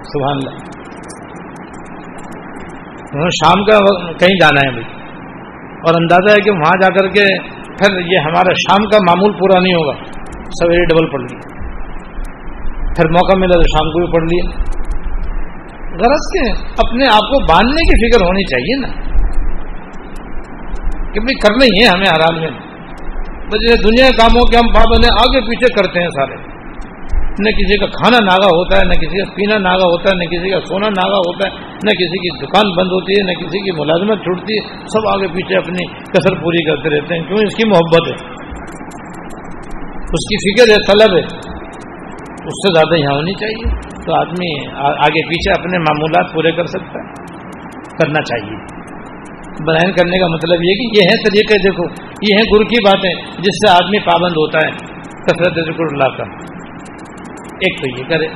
سبحان 0.03 0.37
اللہ۔ 0.37 0.81
شام 3.29 3.63
کا 3.65 3.77
کہیں 4.13 4.35
جانا 4.41 4.67
ہے 4.67 4.71
بھائی 4.71 5.01
اور 5.85 5.93
اندازہ 6.01 6.31
ہے 6.31 6.41
کہ 6.41 6.51
وہاں 6.51 6.81
جا 6.81 6.87
کر 6.87 7.07
کے 7.07 7.39
پھر 7.63 7.99
یہ 8.11 8.19
ہمارا 8.19 8.53
شام 8.53 8.89
کا 8.89 8.97
معمول 9.09 9.31
پورا 9.31 9.59
نہیں 9.59 9.73
ہوگا۔ 9.73 9.93
سویرے 10.59 10.85
ڈبل 10.85 11.11
پڑ 11.11 11.19
لی 11.19 11.50
پھر 12.95 13.09
موقع 13.09 13.37
ملا 13.37 13.53
تو 13.53 13.61
شام 13.61 13.87
کو 13.89 14.05
بھی 14.05 14.13
پڑھ 14.13 14.23
لیا۔ 14.23 14.71
غرض 15.91 16.33
کے 16.33 16.51
اپنے 16.61 17.05
آپ 17.05 17.19
کو 17.19 17.53
باندھنے 17.53 17.81
کی 17.81 18.11
فکر 18.11 18.25
ہونی 18.25 18.43
چاہیے 18.43 18.81
نا۔ 18.81 19.11
کہ 21.13 21.19
بھائی 21.19 21.39
کرنا 21.39 21.65
ہی 21.65 21.83
ہے 21.83 21.87
ہمیں 21.87 22.05
ہر 22.05 22.19
حال 22.19 22.39
میں 22.39 22.59
بس 23.47 23.83
دنیا 23.83 24.09
کے 24.09 24.17
کاموں 24.17 24.43
کے 24.43 24.57
ہم 24.57 24.73
پابند 24.73 25.05
آگے 25.11 25.41
پیچھے 25.41 25.73
کرتے 25.73 25.99
ہیں 25.99 26.07
سارے۔ 26.07 26.61
نہ 27.31 27.49
کسی 27.49 27.77
کا 27.79 27.85
کھانا 27.85 28.17
ناگا 28.17 28.45
ہوتا 28.45 28.77
ہے، 28.77 28.81
نہ 28.85 28.93
کسی 28.93 29.23
کا 29.23 29.33
پینا 29.33 29.57
ناگا 29.57 29.83
ہوتا 29.83 30.09
ہے، 30.09 30.15
نہ 30.15 30.29
کسی 30.29 30.51
کا 30.51 30.59
سونا 30.59 30.89
ناگا 30.89 31.17
ہوتا 31.17 31.49
ہے، 31.49 31.55
نہ 31.63 31.89
کسی 31.89 32.17
کی 32.17 32.45
دکان 32.45 32.69
بند 32.69 32.91
ہوتی 32.91 33.13
ہے، 33.13 33.23
نہ 33.23 33.31
کسی 33.31 33.59
کی 33.59 33.71
ملازمت 33.71 34.23
چھوٹتی 34.23 34.53
ہے۔ 34.53 34.85
سب 34.85 35.07
آگے 35.07 35.27
پیچھے 35.27 35.57
اپنی 35.57 35.87
کثر 36.03 36.43
پوری 36.43 36.63
کرتے 36.63 36.89
رہتے 36.89 37.15
ہیں۔ 37.15 37.27
کیوں؟ 37.27 37.37
اس 37.37 37.55
کی 37.55 37.69
محبت 37.69 38.07
ہے۔ 38.07 38.33
اس 39.95 40.23
کی 40.29 40.53
فکر 40.53 40.71
ہے، 40.71 40.75
طلب 40.75 41.17
ہے۔ 41.17 41.50
اس 42.41 42.53
سے 42.53 42.79
زیادہ 42.79 42.99
یہاں 42.99 43.13
ہونی 43.13 43.33
چاہیے۔ 43.33 43.91
تو 44.05 44.21
آدمی 44.21 44.69
آگے 44.77 45.27
پیچھے 45.29 45.61
اپنے 45.61 45.77
معمولات 45.77 46.33
پورے 46.33 46.51
کر 46.51 46.65
سکتا 46.65 46.99
ہے۔ 46.99 47.13
کرنا 47.97 48.21
چاہیے۔ 48.21 48.81
بیان 49.67 49.91
کرنے 49.91 50.19
کا 50.19 50.27
مطلب 50.27 50.63
یہ 50.63 50.73
کہ 50.73 50.99
یہ 50.99 51.01
ہے 51.01 51.15
طریقے، 51.23 51.57
دیکھو، 51.57 51.83
یہ 52.29 52.35
ہے 52.39 52.43
گر 52.43 52.63
کی 52.63 52.85
باتیں 52.85 53.41
جس 53.41 53.67
سے 53.67 53.71
آدمی 53.71 53.99
پابند 53.99 54.31
ہوتا 54.31 54.59
ہے۔ 54.67 54.71
کثرت 55.01 55.53
ذکر 55.53 55.83
اللہ 55.83 56.17
کا۔ 56.17 56.23
ایک 57.45 57.81
تو 57.81 58.01
یہ 58.01 58.09
کرے۔ 58.09 58.27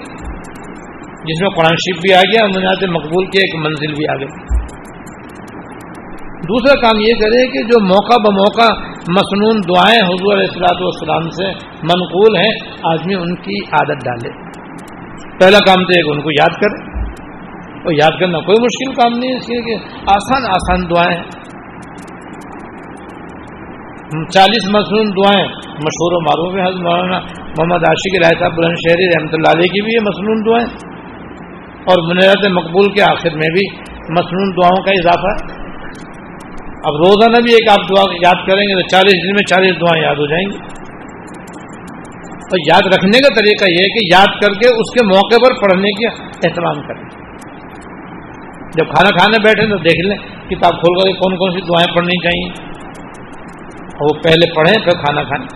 جس 1.05 1.41
میں 1.41 1.49
قرآن 1.49 1.75
شریف 1.75 2.01
بھی 2.01 2.13
آ 2.13 2.21
گیا 2.21 2.45
مناظ 2.45 2.89
مقبول 2.89 3.25
کی 3.25 3.37
ایک 3.37 3.65
منزل 3.65 3.93
بھی 3.93 4.11
آ 4.11 4.15
گئی۔ 4.15 4.44
دوسرا 6.45 6.81
کام 6.81 6.99
یہ 6.99 7.13
کرے 7.13 7.47
کہ 7.47 7.63
جو 7.63 7.83
موقع 7.85 8.29
بموقع 8.29 8.73
مصنون 9.07 9.55
دعائیں 9.57 9.99
حضور 9.99 10.37
اصلاۃ 10.37 10.81
والسلام 10.81 11.29
سے 11.29 11.45
منقول 11.83 12.37
ہیں، 12.37 12.53
آدمی 12.83 13.15
ان 13.15 13.35
کی 13.35 13.65
عادت 13.65 14.05
ڈالے۔ 14.05 14.29
پہلا 15.39 15.57
کام 15.65 15.75
تو 15.75 15.93
ایک، 15.95 16.05
ان 16.11 16.21
کو 16.21 16.29
یاد 16.31 16.61
کرے۔ 16.61 16.95
اور 17.69 17.93
یاد 17.93 18.19
کرنا 18.19 18.39
کوئی 18.39 18.57
مشکل 18.59 19.01
کام 19.01 19.19
نہیں 19.19 19.31
ہے، 19.31 19.37
اس 19.37 19.49
لیے 19.49 19.61
کہ 19.61 19.83
آسان 20.01 20.45
آسان 20.45 20.89
دعائیں۔ 20.89 21.21
چالیس 24.33 24.69
مصنون 24.73 25.07
دعائیں، 25.07 25.47
مشہور 25.59 26.13
و 26.13 26.21
معروف 26.21 26.55
ہے 26.55 26.61
حضرت 26.61 26.81
مولانا 26.81 27.19
محمد 27.57 27.83
عاشق 27.87 28.21
رائے 28.23 28.39
صاحب 28.39 28.55
بلند 28.55 28.73
شہری 28.73 29.07
رحمۃ 29.07 29.33
اللہ 29.33 29.47
علیہ 29.47 29.73
کی 29.73 29.81
بھی 29.81 29.93
یہ 29.93 29.99
مصنون 29.99 30.37
دعائیں۔ 30.45 30.95
اور 31.79 32.15
منیرت 32.15 32.51
مقبول 32.51 32.91
کے 32.91 33.01
آخر 33.01 33.29
میں 33.29 33.49
بھی 33.53 33.81
مصنون 34.09 34.49
دعاؤں 34.49 34.83
کا 34.83 34.91
اضافہ۔ 34.91 35.55
ہے 35.55 35.64
اب 36.85 36.95
روزانہ 36.95 37.37
بھی 37.43 37.53
ایک 37.53 37.69
آپ 37.69 37.89
دعا 37.89 38.03
یاد 38.23 38.47
کریں 38.47 38.63
گے 38.63 38.81
تو 38.81 38.87
چالیس 38.87 39.23
دن 39.23 39.33
میں 39.33 39.43
چالیس 39.49 39.75
دعائیں 39.75 40.03
یاد 40.03 40.15
ہو 40.15 40.25
جائیں 40.25 40.45
گی۔ 40.51 40.57
اور 42.35 42.59
یاد 42.69 42.87
رکھنے 42.87 43.19
کا 43.19 43.35
طریقہ 43.35 43.65
یہ 43.69 43.77
ہے 43.83 43.87
کہ 43.89 44.07
یاد 44.13 44.41
کر 44.41 44.53
کے 44.53 44.67
اس 44.67 44.91
کے 44.93 45.05
موقع 45.05 45.35
پر 45.35 45.53
پڑھنے 45.61 45.91
کی 45.91 46.05
اہتمام 46.47 46.87
کریں۔ 46.87 47.03
جب 48.77 48.85
کھانا 48.85 49.09
کھانے 49.09 49.37
بیٹھے 49.43 49.67
تو 49.67 49.77
دیکھ 49.77 50.07
لیں 50.07 50.17
کتاب 50.49 50.71
کھول 50.71 50.99
کر 50.99 51.19
کون 51.19 51.37
کون 51.37 51.51
سی 51.51 51.61
دعائیں 51.61 51.95
پڑھنی 51.95 52.23
چاہیے۔ 52.23 52.75
اور 53.85 54.15
وہ 54.15 54.21
پہلے 54.23 54.53
پڑھیں 54.53 54.73
پھر 54.73 54.91
کھانا 54.91 55.23
کھائیں۔ 55.23 55.47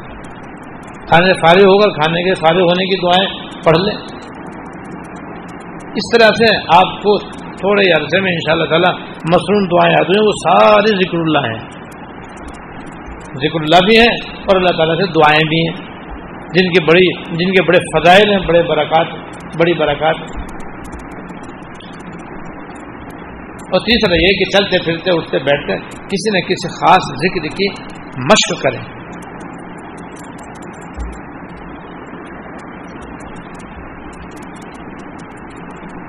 کھانے 1.08 1.34
فارغ 1.34 1.62
ہو 1.62 1.78
کر 1.84 1.90
کھانے 1.90 2.24
کے 2.24 2.34
فارغ 2.34 2.62
ہونے 2.62 2.86
کی 2.86 2.98
دعائیں 3.02 3.50
پڑھ 3.64 3.78
لیں۔ 3.78 3.98
اس 5.96 6.06
طرح 6.14 6.28
سے 6.28 6.58
آپ 6.58 7.04
کو 7.04 7.18
تھوڑے 7.60 7.92
عرصے 7.92 8.22
میں 8.22 8.32
انشاءاللہ 8.32 8.66
شاء 8.66 8.76
اللہ 8.76 8.86
تعالیٰ 8.86 9.10
مصنون 9.10 9.64
دعائیں 9.66 9.96
یاد 10.00 10.06
ہوئیں 10.06 10.28
وہ 10.28 10.32
سارے 10.32 10.96
ذکر 10.96 11.18
اللہ 11.18 11.48
ہیں۔ 11.48 11.70
ذکر 13.26 13.62
اللہ 13.62 13.80
بھی 13.86 13.98
ہیں 13.98 14.32
اور 14.36 14.56
اللہ 14.56 14.78
تعالیٰ 14.78 14.96
سے 14.96 15.12
دعائیں 15.12 15.50
بھی 15.50 15.68
ہیں۔ 15.68 15.90
جن 16.40 16.70
کی 16.70 16.84
بڑی، 16.84 17.24
جن 17.24 17.54
کے 17.54 17.64
بڑے 17.64 17.78
فضائل 17.78 18.32
ہیں، 18.32 18.48
بڑے 18.48 18.64
برکات، 18.64 19.08
بڑی 19.60 19.74
برکات۔ 19.74 20.16
اور 23.60 23.80
تیسرا 23.80 24.16
یہ 24.16 24.28
کہ 24.28 24.58
چلتے 24.58 24.84
پھرتے، 24.84 25.12
اٹھتے 25.18 25.40
بیٹھتے، 25.40 25.78
کسی 25.90 26.40
نہ 26.40 26.46
کسی 26.46 26.68
خاص 26.68 27.04
ذکر 27.12 27.48
کی 27.48 27.84
مشق 28.18 28.64
کریں۔ 28.64 28.99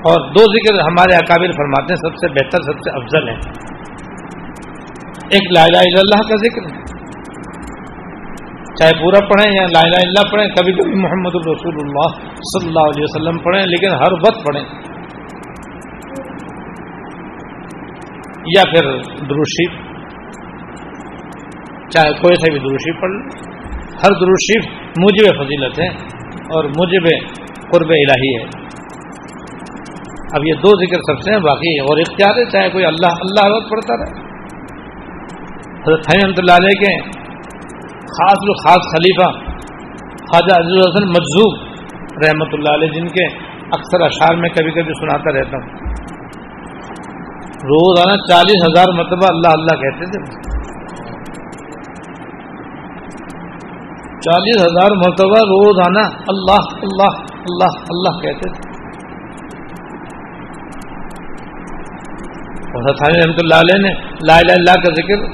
اور 0.01 0.29
دو 0.31 0.45
ذکر 0.53 0.81
ہمارے 0.81 1.17
اکابر 1.17 1.53
فرماتے 1.53 1.93
ہیں، 1.93 2.11
سب 2.11 2.17
سے 2.17 2.29
بہتر، 2.29 2.59
سب 2.63 2.79
سے 2.79 2.91
افضل 2.91 3.29
ہے 3.29 3.35
ایک 5.31 5.53
لا 5.53 5.63
الہ 5.63 5.79
الا 5.79 6.01
اللہ 6.01 6.29
کا 6.29 6.37
ذکر 6.37 6.75
ہے۔ 6.75 7.01
چاہے 8.79 9.03
پورا 9.03 9.27
پڑھیں 9.27 9.53
یا 9.53 9.67
لا 9.73 9.81
الہ 9.81 9.97
الا 9.97 10.31
پڑھیں، 10.33 10.47
کبھی 10.47 10.73
کبھی 10.73 10.95
محمد 10.95 11.31
الرسول 11.35 11.75
اللہ 11.81 12.37
صلی 12.41 12.69
اللہ 12.69 12.81
علیہ 12.81 13.03
وسلم 13.03 13.39
پڑھیں، 13.39 13.63
لیکن 13.63 13.89
ہر 13.95 14.13
وقت 14.13 14.47
پڑھیں۔ 14.47 14.65
یا 18.47 18.63
پھر 18.71 18.99
دروشیف 19.29 19.71
چاہے 21.91 22.13
کوئی 22.13 22.35
سا 22.35 22.53
بھی 22.53 22.59
دروشیف 22.59 23.01
پڑھ 23.01 23.11
لیں۔ 23.11 23.29
ہر 23.95 24.11
دروشیف 24.21 24.67
مجھے 24.99 25.45
فضیلت 25.45 25.81
ہے 25.81 25.89
اور 26.31 26.65
مجھے 26.65 27.19
قرب 27.71 27.91
الہی 27.91 28.35
ہے۔ 28.39 28.60
اب 30.39 30.45
یہ 30.47 30.59
دو 30.63 30.71
ذکر 30.81 31.01
سب 31.07 31.23
سے 31.23 31.31
ہیں، 31.31 31.39
باقی 31.45 31.71
اور 31.85 32.01
اختیار 32.01 32.37
ہے، 32.41 32.45
چاہے 32.51 32.69
کوئی 32.71 32.85
اللہ 32.85 33.23
اللہ 33.23 33.47
وقت 33.55 33.71
پڑھتا 33.71 33.95
رہے۔ 34.01 34.29
حضرت 35.87 36.11
رحمۃ 36.11 36.39
اللہ 36.39 36.61
علیہ 36.63 36.77
کے 36.81 36.93
خاص 38.11 38.45
خاص 38.63 38.87
خلیفہ 38.93 39.27
خواجہ 40.31 40.59
عزیز 40.59 40.79
الحسن 40.81 41.09
مجزوب 41.11 41.59
رحمۃ 42.25 42.53
اللہ 42.53 42.77
علیہ، 42.79 42.93
جن 42.93 43.09
کے 43.09 43.27
اکثر 43.79 44.05
اشعار 44.05 44.37
میں 44.37 44.51
کبھی 44.51 44.73
کبھی 44.73 44.97
سناتا 45.01 45.33
رہتا 45.39 45.57
ہوں۔ 45.57 45.69
روزانہ 47.71 48.17
چالیس 48.29 48.63
ہزار 48.67 48.95
مرتبہ 48.95 49.27
اللہ 49.31 49.59
اللہ 49.59 49.83
کہتے 49.83 50.11
تھے۔ 50.11 50.25
چالیس 54.25 54.63
ہزار 54.63 54.97
مرتبہ 54.97 55.45
روزانہ 55.51 56.09
اللہ 56.29 56.75
اللہ 56.83 57.23
اللہ 57.51 57.79
اللہ 57.91 58.21
کہتے 58.23 58.51
تھے۔ 58.51 58.70
رحمۃ 62.89 63.41
اللہ 63.43 63.55
علیہ 63.55 63.79
نے 63.83 63.91
لا 64.27 64.37
الہ 64.37 64.53
اللہ 64.53 64.77
کا 64.85 64.93
ذکر 64.99 65.25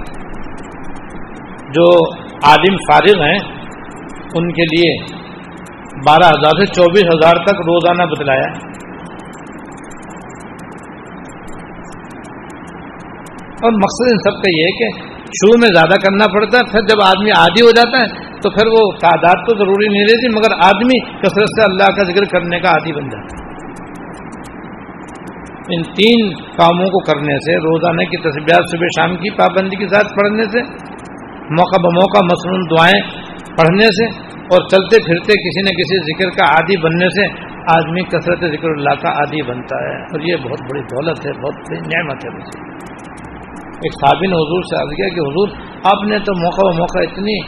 جو 1.71 1.87
عالم 2.51 2.77
فارغ 2.89 3.23
ہیں، 3.27 3.39
ان 4.35 4.49
کے 4.53 4.67
لیے 4.73 4.91
بارہ 6.07 6.31
ہزار 6.31 6.59
سے 6.61 6.67
چوبیس 6.67 7.05
ہزار 7.05 7.43
تک 7.45 7.61
روزانہ 7.69 8.03
بتلایا۔ 8.03 8.49
اور 13.61 13.73
مقصد 13.73 14.11
ان 14.11 14.19
سب 14.19 14.43
کا 14.43 14.51
یہ 14.57 14.67
ہے 14.67 14.73
کہ 14.79 14.89
شروع 15.39 15.59
میں 15.61 15.69
زیادہ 15.69 15.97
کرنا 16.03 16.27
پڑتا 16.27 16.59
ہے، 16.59 16.65
پھر 16.73 16.81
جب 16.81 17.03
آدمی 17.07 17.31
عادی 17.31 17.63
ہو 17.63 17.71
جاتا 17.71 18.01
ہے 18.01 18.35
تو 18.41 18.51
پھر 18.51 18.67
وہ 18.67 18.85
تعداد 19.01 19.47
تو 19.47 19.57
ضروری 19.59 19.89
نہیں 19.93 20.05
رہتی، 20.05 20.35
مگر 20.35 20.53
آدمی 20.67 20.99
کثرت 21.23 21.59
سے 21.59 21.63
اللہ 21.63 21.97
کا 21.97 22.05
ذکر 22.05 22.25
کرنے 22.33 22.59
کا 22.59 22.69
عادی 22.69 22.93
بن 22.93 23.09
جاتا 23.09 23.41
ہے۔ 23.41 23.46
ان 25.67 25.83
تین 25.83 26.29
کاموں 26.33 26.87
کو 26.87 26.99
کرنے 27.05 27.37
سے، 27.37 27.57
روزانہ 27.57 28.03
کی 28.03 28.17
تصویرات 28.17 28.65
صبح 28.73 28.87
شام 28.99 29.17
کی 29.17 29.31
پابندی 29.31 29.77
کے 29.77 29.89
ساتھ 29.89 30.09
پڑھنے 30.17 30.45
سے، 30.45 30.61
موقع 31.51 31.81
بموقع 31.83 32.25
مصنون 32.25 32.61
دعائیں 32.71 33.01
پڑھنے 33.59 33.87
سے 33.87 34.05
اور 34.35 34.69
چلتے 34.69 35.03
پھرتے 35.07 35.33
کسی 35.33 35.63
نہ 35.63 35.71
کسی 35.71 35.99
ذکر 35.99 36.31
کا 36.31 36.45
عادی 36.45 36.77
بننے 36.83 37.09
سے 37.09 37.27
آدمی 37.75 38.01
کثرت 38.01 38.41
ذکر 38.41 38.69
اللہ 38.69 38.95
کا 39.03 39.09
عادی 39.09 39.43
بنتا 39.43 39.77
ہے۔ 39.77 40.03
اور 40.03 40.21
یہ 40.21 40.37
بہت 40.37 40.61
بڑی 40.61 40.81
دولت 40.81 41.27
ہے، 41.27 41.33
بہت 41.33 41.55
بڑی 41.55 41.79
نعمت 41.79 42.25
ہے۔ 42.25 42.31
ایک 43.77 43.93
صابن 43.93 44.33
حضور 44.33 44.63
سے 44.63 44.77
آ 44.77 44.85
گیا 44.85 45.15
کہ 45.15 45.21
حضور، 45.21 45.49
آپ 45.85 46.05
نے 46.09 46.19
تو 46.19 46.35
موقع 46.35 46.67
و 46.67 46.79
موقع 46.79 46.99
اتنی 46.99 47.41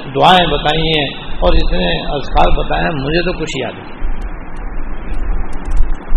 دعائیں 0.00 0.46
بتائی 0.46 0.80
ہیں 0.80 1.06
اور 1.38 1.52
اتنے 1.52 2.14
اذکار 2.16 2.64
بتائے 2.64 2.82
ہیں، 2.82 2.90
مجھے 2.90 3.22
تو 3.22 3.32
کچھ 3.32 3.60
یاد 3.60 3.72
ہے 3.72 4.03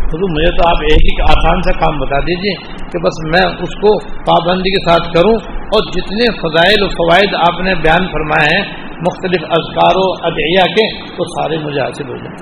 حضور 0.08 0.30
مجھے 0.34 0.52
تو 0.58 0.70
آپ 0.70 0.84
ایک 0.90 1.06
ہی 1.08 1.14
آسان 1.24 1.62
سا 1.62 1.72
کام 1.80 1.98
بتا 2.00 2.20
دیجیے 2.20 2.52
کہ 2.92 3.00
بس 3.00 3.18
میں 3.28 3.46
اس 3.64 3.74
کو 3.82 3.90
پابندی 4.22 4.70
کے 4.70 4.92
ساتھ 4.92 5.14
کروں 5.14 5.34
اور 5.56 5.88
جتنے 5.92 6.28
فضائل 6.42 6.84
و 6.84 6.90
فوائد 6.90 7.36
آپ 7.40 7.62
نے 7.62 7.76
بیان 7.76 8.08
فرمائے 8.08 8.52
ہیں 8.54 8.62
مختلف 9.08 9.44
اذکار 9.58 9.98
و 9.98 10.06
ادعیہ 10.24 10.68
کے، 10.76 10.86
وہ 11.18 11.26
سارے 11.26 11.58
مجھے 11.58 11.82
حاصل 11.82 12.10
ہو 12.10 12.18
جائیں۔ 12.18 12.38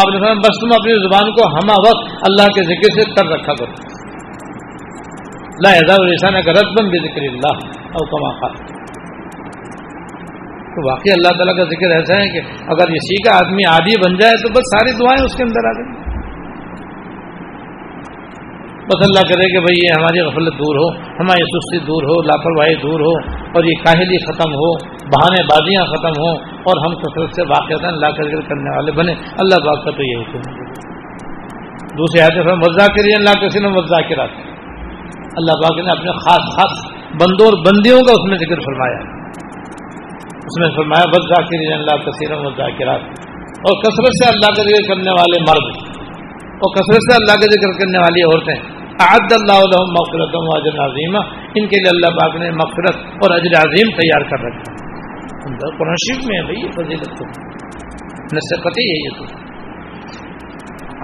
اب 0.00 0.36
بس 0.38 0.58
تم 0.60 0.74
اپنی 0.74 0.98
زبان 1.04 1.32
کو 1.32 1.46
ہمہ 1.54 1.78
وقت 1.86 2.12
اللہ 2.28 2.52
کے 2.56 2.62
ذکر 2.64 3.00
سے 3.00 3.10
کر 3.14 3.32
رکھا 3.32 3.54
کرو۔ 3.54 3.72
لا 5.64 5.70
ہزار 5.70 6.40
کا 6.40 6.52
رتبم 6.52 6.88
بھی 6.90 6.98
ذکر 6.98 7.22
اللہ 7.32 7.64
اور 7.92 8.06
کما 8.06 8.30
خاص 8.36 8.79
تو 10.80 10.90
واقعی 10.90 11.12
اللہ 11.12 11.32
تعالیٰ 11.36 11.56
کا 11.56 11.64
ذکر 11.64 11.90
ایسا 11.96 12.14
ہے 12.14 12.28
کہ 12.28 12.40
اگر 12.74 12.92
اسی 12.92 13.16
کا 13.22 13.36
آدمی 13.36 13.64
عادی 13.70 13.94
بن 14.04 14.18
جائے 14.18 14.32
تو 14.42 14.48
بس 14.52 14.70
ساری 14.74 14.92
دعائیں 14.92 15.24
اس 15.24 15.36
کے 15.36 15.42
اندر 15.42 15.68
آ 15.68 15.70
گئی 15.70 16.10
بس 18.88 19.02
اللہ 19.02 19.34
کرے 19.34 19.52
کہ 19.52 19.60
بھئی 19.60 19.78
یہ 19.82 19.98
ہماری 19.98 20.20
غفلت 20.20 20.52
دور 20.58 20.76
ہو، 20.76 20.86
ہماری 20.96 21.42
سستی 21.42 21.78
دور 21.78 22.02
ہو، 22.02 22.22
لاپرواہی 22.22 22.74
دور 22.74 23.00
ہو 23.00 23.32
اور 23.34 23.64
یہ 23.64 23.84
کاہلی 23.84 24.18
ختم 24.24 24.50
ہو، 24.50 24.78
بہانے 24.84 25.42
بازیاں 25.42 25.84
ختم 25.84 26.22
ہوں 26.22 26.34
اور 26.48 26.86
ہم 26.86 26.98
کثرت 26.98 27.30
سے 27.34 27.42
واقع 27.42 27.86
اللہ 27.86 28.06
کا 28.06 28.22
ذکر 28.22 28.48
کرنے 28.48 28.76
والے 28.76 28.92
بنے۔ 28.92 29.12
اللہ 29.12 29.54
پاک 29.54 29.84
کا 29.84 29.90
تو 29.90 30.02
یہ 30.02 30.16
حکم 30.20 30.38
ہے۔ 30.38 30.64
دوسرے 31.90 32.22
حادثہ 32.22 32.54
مزہ 32.54 32.86
کریے 32.86 33.16
اللہ 33.16 33.40
کے 33.40 33.48
سن 33.48 33.64
مزہ 33.64 34.08
کے 34.08 34.14
اللہ 34.14 35.52
پاک 35.52 35.78
نے 35.84 35.90
اپنے 35.90 36.12
خاص 36.12 36.56
خاص 36.56 36.92
بندوں 37.22 37.46
اور 37.46 37.58
بندیوں 37.58 37.98
کا 37.98 38.12
اس 38.12 38.30
میں 38.30 38.38
ذکر 38.38 38.60
فرمایا۔ 38.60 38.98
ہے 38.98 39.19
اس 40.50 40.58
میں 40.60 40.68
فرمایا، 40.76 41.08
بس 41.10 41.26
ذاکر 41.32 41.64
اللہ 41.74 41.98
کثیر 42.04 42.32
و 42.36 42.50
ذاکرات. 42.56 43.02
اور 43.60 43.74
کثرت 43.80 44.14
سے 44.18 44.26
اللہ 44.28 44.52
کا 44.56 44.62
ذکر 44.68 44.86
کرنے 44.88 45.14
والے 45.16 45.40
مرد، 45.42 45.66
اور 46.60 46.70
کثرت 46.76 47.04
سے 47.06 47.16
اللہ 47.16 47.40
کا 47.40 47.48
ذکر 47.52 47.72
کرنے 47.80 47.98
والی 47.98 48.22
عورتیں 48.22 48.54
عد 49.02 49.32
اللہ 49.32 49.58
علیہ 49.66 49.82
مغفرت 49.90 50.34
و 50.38 50.40
اجر 50.54 50.78
عظیمہ 50.84 51.20
ان 51.54 51.66
کے 51.66 51.78
لیے 51.78 51.90
اللہ 51.92 52.16
پاک 52.16 52.34
نے 52.36 52.50
مغفرت 52.50 53.04
اور 53.20 53.34
اجر 53.36 53.54
عظیم 53.60 53.92
تیار 54.00 54.26
کر 54.30 54.42
رکھا 54.46 55.68
قرآن 55.78 56.00
شریف 56.02 56.26
میں 56.26 56.38
ہے 56.38 56.42
بھائی، 56.42 56.58
یہ 56.64 56.74
فضیلت 56.74 57.14
تو۔ 57.18 57.28
نصقتی 58.32 58.84
ہے 58.88 58.98
یہ 59.04 59.14
تو۔ 59.18 59.24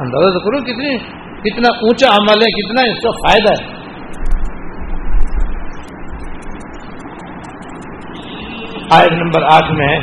اندازہ 0.03 0.32
تو 0.34 0.40
کرو 0.40 0.64
کتنی، 0.64 0.99
کتنا 1.47 1.70
اونچا 1.78 2.11
عمل 2.16 2.42
ہے، 2.42 2.51
کتنا 2.51 2.82
اس 2.90 3.01
کا 3.01 3.14
فائدہ 3.22 3.53
ہے۔ 3.53 3.86
آیت 8.91 9.12
نمبر 9.12 9.43
آٹھ 9.43 9.72
میں 9.72 9.89
ہے۔ 9.89 9.97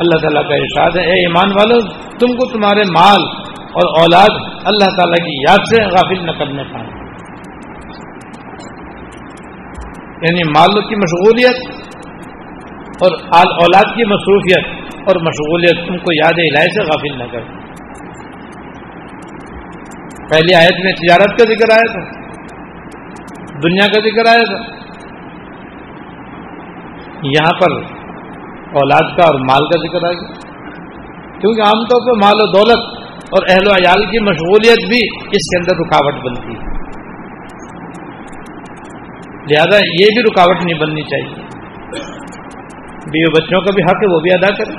اللہ 0.00 0.18
تعالیٰ 0.18 0.48
کا 0.48 0.54
ارشاد 0.54 0.90
ہے، 0.96 1.00
اے 1.00 1.26
ایمان 1.26 1.50
والو، 1.50 1.80
تم 2.18 2.26
کو 2.26 2.52
تمہارے 2.52 2.80
مال 2.80 3.22
اور 3.68 4.00
اولاد 4.00 4.38
اللہ 4.64 4.84
تعالیٰ 4.84 5.26
کی 5.26 5.32
یاد 5.32 5.58
سے 5.58 5.82
غافل 5.84 6.26
نہ 6.26 6.30
کرنے 6.30 6.62
پائیں 6.62 6.88
یعنی 10.22 10.48
مال 10.48 10.80
کی 10.80 10.94
مشغولیت 10.94 11.74
اور 13.02 13.12
اولاد 13.36 13.96
کی 13.96 14.04
مصروفیت 14.04 14.94
اور 15.06 15.16
مشغولیت 15.16 15.88
تم 15.88 15.98
کو 15.98 16.14
یاد 16.14 16.32
الہی 16.36 16.72
سے 16.74 16.82
غافل 16.82 17.18
نہ 17.18 17.32
کرے۔ 17.32 17.44
پہلی 20.30 20.54
آیت 20.54 20.84
میں 20.84 20.92
تجارت 20.92 21.38
کا 21.38 21.44
ذکر 21.44 21.72
آیا 21.72 21.92
تھا، 21.92 22.00
دنیا 23.62 23.86
کا 23.86 24.00
ذکر 24.00 24.28
آیا 24.28 24.56
تھا۔ 24.56 24.78
یہاں 27.22 27.60
پر 27.60 27.97
اولاد 28.68 29.16
کا 29.16 29.22
اور 29.26 29.34
مال 29.34 29.64
کا 29.64 29.78
ذکر 29.78 30.06
آ 30.06 30.12
گیا 30.12 30.48
کیونکہ 31.40 31.60
عام 31.60 31.84
طور 31.84 32.00
پر 32.06 32.22
مال 32.22 32.34
و 32.34 32.46
دولت 32.46 33.08
اور 33.20 33.46
اہل 33.50 33.66
و 33.66 33.70
عیال 33.70 34.04
کی 34.04 34.24
مشغولیت 34.24 34.88
بھی 34.88 35.18
اس 35.22 35.50
کے 35.50 35.58
اندر 35.58 35.86
رکاوٹ 35.86 36.14
بنتی 36.14 36.52
ہے۔ 36.52 36.78
لہذا 39.50 39.76
یہ 39.76 40.06
بھی 40.14 40.22
رکاوٹ 40.22 40.64
نہیں 40.64 40.80
بننی 40.80 41.02
چاہیے۔ 41.02 41.48
بیوی 42.88 43.30
بچوں 43.30 43.60
کا 43.60 43.70
بھی 43.74 43.82
حق 43.82 43.96
ہے، 43.96 44.14
وہ 44.14 44.20
بھی 44.20 44.30
ادا 44.34 44.54
کرے 44.54 44.72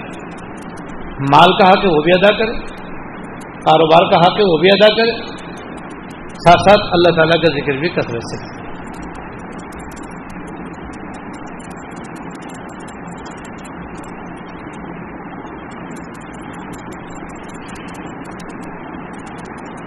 مال 1.31 1.57
کا 1.57 1.69
حق 1.69 1.77
ہے، 1.77 1.89
وہ 1.89 2.01
بھی 2.01 2.11
ادا 2.13 2.37
کرے 2.37 2.57
کاروبار 3.41 4.11
کا 4.11 4.19
حق 4.19 4.39
ہے، 4.39 4.51
وہ 4.51 4.57
بھی 4.57 4.69
ادا 4.71 4.87
کرے 4.87 5.11
ساتھ 6.23 6.69
ساتھ 6.69 6.79
اللہ 6.91 7.15
تعالیٰ 7.15 7.35
کا 7.35 7.51
ذکر 7.51 7.79
بھی 7.79 7.89
کثرت 7.89 8.21
سے۔ 8.21 8.58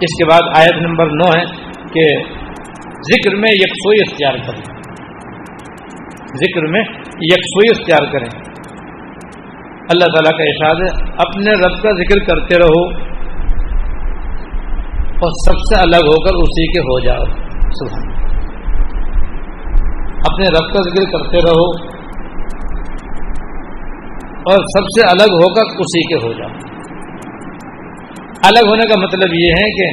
اس 0.02 0.14
کے 0.14 0.30
بعد 0.30 0.58
آیت 0.58 0.82
نمبر 0.86 1.06
نو 1.06 1.38
ہے 1.38 1.44
کہ 1.76 2.18
ذکر 2.86 3.36
میں 3.36 3.52
یکسوئی 3.52 3.98
اختیار 4.00 4.34
کریں۔ 4.34 4.82
ذکر 6.34 6.66
میں 6.70 6.80
یکسوئی 7.20 7.80
اختیار 7.80 8.12
کریں۔ 8.12 8.52
اللہ 9.90 10.04
تعالیٰ 10.04 10.38
کا 10.38 10.44
ارشاد 10.44 10.82
ہے، 10.82 11.12
اپنے 11.18 11.52
رب 11.52 11.82
کا 11.82 11.90
ذکر 11.90 12.24
کرتے 12.24 12.58
رہو 12.58 13.12
اور 15.12 15.30
سب 15.30 15.58
سے 15.58 15.80
الگ 15.80 16.06
ہو 16.06 16.24
کر 16.24 16.34
اسی 16.34 16.72
کے 16.72 16.80
ہو 16.80 17.00
جاؤ۔ 17.00 17.24
سبحان 17.70 18.12
اپنے 20.26 20.46
رب 20.46 20.72
کا 20.72 20.80
ذکر 20.90 21.04
کرتے 21.04 21.38
رہو 21.38 21.92
اور 24.36 24.58
سب 24.58 24.84
سے 24.84 25.06
الگ 25.06 25.32
ہو 25.32 25.54
کر 25.54 25.76
اسی 25.78 26.08
کے 26.08 26.26
ہو 26.26 26.32
جاؤ۔ 26.32 26.71
الگ 28.48 28.68
ہونے 28.68 28.86
کا 28.88 29.00
مطلب 29.00 29.34
یہ 29.34 29.52
ہے 29.58 29.66
کہ 29.70 29.88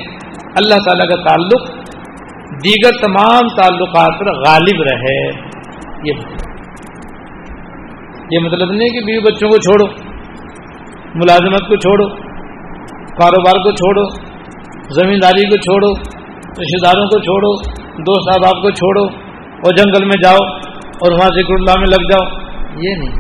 اللہ 0.55 0.79
تعالیٰ 0.85 1.07
کا 1.09 1.17
تعلق 1.23 1.67
دیگر 2.65 2.95
تمام 3.01 3.49
تعلقات 3.57 4.19
پر 4.19 4.29
غالب 4.39 4.81
رہے۔ 4.81 5.17
یہ 6.03 6.23
یہ 8.31 8.39
مطلب 8.39 8.71
نہیں 8.71 8.89
کہ 8.89 9.05
بیوی 9.05 9.19
بچوں 9.19 9.49
کو 9.49 9.57
چھوڑو، 9.57 9.85
ملازمت 11.15 11.67
کو 11.67 11.75
چھوڑو، 11.75 12.07
کاروبار 13.13 13.61
کو 13.63 13.71
چھوڑو، 13.71 14.03
زمینداری 14.89 15.49
کو 15.49 15.57
چھوڑو 15.57 15.93
رشتے 16.49 16.85
داروں 16.85 17.05
کو 17.05 17.19
چھوڑو، 17.19 17.51
دوست 18.01 18.29
احباب 18.29 18.61
کو 18.61 18.69
چھوڑو، 18.71 19.05
اور 19.59 19.75
جنگل 19.77 20.05
میں 20.05 20.21
جاؤ 20.23 20.43
اور 20.99 21.11
وہاں 21.11 21.29
ذکر 21.37 21.53
اللہ 21.53 21.79
میں 21.79 21.87
لگ 21.87 22.05
جاؤ۔ 22.11 22.27
یہ 22.83 22.95
نہیں۔ 22.99 23.15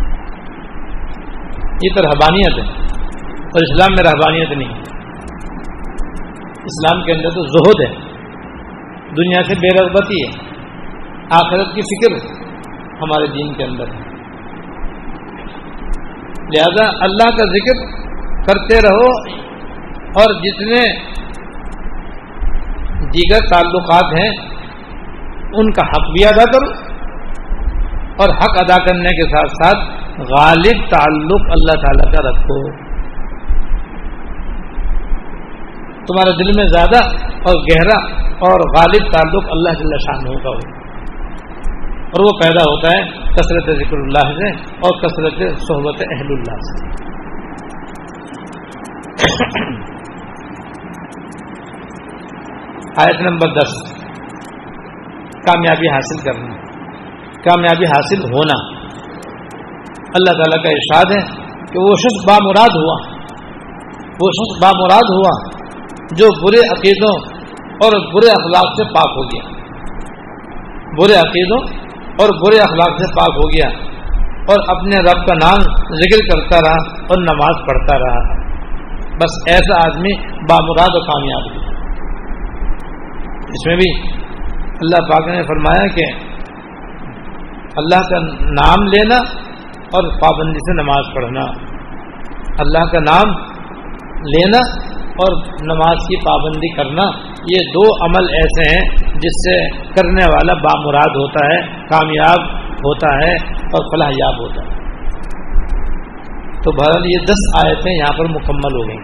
یہ 1.83 1.95
تو 1.95 2.01
رحبانیت 2.01 2.59
ہے، 2.59 2.71
اور 3.43 3.61
اسلام 3.61 3.95
میں 3.95 4.03
رحبانیت 4.03 4.57
نہیں۔ 4.57 4.98
اسلام 6.69 7.03
کے 7.03 7.11
اندر 7.11 7.29
تو 7.29 7.41
زہد 7.47 7.89
ہے۔ 7.89 8.09
دنیا 9.17 9.43
سے 9.43 9.55
بے 9.55 9.83
رغبتی 9.83 10.23
ہے۔ 10.23 10.49
آخرت 11.29 11.75
کی 11.75 11.81
فکر 11.81 12.27
ہمارے 13.01 13.27
دین 13.27 13.53
کے 13.53 13.63
اندر 13.63 13.83
ہے۔ 13.83 14.09
لہذا 16.55 16.85
اللہ 17.01 17.29
کا 17.29 17.45
ذکر 17.45 17.85
کرتے 18.47 18.75
رہو 18.75 19.39
اور 20.21 20.33
جتنے 20.33 21.09
دیگر 22.99 23.47
تعلقات 23.53 24.19
ہیں، 24.19 24.29
ان 25.53 25.71
کا 25.71 25.81
حق 25.81 26.09
بھی 26.11 26.25
ادا 26.25 26.43
کرو 26.43 26.89
اور 28.17 28.29
حق 28.29 28.57
ادا 28.57 28.85
کرنے 28.85 29.09
کے 29.09 29.29
ساتھ 29.29 29.51
ساتھ 29.51 29.99
غالب 30.19 30.89
تعلق 30.89 31.41
اللہ 31.49 31.81
تعالی 31.81 32.15
کا 32.15 32.29
رکھو۔ 32.29 32.88
تمہارے 36.09 36.31
دل 36.31 36.51
میں 36.55 36.65
زیادہ 36.67 37.05
اور 37.19 37.55
گہرا 37.55 38.05
اور 38.23 38.59
غالب 38.59 39.11
تعلق 39.11 39.43
اللہ 39.51 39.69
جل 39.69 39.97
شان 39.97 40.43
کا 40.43 40.49
ہو 40.49 40.89
اور 41.89 42.25
وہ 42.25 42.39
پیدا 42.41 42.61
ہوتا 42.61 42.87
ہے 42.97 43.01
کثرت 43.11 43.77
ذکر 43.77 43.97
اللہ 43.97 44.31
سے 44.31 44.49
اور 44.71 44.99
کثرت 44.99 45.59
صحبت 45.59 46.01
اہل 46.01 46.27
اللہ 46.29 46.55
سے۔ 46.59 47.09
آیت 52.97 53.21
نمبر 53.21 53.47
دس۔ 53.47 53.99
کامیابی 55.33 55.87
حاصل 55.87 56.21
کرنا۔ 56.23 56.55
کامیابی 57.33 57.83
حاصل 57.83 58.21
ہونا۔ 58.21 58.79
اللہ 59.93 60.31
تعالیٰ 60.31 60.63
کا 60.63 60.69
ارشاد 60.69 61.11
ہے 61.11 61.49
کہ 61.65 61.79
وہ 61.79 61.95
شخص 61.95 62.29
بامراد 62.29 62.69
ہوا۔ 62.75 63.19
وہ 64.21 64.29
شخص 64.31 64.63
بامراد 64.63 65.09
ہوا۔ 65.09 65.58
جو 66.11 66.47
برے 66.47 66.59
عقیدوں 66.59 67.33
اور 67.65 68.13
برے 68.13 68.29
اخلاق 68.29 68.67
سے 68.77 68.83
پاک 68.93 69.11
ہو 69.17 69.23
گیا۔ 69.23 69.59
برے 71.01 71.13
عقیدوں 71.13 71.79
اور 72.19 72.29
برے 72.41 72.59
اخلاق 72.59 72.99
سے 72.99 73.15
پاک 73.19 73.29
ہو 73.29 73.49
گیا 73.49 73.69
اور 74.47 74.77
اپنے 74.77 74.95
رب 74.97 75.27
کا 75.27 75.33
نام 75.33 75.61
ذکر 75.95 76.33
کرتا 76.33 76.69
رہا 76.69 77.01
اور 77.01 77.21
نماز 77.21 77.67
پڑھتا 77.67 77.97
رہا۔ 77.97 78.39
بس 79.15 79.37
ایسا 79.47 79.87
آدمی 79.87 80.17
بامراد 80.27 80.95
و 80.95 81.01
کامیاب 81.01 81.51
ہوا 81.51 81.69
اس 83.39 83.67
میں 83.67 83.75
بھی 83.75 84.07
اللہ 84.81 85.07
پاک 85.11 85.27
نے 85.27 85.43
فرمایا 85.43 85.87
کہ 85.87 86.13
اللہ 87.77 88.01
کا 88.09 88.19
نام 88.43 88.83
لینا 88.87 89.17
اور 89.91 90.19
پابندی 90.19 90.59
سے 90.59 90.83
نماز 90.83 91.15
پڑھنا۔ 91.15 91.41
اللہ 92.59 92.91
کا 92.91 92.99
نام 92.99 93.29
لینا 94.19 94.89
اور 95.19 95.35
نماز 95.61 96.07
کی 96.07 96.17
پابندی 96.25 96.73
کرنا، 96.75 97.03
یہ 97.51 97.69
دو 97.69 98.05
عمل 98.05 98.29
ایسے 98.33 98.69
ہیں 98.69 98.81
جس 99.05 99.37
سے 99.45 99.55
کرنے 99.93 100.25
والا 100.25 100.53
بامراد 100.53 101.15
ہوتا 101.21 101.45
ہے، 101.45 101.61
کامیاب 101.87 102.51
ہوتا 102.79 103.15
ہے 103.15 103.33
اور 103.59 103.95
فلاح 103.95 104.09
یاب 104.09 104.41
ہوتا 104.41 104.61
ہے۔ 104.61 104.79
تو 106.63 106.71
بہرحال 106.71 107.05
یہ 107.05 107.25
دس 107.25 107.65
آیتیں 107.65 107.91
یہاں 107.91 108.17
پر 108.17 108.25
مکمل 108.25 108.75
ہو 108.75 108.87
گئی 108.87 108.97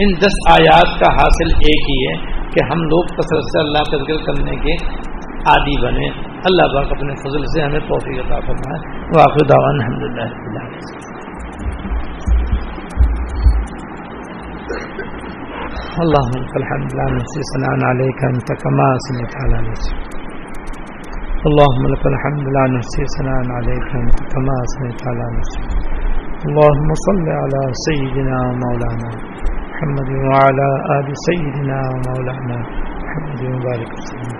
ان 0.00 0.14
دس 0.20 0.36
آیات 0.50 1.00
کا 1.00 1.12
حاصل 1.12 1.48
ایک 1.48 1.90
ہی 1.90 1.96
ہے 2.06 2.14
کہ 2.50 2.64
ہم 2.72 2.82
لوگ 2.82 3.04
کثرت 3.04 3.44
سے 3.44 3.60
اللہ 3.60 3.90
کا 3.90 3.96
ذکر 3.96 4.24
کرنے 4.24 4.56
کے 4.56 4.72
عادی 5.46 5.86
بنے 5.86 6.06
اللہ 6.44 6.62
پاک 6.62 6.92
اپنے 6.92 7.14
فضل 7.14 7.44
سے 7.44 7.62
ہمیں 7.62 7.80
توفیق 7.80 8.26
عطا 8.26 8.40
فرمائے۔ 8.40 8.80
واقع 9.16 9.44
دعوان 9.48 9.80
الحمد 9.80 10.02
للہ 10.02 11.23
اللهم 16.02 16.44
الحمد 16.60 16.88
لله 16.92 17.08
نفسي 17.18 17.40
ثناء 17.52 17.74
عليك 17.90 18.20
أنت 18.32 18.48
كما 18.62 18.86
أثنيت 18.98 19.32
على 19.42 19.58
نفسك. 19.68 19.98
اللهم 21.48 21.84
لك 21.92 22.04
الحمد 22.12 22.44
لا 22.56 22.64
نفسي 22.76 23.02
ثناء 23.16 23.42
عليك 23.58 23.88
أنت 24.02 24.18
كما 24.32 24.54
أثنيت 24.66 25.00
على 25.10 25.24
نفسك. 25.38 25.64
اللهم 26.48 26.88
صل 27.06 27.26
على 27.42 27.60
سيدنا 27.86 28.38
مولانا 28.64 29.10
محمد 29.70 30.10
وعلى 30.28 30.68
آل 30.96 31.08
سيدنا 31.28 31.78
ومولانا 31.90 32.58
محمد 33.04 33.40
وبارك 33.52 33.90
وسلم. 33.98 34.34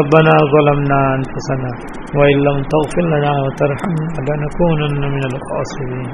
ربنا 0.00 0.34
ظلمنا 0.54 0.98
أنفسنا 1.18 1.70
وإن 2.18 2.38
لم 2.48 2.58
تغفر 2.72 3.04
لنا 3.14 3.32
وترحمنا 3.44 4.18
لنكونن 4.28 5.02
من 5.14 5.22
الخاسرين. 5.30 6.10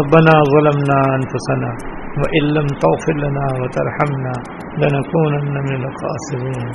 ربنا 0.00 0.34
ظلمنا 0.54 0.98
أنفسنا 1.18 1.70
وإن 2.20 2.44
لم 2.56 2.66
تغفر 2.84 3.16
لنا 3.24 3.46
وترحمنا 3.60 4.34
لنكونن 4.80 5.54
من 5.68 5.80
الخاسرين. 5.90 6.68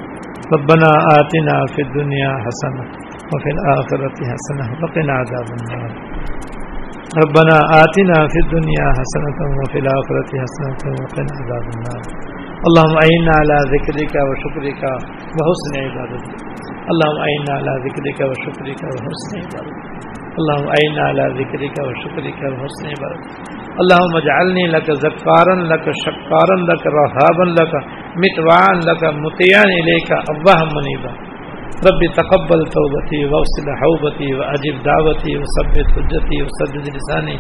ربنا 0.56 0.90
آتنا 1.20 1.56
في 1.74 1.82
الدنيا 1.88 2.32
حسنة 2.46 2.84
وفي 3.32 3.50
الآخرة 3.56 4.18
حسنة 4.32 4.66
وقنا 4.82 5.14
عذاب 5.22 5.48
النار. 5.58 5.92
ربنا 7.22 7.58
آتنا 7.84 8.18
في 8.32 8.40
الدنيا 8.46 8.88
حسنة 9.00 9.40
وفي 9.60 9.78
الآخرة 9.84 10.30
حسنة 10.44 10.82
وقنا 11.02 11.32
عذاب 11.40 11.66
النار. 11.76 12.02
اللهم 12.68 12.96
أعنا 13.06 13.34
على 13.42 13.58
ذكرك 13.74 14.14
وشكرك 14.30 14.82
وحسن 15.38 15.74
عبادتك. 15.86 16.38
اللهم 16.92 17.20
أعنا 17.28 17.52
على 17.60 17.74
ذكرك 17.86 18.20
وشكرك 18.30 18.82
وحسن 18.94 19.32
عبادتك. 19.44 20.09
اللهم 20.38 20.68
أعنا 20.78 21.02
على 21.10 21.24
ذكرك 21.40 21.76
وشكرك 21.88 22.40
وحسن 22.52 22.86
عبادتك 22.94 23.32
اللهم 23.82 24.14
اجعلني 24.22 24.66
لك 24.76 24.88
ذكارا 25.06 25.56
لك 25.72 25.86
شكارا 26.06 26.58
لك 26.72 26.84
رهابا 27.00 27.46
لك 27.60 27.74
متوعا 28.24 28.74
لك 28.90 29.04
مطيعا 29.26 29.66
إليك 29.80 30.10
أبوها 30.32 30.66
منيبا 30.76 31.12
ربي 31.88 32.08
تقبل 32.20 32.62
توبتی 32.76 33.20
وصل 33.34 33.68
حوبتی 33.82 34.28
توبتي 34.30 34.30
واغسل 34.30 34.30
حوبتي 34.30 34.30
واجب 34.40 34.76
دعوتي 34.90 35.34
وثبت 35.42 35.88
حجتي 35.96 36.38
وسدد 36.46 36.86
لساني 36.96 37.38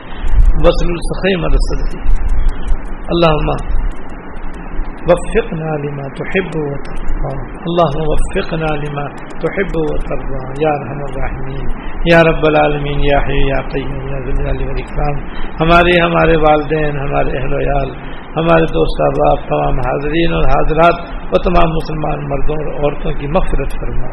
وصل 0.63 0.89
السخيم 1.01 1.41
رصدتي 1.55 1.99
اللهم 3.13 3.47
وفقنا 5.09 5.71
لما 5.83 6.07
تحب 6.19 6.55
وترضى. 6.55 7.33
اللهم 7.69 8.09
وفقنا 8.09 8.71
لما 8.81 9.05
تحب 9.43 9.77
وترضى. 9.89 10.41
يا 10.63 10.73
ارحم 10.73 10.99
الراحمین 11.03 11.65
یا 12.11 12.19
رب 12.23 12.43
العالمین 12.47 12.99
یا 12.99 13.19
حی 13.27 13.39
یا 13.47 13.61
قیوم 13.71 14.07
یا 14.09 14.19
ذل 14.19 14.37
جلال 14.39 14.61
والاکرام 14.67 15.15
ہمارے 15.61 15.95
ہمارے 16.01 16.35
والدین، 16.35 16.99
ہمارے 16.99 17.37
اہل 17.37 17.53
و 17.53 17.57
عیال، 17.57 17.89
ہمارے 18.37 18.67
دوست 18.73 19.01
احباب، 19.01 19.47
تمام 19.47 19.79
حاضرین 19.87 20.33
اور 20.33 20.43
حاضرات 20.43 20.97
و 21.31 21.41
تمام 21.47 21.69
مسلمان 21.69 22.29
مردوں 22.29 22.57
اور 22.59 22.83
عورتوں 22.83 23.11
کی 23.11 23.27
مغفرت 23.27 23.71
فرما. 23.81 24.07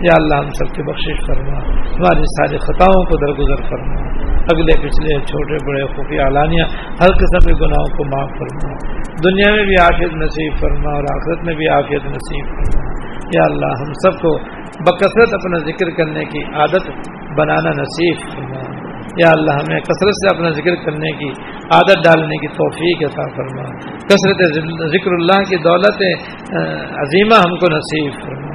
یا 0.00 0.14
اللہ 0.16 0.34
ہم 0.34 0.48
سب 0.48 0.74
کی 0.74 0.82
بخشش 0.82 1.26
فرما. 1.26 1.58
ہماری 1.92 2.22
ساری 2.22 2.58
خطاؤں 2.58 3.04
کو 3.04 3.16
درگزر 3.26 3.62
فرما. 3.70 4.02
اگلے 4.42 4.72
پچھلے 4.78 5.20
چھوٹے 5.24 5.54
بڑے 5.66 5.86
خفیہ 5.86 6.20
اعلانیہ 6.20 6.62
ہر 7.00 7.12
قسم 7.22 7.48
کے 7.48 7.64
گناہوں 7.64 7.96
کو 7.96 8.04
معاف 8.04 8.30
فرما. 8.38 9.02
دنیا 9.24 9.54
میں 9.54 9.64
بھی 9.64 9.82
آفیت 9.82 10.12
نصیب 10.12 10.52
فرما 10.60 10.94
اور 10.94 11.02
آخرت 11.02 11.46
میں 11.46 11.54
بھی 11.54 11.68
آفیت 11.68 12.04
نصیب 12.04 12.46
فرما۔ 12.46 12.92
یا 13.34 13.44
اللہ، 13.44 13.66
ہم 13.66 13.92
سب 13.92 14.22
کو 14.22 14.38
بکثرت 14.62 15.34
اپنا 15.34 15.58
ذکر 15.58 15.90
کرنے 15.90 16.24
کی 16.24 16.54
عادت 16.54 16.90
بنانا 17.38 17.70
نصیب 17.70 18.16
فرما۔ 18.32 18.82
یا 19.24 19.30
اللہ، 19.30 19.50
ہمیں 19.50 19.80
کثرت 19.80 20.14
سے 20.14 20.36
اپنا 20.36 20.50
ذکر 20.50 20.74
کرنے 20.84 21.10
کی 21.10 21.28
عادت 21.70 22.04
ڈالنے 22.04 22.36
کی 22.36 22.48
توفیق 22.48 23.02
عطا 23.02 23.36
فرما۔ 23.36 23.64
کثرت 23.96 24.54
ذکر 24.90 25.12
اللہ 25.12 25.42
کی 25.50 25.56
دولت 25.56 26.02
عظیمہ 26.98 27.34
ہم 27.34 27.56
کو 27.56 27.76
نصیب 27.76 28.12
فرما۔ 28.24 28.52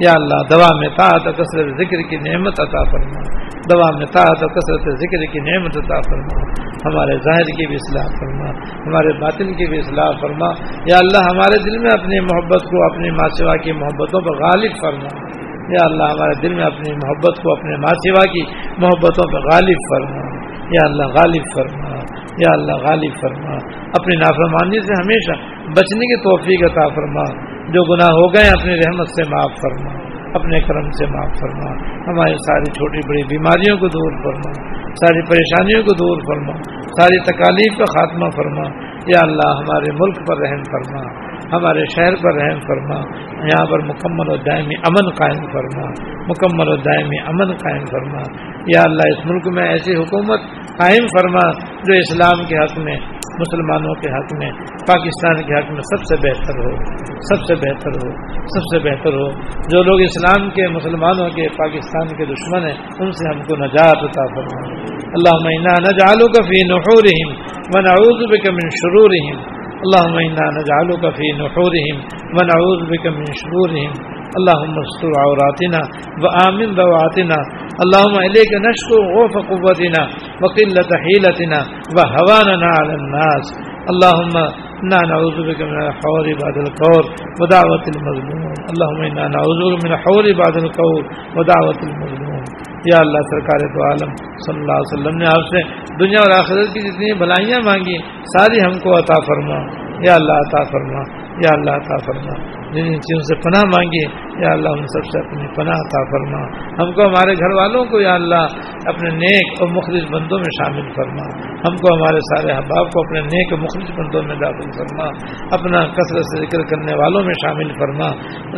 یا 0.00 0.12
اللہ، 0.14 0.48
دوا 0.50 0.68
میں 0.78 0.88
طاعت 0.88 1.34
کثرت 1.34 1.76
ذکر 1.76 2.10
کی 2.10 2.16
نعمت 2.16 2.60
عطا 2.60 2.90
فرما۔ 2.90 3.50
دوا 3.72 3.98
میں 3.98 4.06
طاعت 4.06 4.36
کثرت 4.36 4.80
ذکر 4.80 5.32
کی 5.32 5.38
نعمت 5.38 5.76
عطا 5.76 6.00
فرما۔ 6.10 6.40
ہمارے 6.84 7.16
ظاہر 7.16 7.42
کی 7.42 7.66
بھی 7.66 7.74
اصلاح 7.74 8.06
فرما۔ 8.06 8.50
ہمارے 8.86 9.20
باطن 9.20 9.52
کی 9.54 9.68
بھی 9.68 9.78
اصلاح 9.78 10.10
فرما۔ 10.20 10.46
یا 10.86 10.98
اللہ، 10.98 11.30
ہمارے 11.30 11.58
دل 11.62 11.78
میں 11.78 11.90
اپنی 11.92 12.20
محبت 12.20 12.62
کو، 12.62 12.92
اپنی 12.92 13.10
ماسوا 13.10 13.56
کی 13.56 13.72
محبتوں 13.72 14.20
پر 14.20 14.42
غالب 14.42 14.70
فرما۔ 14.80 15.30
یا 15.68 15.84
اللہ، 15.84 16.04
ہمارے 16.04 16.48
دل 16.48 16.54
میں 16.54 16.64
اپنی 16.64 16.92
محبت 16.92 17.42
کو، 17.42 17.52
اپنے 17.52 17.76
ماسوا 17.76 18.32
کی 18.32 18.42
محبتوں 18.78 19.32
پر 19.32 19.40
غالب 19.40 19.78
فرما۔ 19.90 20.40
یا 20.64 20.84
اللہ، 20.84 21.06
غالب 21.06 21.42
فرما۔ 21.56 21.96
یا 22.30 22.52
اللہ، 22.52 22.72
غالب 22.72 23.12
فرما۔ 23.20 23.56
اپنی 23.82 24.16
نافرمانی 24.16 24.80
سے 24.80 25.02
ہمیشہ 25.02 25.42
بچنے 25.68 26.06
کی 26.06 26.16
توفیق 26.16 26.70
عطا 26.70 26.88
فرما۔ 26.88 27.50
جو 27.72 27.96
گناہ 27.96 28.08
ہو 28.08 28.34
گئے، 28.34 28.48
اپنی 28.60 28.74
رحمت 28.74 29.08
سے 29.08 29.30
معاف 29.30 29.50
فرما۔ 29.50 29.99
اپنے 30.34 30.60
کرم 30.60 30.90
سے 30.90 31.06
معاف 31.06 31.38
فرما۔ 31.40 31.72
ہماری 32.10 32.34
ساری 32.34 32.70
چھوٹی 32.70 33.08
بڑی 33.08 33.22
بیماریوں 33.22 33.76
کو 33.78 33.88
دور 33.88 34.12
فرما۔ 34.12 34.52
ساری 34.80 35.22
پریشانیوں 35.26 35.82
کو 35.82 35.92
دور 35.92 36.18
فرما۔ 36.18 36.52
ساری 37.00 37.22
تکالیف 37.22 37.78
کا 37.78 37.84
خاتمہ 37.84 38.30
فرما۔ 38.30 38.62
یا 39.06 39.18
اللہ 39.22 39.50
ہمارے 39.58 39.92
ملک 39.92 40.16
پر 40.28 40.38
رحم 40.38 40.62
فرما۔ 40.62 41.29
ہمارے 41.52 41.80
شہر 41.96 42.14
پر 42.22 42.34
رحم 42.34 42.60
فرما، 42.60 42.96
یہاں 43.44 43.66
پر 43.66 43.78
مکمل 43.78 44.32
و 44.32 44.36
دائمی 44.36 44.74
امن 44.76 45.10
قائم 45.10 45.52
فرما، 45.52 45.88
مکمل 46.28 46.68
و 46.68 46.76
دائمی 46.76 47.20
امن 47.26 47.56
قائم 47.56 47.84
فرما۔ 47.84 48.22
یا 48.66 48.82
اللہ، 48.82 49.18
اس 49.18 49.26
ملک 49.26 49.48
میں 49.54 49.68
ایسی 49.68 49.94
حکومت 49.94 50.40
قائم 50.78 51.06
فرما 51.06 51.52
جو 51.62 51.92
اسلام 51.94 52.44
کے 52.44 52.56
حق 52.56 52.78
میں، 52.78 52.96
مسلمانوں 53.40 53.94
کے 53.94 54.10
حق 54.10 54.42
میں، 54.42 54.50
پاکستان 54.88 55.36
کے 55.42 55.58
حق 55.58 55.70
میں 55.70 55.80
سب 55.80 56.04
سے 56.04 56.28
بہتر 56.28 56.58
ہو، 56.58 56.76
سب 57.14 57.46
سے 57.46 57.54
بہتر 57.54 57.90
ہو، 57.90 58.10
سب 58.34 58.60
سے 58.60 58.78
بہتر 58.78 59.12
ہو۔ 59.12 59.30
جو 59.68 59.82
لوگ 59.82 60.00
اسلام 60.00 60.50
کے، 60.50 60.68
مسلمانوں 60.68 61.28
کے، 61.28 61.48
پاکستان 61.48 62.06
کے 62.06 62.24
دشمن 62.24 62.68
ہیں، 62.68 62.76
ان 63.00 63.12
سے 63.12 63.34
ہم 63.34 63.42
کو 63.42 63.64
نجات 63.64 64.04
عطا 64.04 64.26
فرما۔ 64.26 64.72
اللہ 64.90 65.48
مینہ 65.48 65.90
نجالو 65.90 66.26
کا 66.26 66.42
فی 66.42 66.68
نحورہم 66.68 67.40
ونعوذ 67.74 68.30
بک 68.30 68.50
من 68.50 68.68
شرورہم۔ 68.68 69.59
اللہ 69.84 70.08
مینہ 70.14 70.46
نجالو 70.54 70.96
کا 71.02 71.10
فی 71.18 71.28
نحورہم 71.42 72.00
ونعوذ 72.38 72.80
بک 72.94 73.06
من 73.18 73.36
شرورہم 73.42 74.18
اللهم 74.38 74.76
استر 74.80 75.14
عوراتنا 75.20 75.78
وآمن 76.24 76.74
رواتنا 76.80 77.38
اللهم 77.84 78.16
إليك 78.26 78.52
نشكو 78.66 78.96
غوف 79.14 79.34
قوتنا 79.48 80.02
وقلة 80.42 80.90
حيلتنا 81.04 81.60
وهواننا 81.96 82.68
على 82.78 82.94
الناس. 83.00 83.44
اللهم 83.92 84.34
إنا 84.82 85.00
نعوذ 85.10 85.38
بك 85.48 85.60
من 85.70 85.78
الحور 85.86 86.26
بعد 86.42 86.56
القول 86.64 87.04
ودعوة 87.40 87.84
المظلوم. 87.94 88.52
اللهم 88.72 89.00
إنا 89.10 89.24
نعوذ 89.34 89.60
بك 89.70 89.84
من 89.84 89.92
الحور 89.98 90.24
بعد 90.42 90.56
القول 90.64 91.02
ودعوة 91.36 91.80
المظلوم. 91.88 92.42
یا 92.84 92.98
اللہ 93.00 93.18
سرکار 93.30 93.58
تو 93.58 93.90
عالم 93.90 94.14
صلی 94.16 94.60
اللہ 94.60 94.72
علیہ 94.72 94.92
وسلم 94.92 95.16
نے 95.16 95.24
آپ 95.24 95.42
سے 95.42 95.62
دنیا 95.98 96.20
اور 96.20 96.30
آخرت 96.30 96.74
کی 96.74 96.80
جتنی 96.80 97.18
بھلائیاں 97.18 97.58
مانگی، 97.64 97.98
ساری 98.22 98.64
ہم 98.64 98.78
کو 98.78 98.98
عطا 98.98 99.14
فرما۔ 99.26 99.90
یا 100.06 100.14
اللہ 100.14 100.32
عطا 100.32 100.62
فرما، 100.62 101.02
یا 101.20 101.48
اللہ 101.52 101.70
عطا 101.70 101.96
فرما۔ 102.06 102.59
جن 102.72 102.84
چیزوں 102.84 103.22
سے 103.22 103.34
پناہ 103.34 103.64
مانگی، 103.64 104.04
یا 104.46 104.52
اللہ 104.52 104.68
ان 104.68 104.86
سب 104.86 105.04
سے 105.04 105.18
اپنی 105.18 105.46
پناہ 105.56 105.74
عطا 105.74 106.04
فرما۔ 106.04 106.42
ہم 106.82 106.92
کو 106.92 107.02
ہمارے 107.06 107.34
گھر 107.34 107.50
والوں 107.50 107.84
کو 107.84 108.00
یا 108.00 108.14
اللہ 108.14 108.46
اپنے 108.86 109.10
نیک 109.10 109.62
اور 109.62 109.68
مخلص 109.68 110.10
بندوں 110.10 110.38
میں 110.38 110.64
شامل 110.64 110.92
فرما۔ 110.96 111.50
ہم 111.50 111.76
کو 111.76 111.96
ہمارے 111.96 112.18
سارے 112.18 112.52
احباب 112.52 112.90
کو 112.90 113.00
اپنے 113.00 113.20
نیک 113.20 113.52
اور 113.52 113.60
مخلص 113.60 113.98
بندوں 113.98 114.22
میں 114.22 114.36
داخل 114.36 114.70
فرما۔ 114.78 115.04
اپنا 115.50 115.86
کثرت 115.86 116.24
سے 116.24 116.44
ذکر 116.44 116.62
کرنے 116.62 116.94
والوں 116.94 117.22
میں 117.22 117.34
شامل 117.42 117.68
فرما۔ 117.68 118.08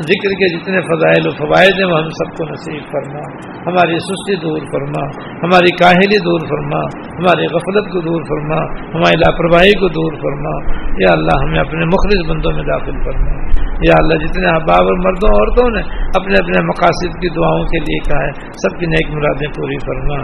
ذکر 0.01 0.31
کے 0.31 0.59
جتنے 0.59 0.81
فضائل 0.81 1.27
و 1.27 1.31
فوائد 1.31 1.75
ہیں، 1.79 1.93
وہ 1.93 1.99
ہم 1.99 2.09
سب 2.09 2.37
کو 2.37 2.45
نصیب 2.45 2.83
فرما۔ 2.93 3.21
ہماری 3.67 3.99
سستی 3.99 4.35
دور 4.35 4.59
فرما۔ 4.59 5.07
ہماری 5.43 5.77
کاہلی 5.77 6.19
دور 6.19 6.41
فرما۔ 6.41 6.81
ہماری 7.19 7.45
غفلت 7.47 7.93
کو 7.93 8.01
دور 8.01 8.23
فرما۔ 8.23 8.59
ہماری 8.75 9.17
لاپرواہی 9.17 9.73
کو 9.73 9.89
دور 9.89 10.13
فرما۔ 10.13 10.83
یا 10.93 11.13
اللہ 11.13 11.45
ہمیں 11.45 11.61
اپنے 11.61 11.85
مخلص 11.85 12.31
بندوں 12.31 12.53
میں 12.53 12.63
داخل 12.63 13.05
کرنا 13.05 13.33
یا 13.89 13.95
اللہ 14.03 14.17
جتنے 14.23 14.47
احباب 14.53 14.85
اور 14.93 14.99
مردوں 15.07 15.31
عورتوں 15.39 15.67
نے 15.77 15.83
اپنے 16.21 16.37
اپنے 16.43 16.59
مقاصد 16.71 17.13
کی 17.23 17.29
دعاؤں 17.37 17.65
کے 17.73 17.79
لیے 17.87 18.01
کہا 18.09 18.23
ہے، 18.25 18.33
سب 18.65 18.73
کی 18.81 18.87
نیک 18.95 19.07
مرادیں 19.17 19.51
پوری 19.59 19.79
فرما۔ 19.87 20.19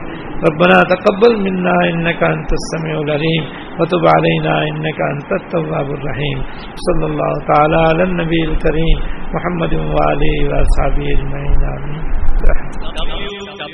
ربنا 0.48 0.78
تقبل 0.90 1.32
منا 1.44 1.76
انك 1.86 2.20
انت 2.28 2.50
السميع 2.58 2.96
العليم 2.98 3.44
وتب 3.78 4.04
علينا 4.12 4.52
انك 4.66 5.00
انت 5.06 5.30
التواب 5.38 5.88
الرحيم 5.96 6.38
صلى 6.86 7.06
الله 7.10 7.32
تعالى 7.48 7.78
على 7.88 8.02
النبي 8.02 8.40
الكريم 8.48 8.98
محمد 9.34 9.72
وعلى 9.94 10.34
واصحابه 10.50 11.06
اجمعين 11.14 11.62
امين 11.72 12.04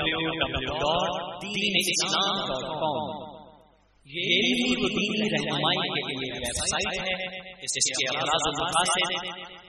www.deenislam.com 0.04 2.96
یہ 4.14 4.32
دینی 4.96 5.28
رہنمائی 5.34 5.86
کے 5.94 6.02
لیے 6.08 6.26
ویب 6.38 6.56
سائٹ 6.70 6.92
ہے۔ 7.04 7.14
اس 7.66 7.72
کے 7.84 7.92
اغراض 8.12 8.44
المقاصد 8.50 9.08
www.deenislam.com 9.12 9.63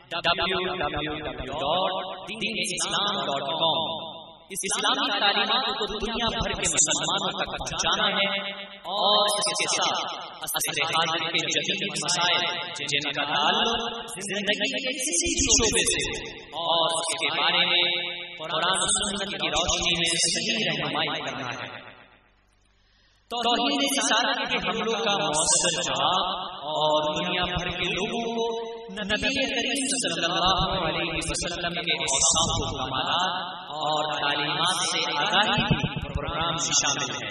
اس 4.50 4.60
اسلامی 4.64 5.20
تعلیمات 5.20 5.78
کو 5.78 5.86
دنیا 5.86 6.28
بھر 6.28 6.52
کے 6.52 6.68
مسلمانوں 6.74 7.30
تک 7.30 7.48
پہنچانا 7.48 8.18
ہے 8.18 8.52
اور 8.74 9.26
اس 9.26 9.44
کے 9.44 9.66
ساتھ 9.76 10.16
عصر 10.42 10.84
حاضر 10.84 11.30
کے 11.30 11.38
جدید 11.38 11.98
مسائل، 12.04 12.46
جن 12.74 13.12
کا 13.12 13.24
تعلق 13.24 14.10
زندگی 14.10 14.68
کے 14.72 14.94
کسی 15.00 15.34
شعبے 15.46 15.84
سے 15.86 16.30
اور 16.52 17.00
اس 17.00 17.18
کے 17.20 17.42
بارے 17.42 17.66
میں 17.66 18.12
قرآن 18.38 18.78
و 18.78 18.86
سنت 18.86 19.42
کی 19.42 19.48
روشنی 19.48 20.00
میں 20.00 20.14
صحیح 20.18 20.70
رہنمائی 20.70 21.22
کرنا 21.22 21.48
ہے۔ 21.48 21.68
توحید 23.32 23.84
رسالت 23.98 24.50
کے 24.50 24.70
حملوں 24.70 25.00
کا 25.06 25.18
مؤثر 25.18 25.82
جواب 25.82 26.26
اور 26.64 27.16
دنیا 27.16 27.44
بھر 27.44 27.70
کے 27.70 27.84
لوگوں 27.84 28.36
کو 28.36 28.65
نبی 28.90 29.30
کریم 29.46 29.86
صلی 29.92 30.26
اللہ 30.26 30.88
علیہ 30.88 31.14
وسلم 31.14 31.74
کے 31.74 31.92
اوصاف 31.92 32.52
و 32.56 32.78
کمالات 32.78 33.54
اور 33.70 34.14
تعلیمات 34.14 34.82
سے 34.82 35.00
آگاہی 35.18 35.64
پروگرام 36.02 36.58
سے 36.58 36.72
شامل 36.82 37.16
ہے 37.16 37.30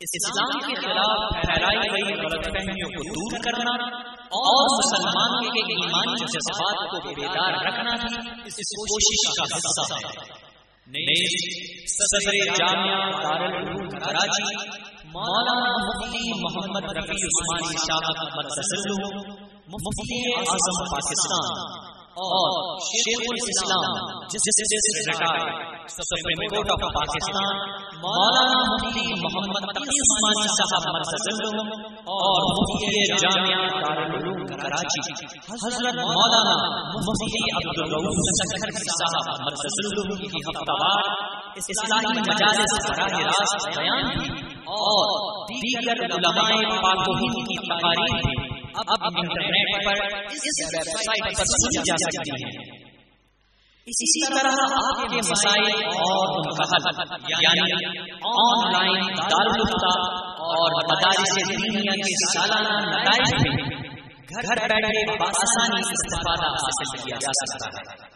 اسلام 0.00 0.58
کے 0.58 0.74
خلاف 0.74 1.40
پھیلائی 1.40 1.78
گئی 1.78 2.14
غلط 2.20 2.46
فہمیوں 2.46 2.88
کو 2.88 3.02
دور 3.08 3.38
کرنا 3.44 3.74
اور 4.30 4.64
مسلمانوں 4.78 5.50
کے 5.50 5.60
ایمانی 5.74 6.24
جذبات 6.24 6.90
کو 6.90 7.14
بیدار 7.14 7.52
رکھنا 7.66 7.92
بھی 7.92 8.40
اس 8.46 8.54
کوشش 8.54 9.36
کا 9.36 9.56
حصہ 9.56 9.94
ہے۔ 9.94 10.28
صدر 11.86 12.32
جامعہ 12.58 13.22
دارالعلوم 13.22 13.88
کراچی 13.88 14.56
مولانا 15.04 15.88
مفتی 15.88 16.32
محمد 16.40 16.96
رفیع 16.96 17.26
عثمانی 17.26 17.76
شاہ 17.86 18.10
احمد 18.16 19.37
مفتی 19.68 20.18
اعظم 20.34 20.76
پاکستان 20.90 21.48
اور 22.18 22.54
شیخ 22.84 23.24
الاسلام 23.24 24.06
justice 24.26 24.60
retired 24.84 25.90
supreme 25.90 26.44
court 26.44 26.70
of 26.74 26.84
Pakistan 26.94 27.58
مولانا 27.98 28.62
مفتی 28.70 29.02
محمد 29.18 29.66
تقی 29.70 29.98
عثمانی 29.98 30.46
صاحب 30.54 30.88
اور 32.14 32.46
مفتی 32.52 33.04
جامعہ 33.14 33.58
دارالعلوم 33.76 34.40
کراچی 34.54 35.16
حضرت 35.48 36.00
مولانا 36.00 36.56
مفتی 36.98 37.30
سکھر 38.42 38.72
صاحب 38.92 40.14
کی 40.24 40.44
ہفتہ 40.46 40.78
وار 40.80 41.10
اسلامی 41.58 42.14
مجالس 42.22 42.78
براہ 42.86 43.20
راست 43.26 43.68
بیان 43.68 44.24
اور 44.76 45.44
دیگر 45.50 46.06
علماء 46.08 46.80
پاک 46.80 47.04
و 47.04 47.18
ہند 47.18 47.44
کی 47.44 47.60
تقاریر 47.64 48.18
بھی 48.22 48.57
اب 48.74 49.16
انٹرنیٹ 49.16 49.84
پر 49.84 50.02
اس 50.30 50.74
ویب 50.74 50.90
سائٹ 51.04 51.38
پر 51.38 51.44
سنی 51.44 51.82
جا 51.82 51.96
سکتی 51.96 52.30
ہیں 52.30 52.78
اسی 53.86 54.34
طرح 54.34 54.56
آپ 54.78 55.10
کے 55.10 55.16
مسائل 55.16 55.84
اور 55.84 56.32
ان 56.36 56.48
کا 56.56 56.64
حل 56.72 57.14
یعنی 57.28 57.84
آن 58.32 58.72
لائن 58.72 59.06
دارالفتہ 59.16 59.92
اور 60.48 60.76
مدارس 60.90 61.48
دینیا 61.48 61.92
کے 61.92 62.12
سالانہ 62.24 62.80
نتائج 62.88 63.32
میں 63.34 63.56
گھر 64.28 64.68
بیٹھے 64.68 65.16
بآسانی 65.16 65.80
استفادہ 65.90 66.50
حاصل 66.56 67.02
کیا 67.02 67.16
جا 67.16 67.32
سکتا 67.32 67.66
ہے۔ 67.66 68.07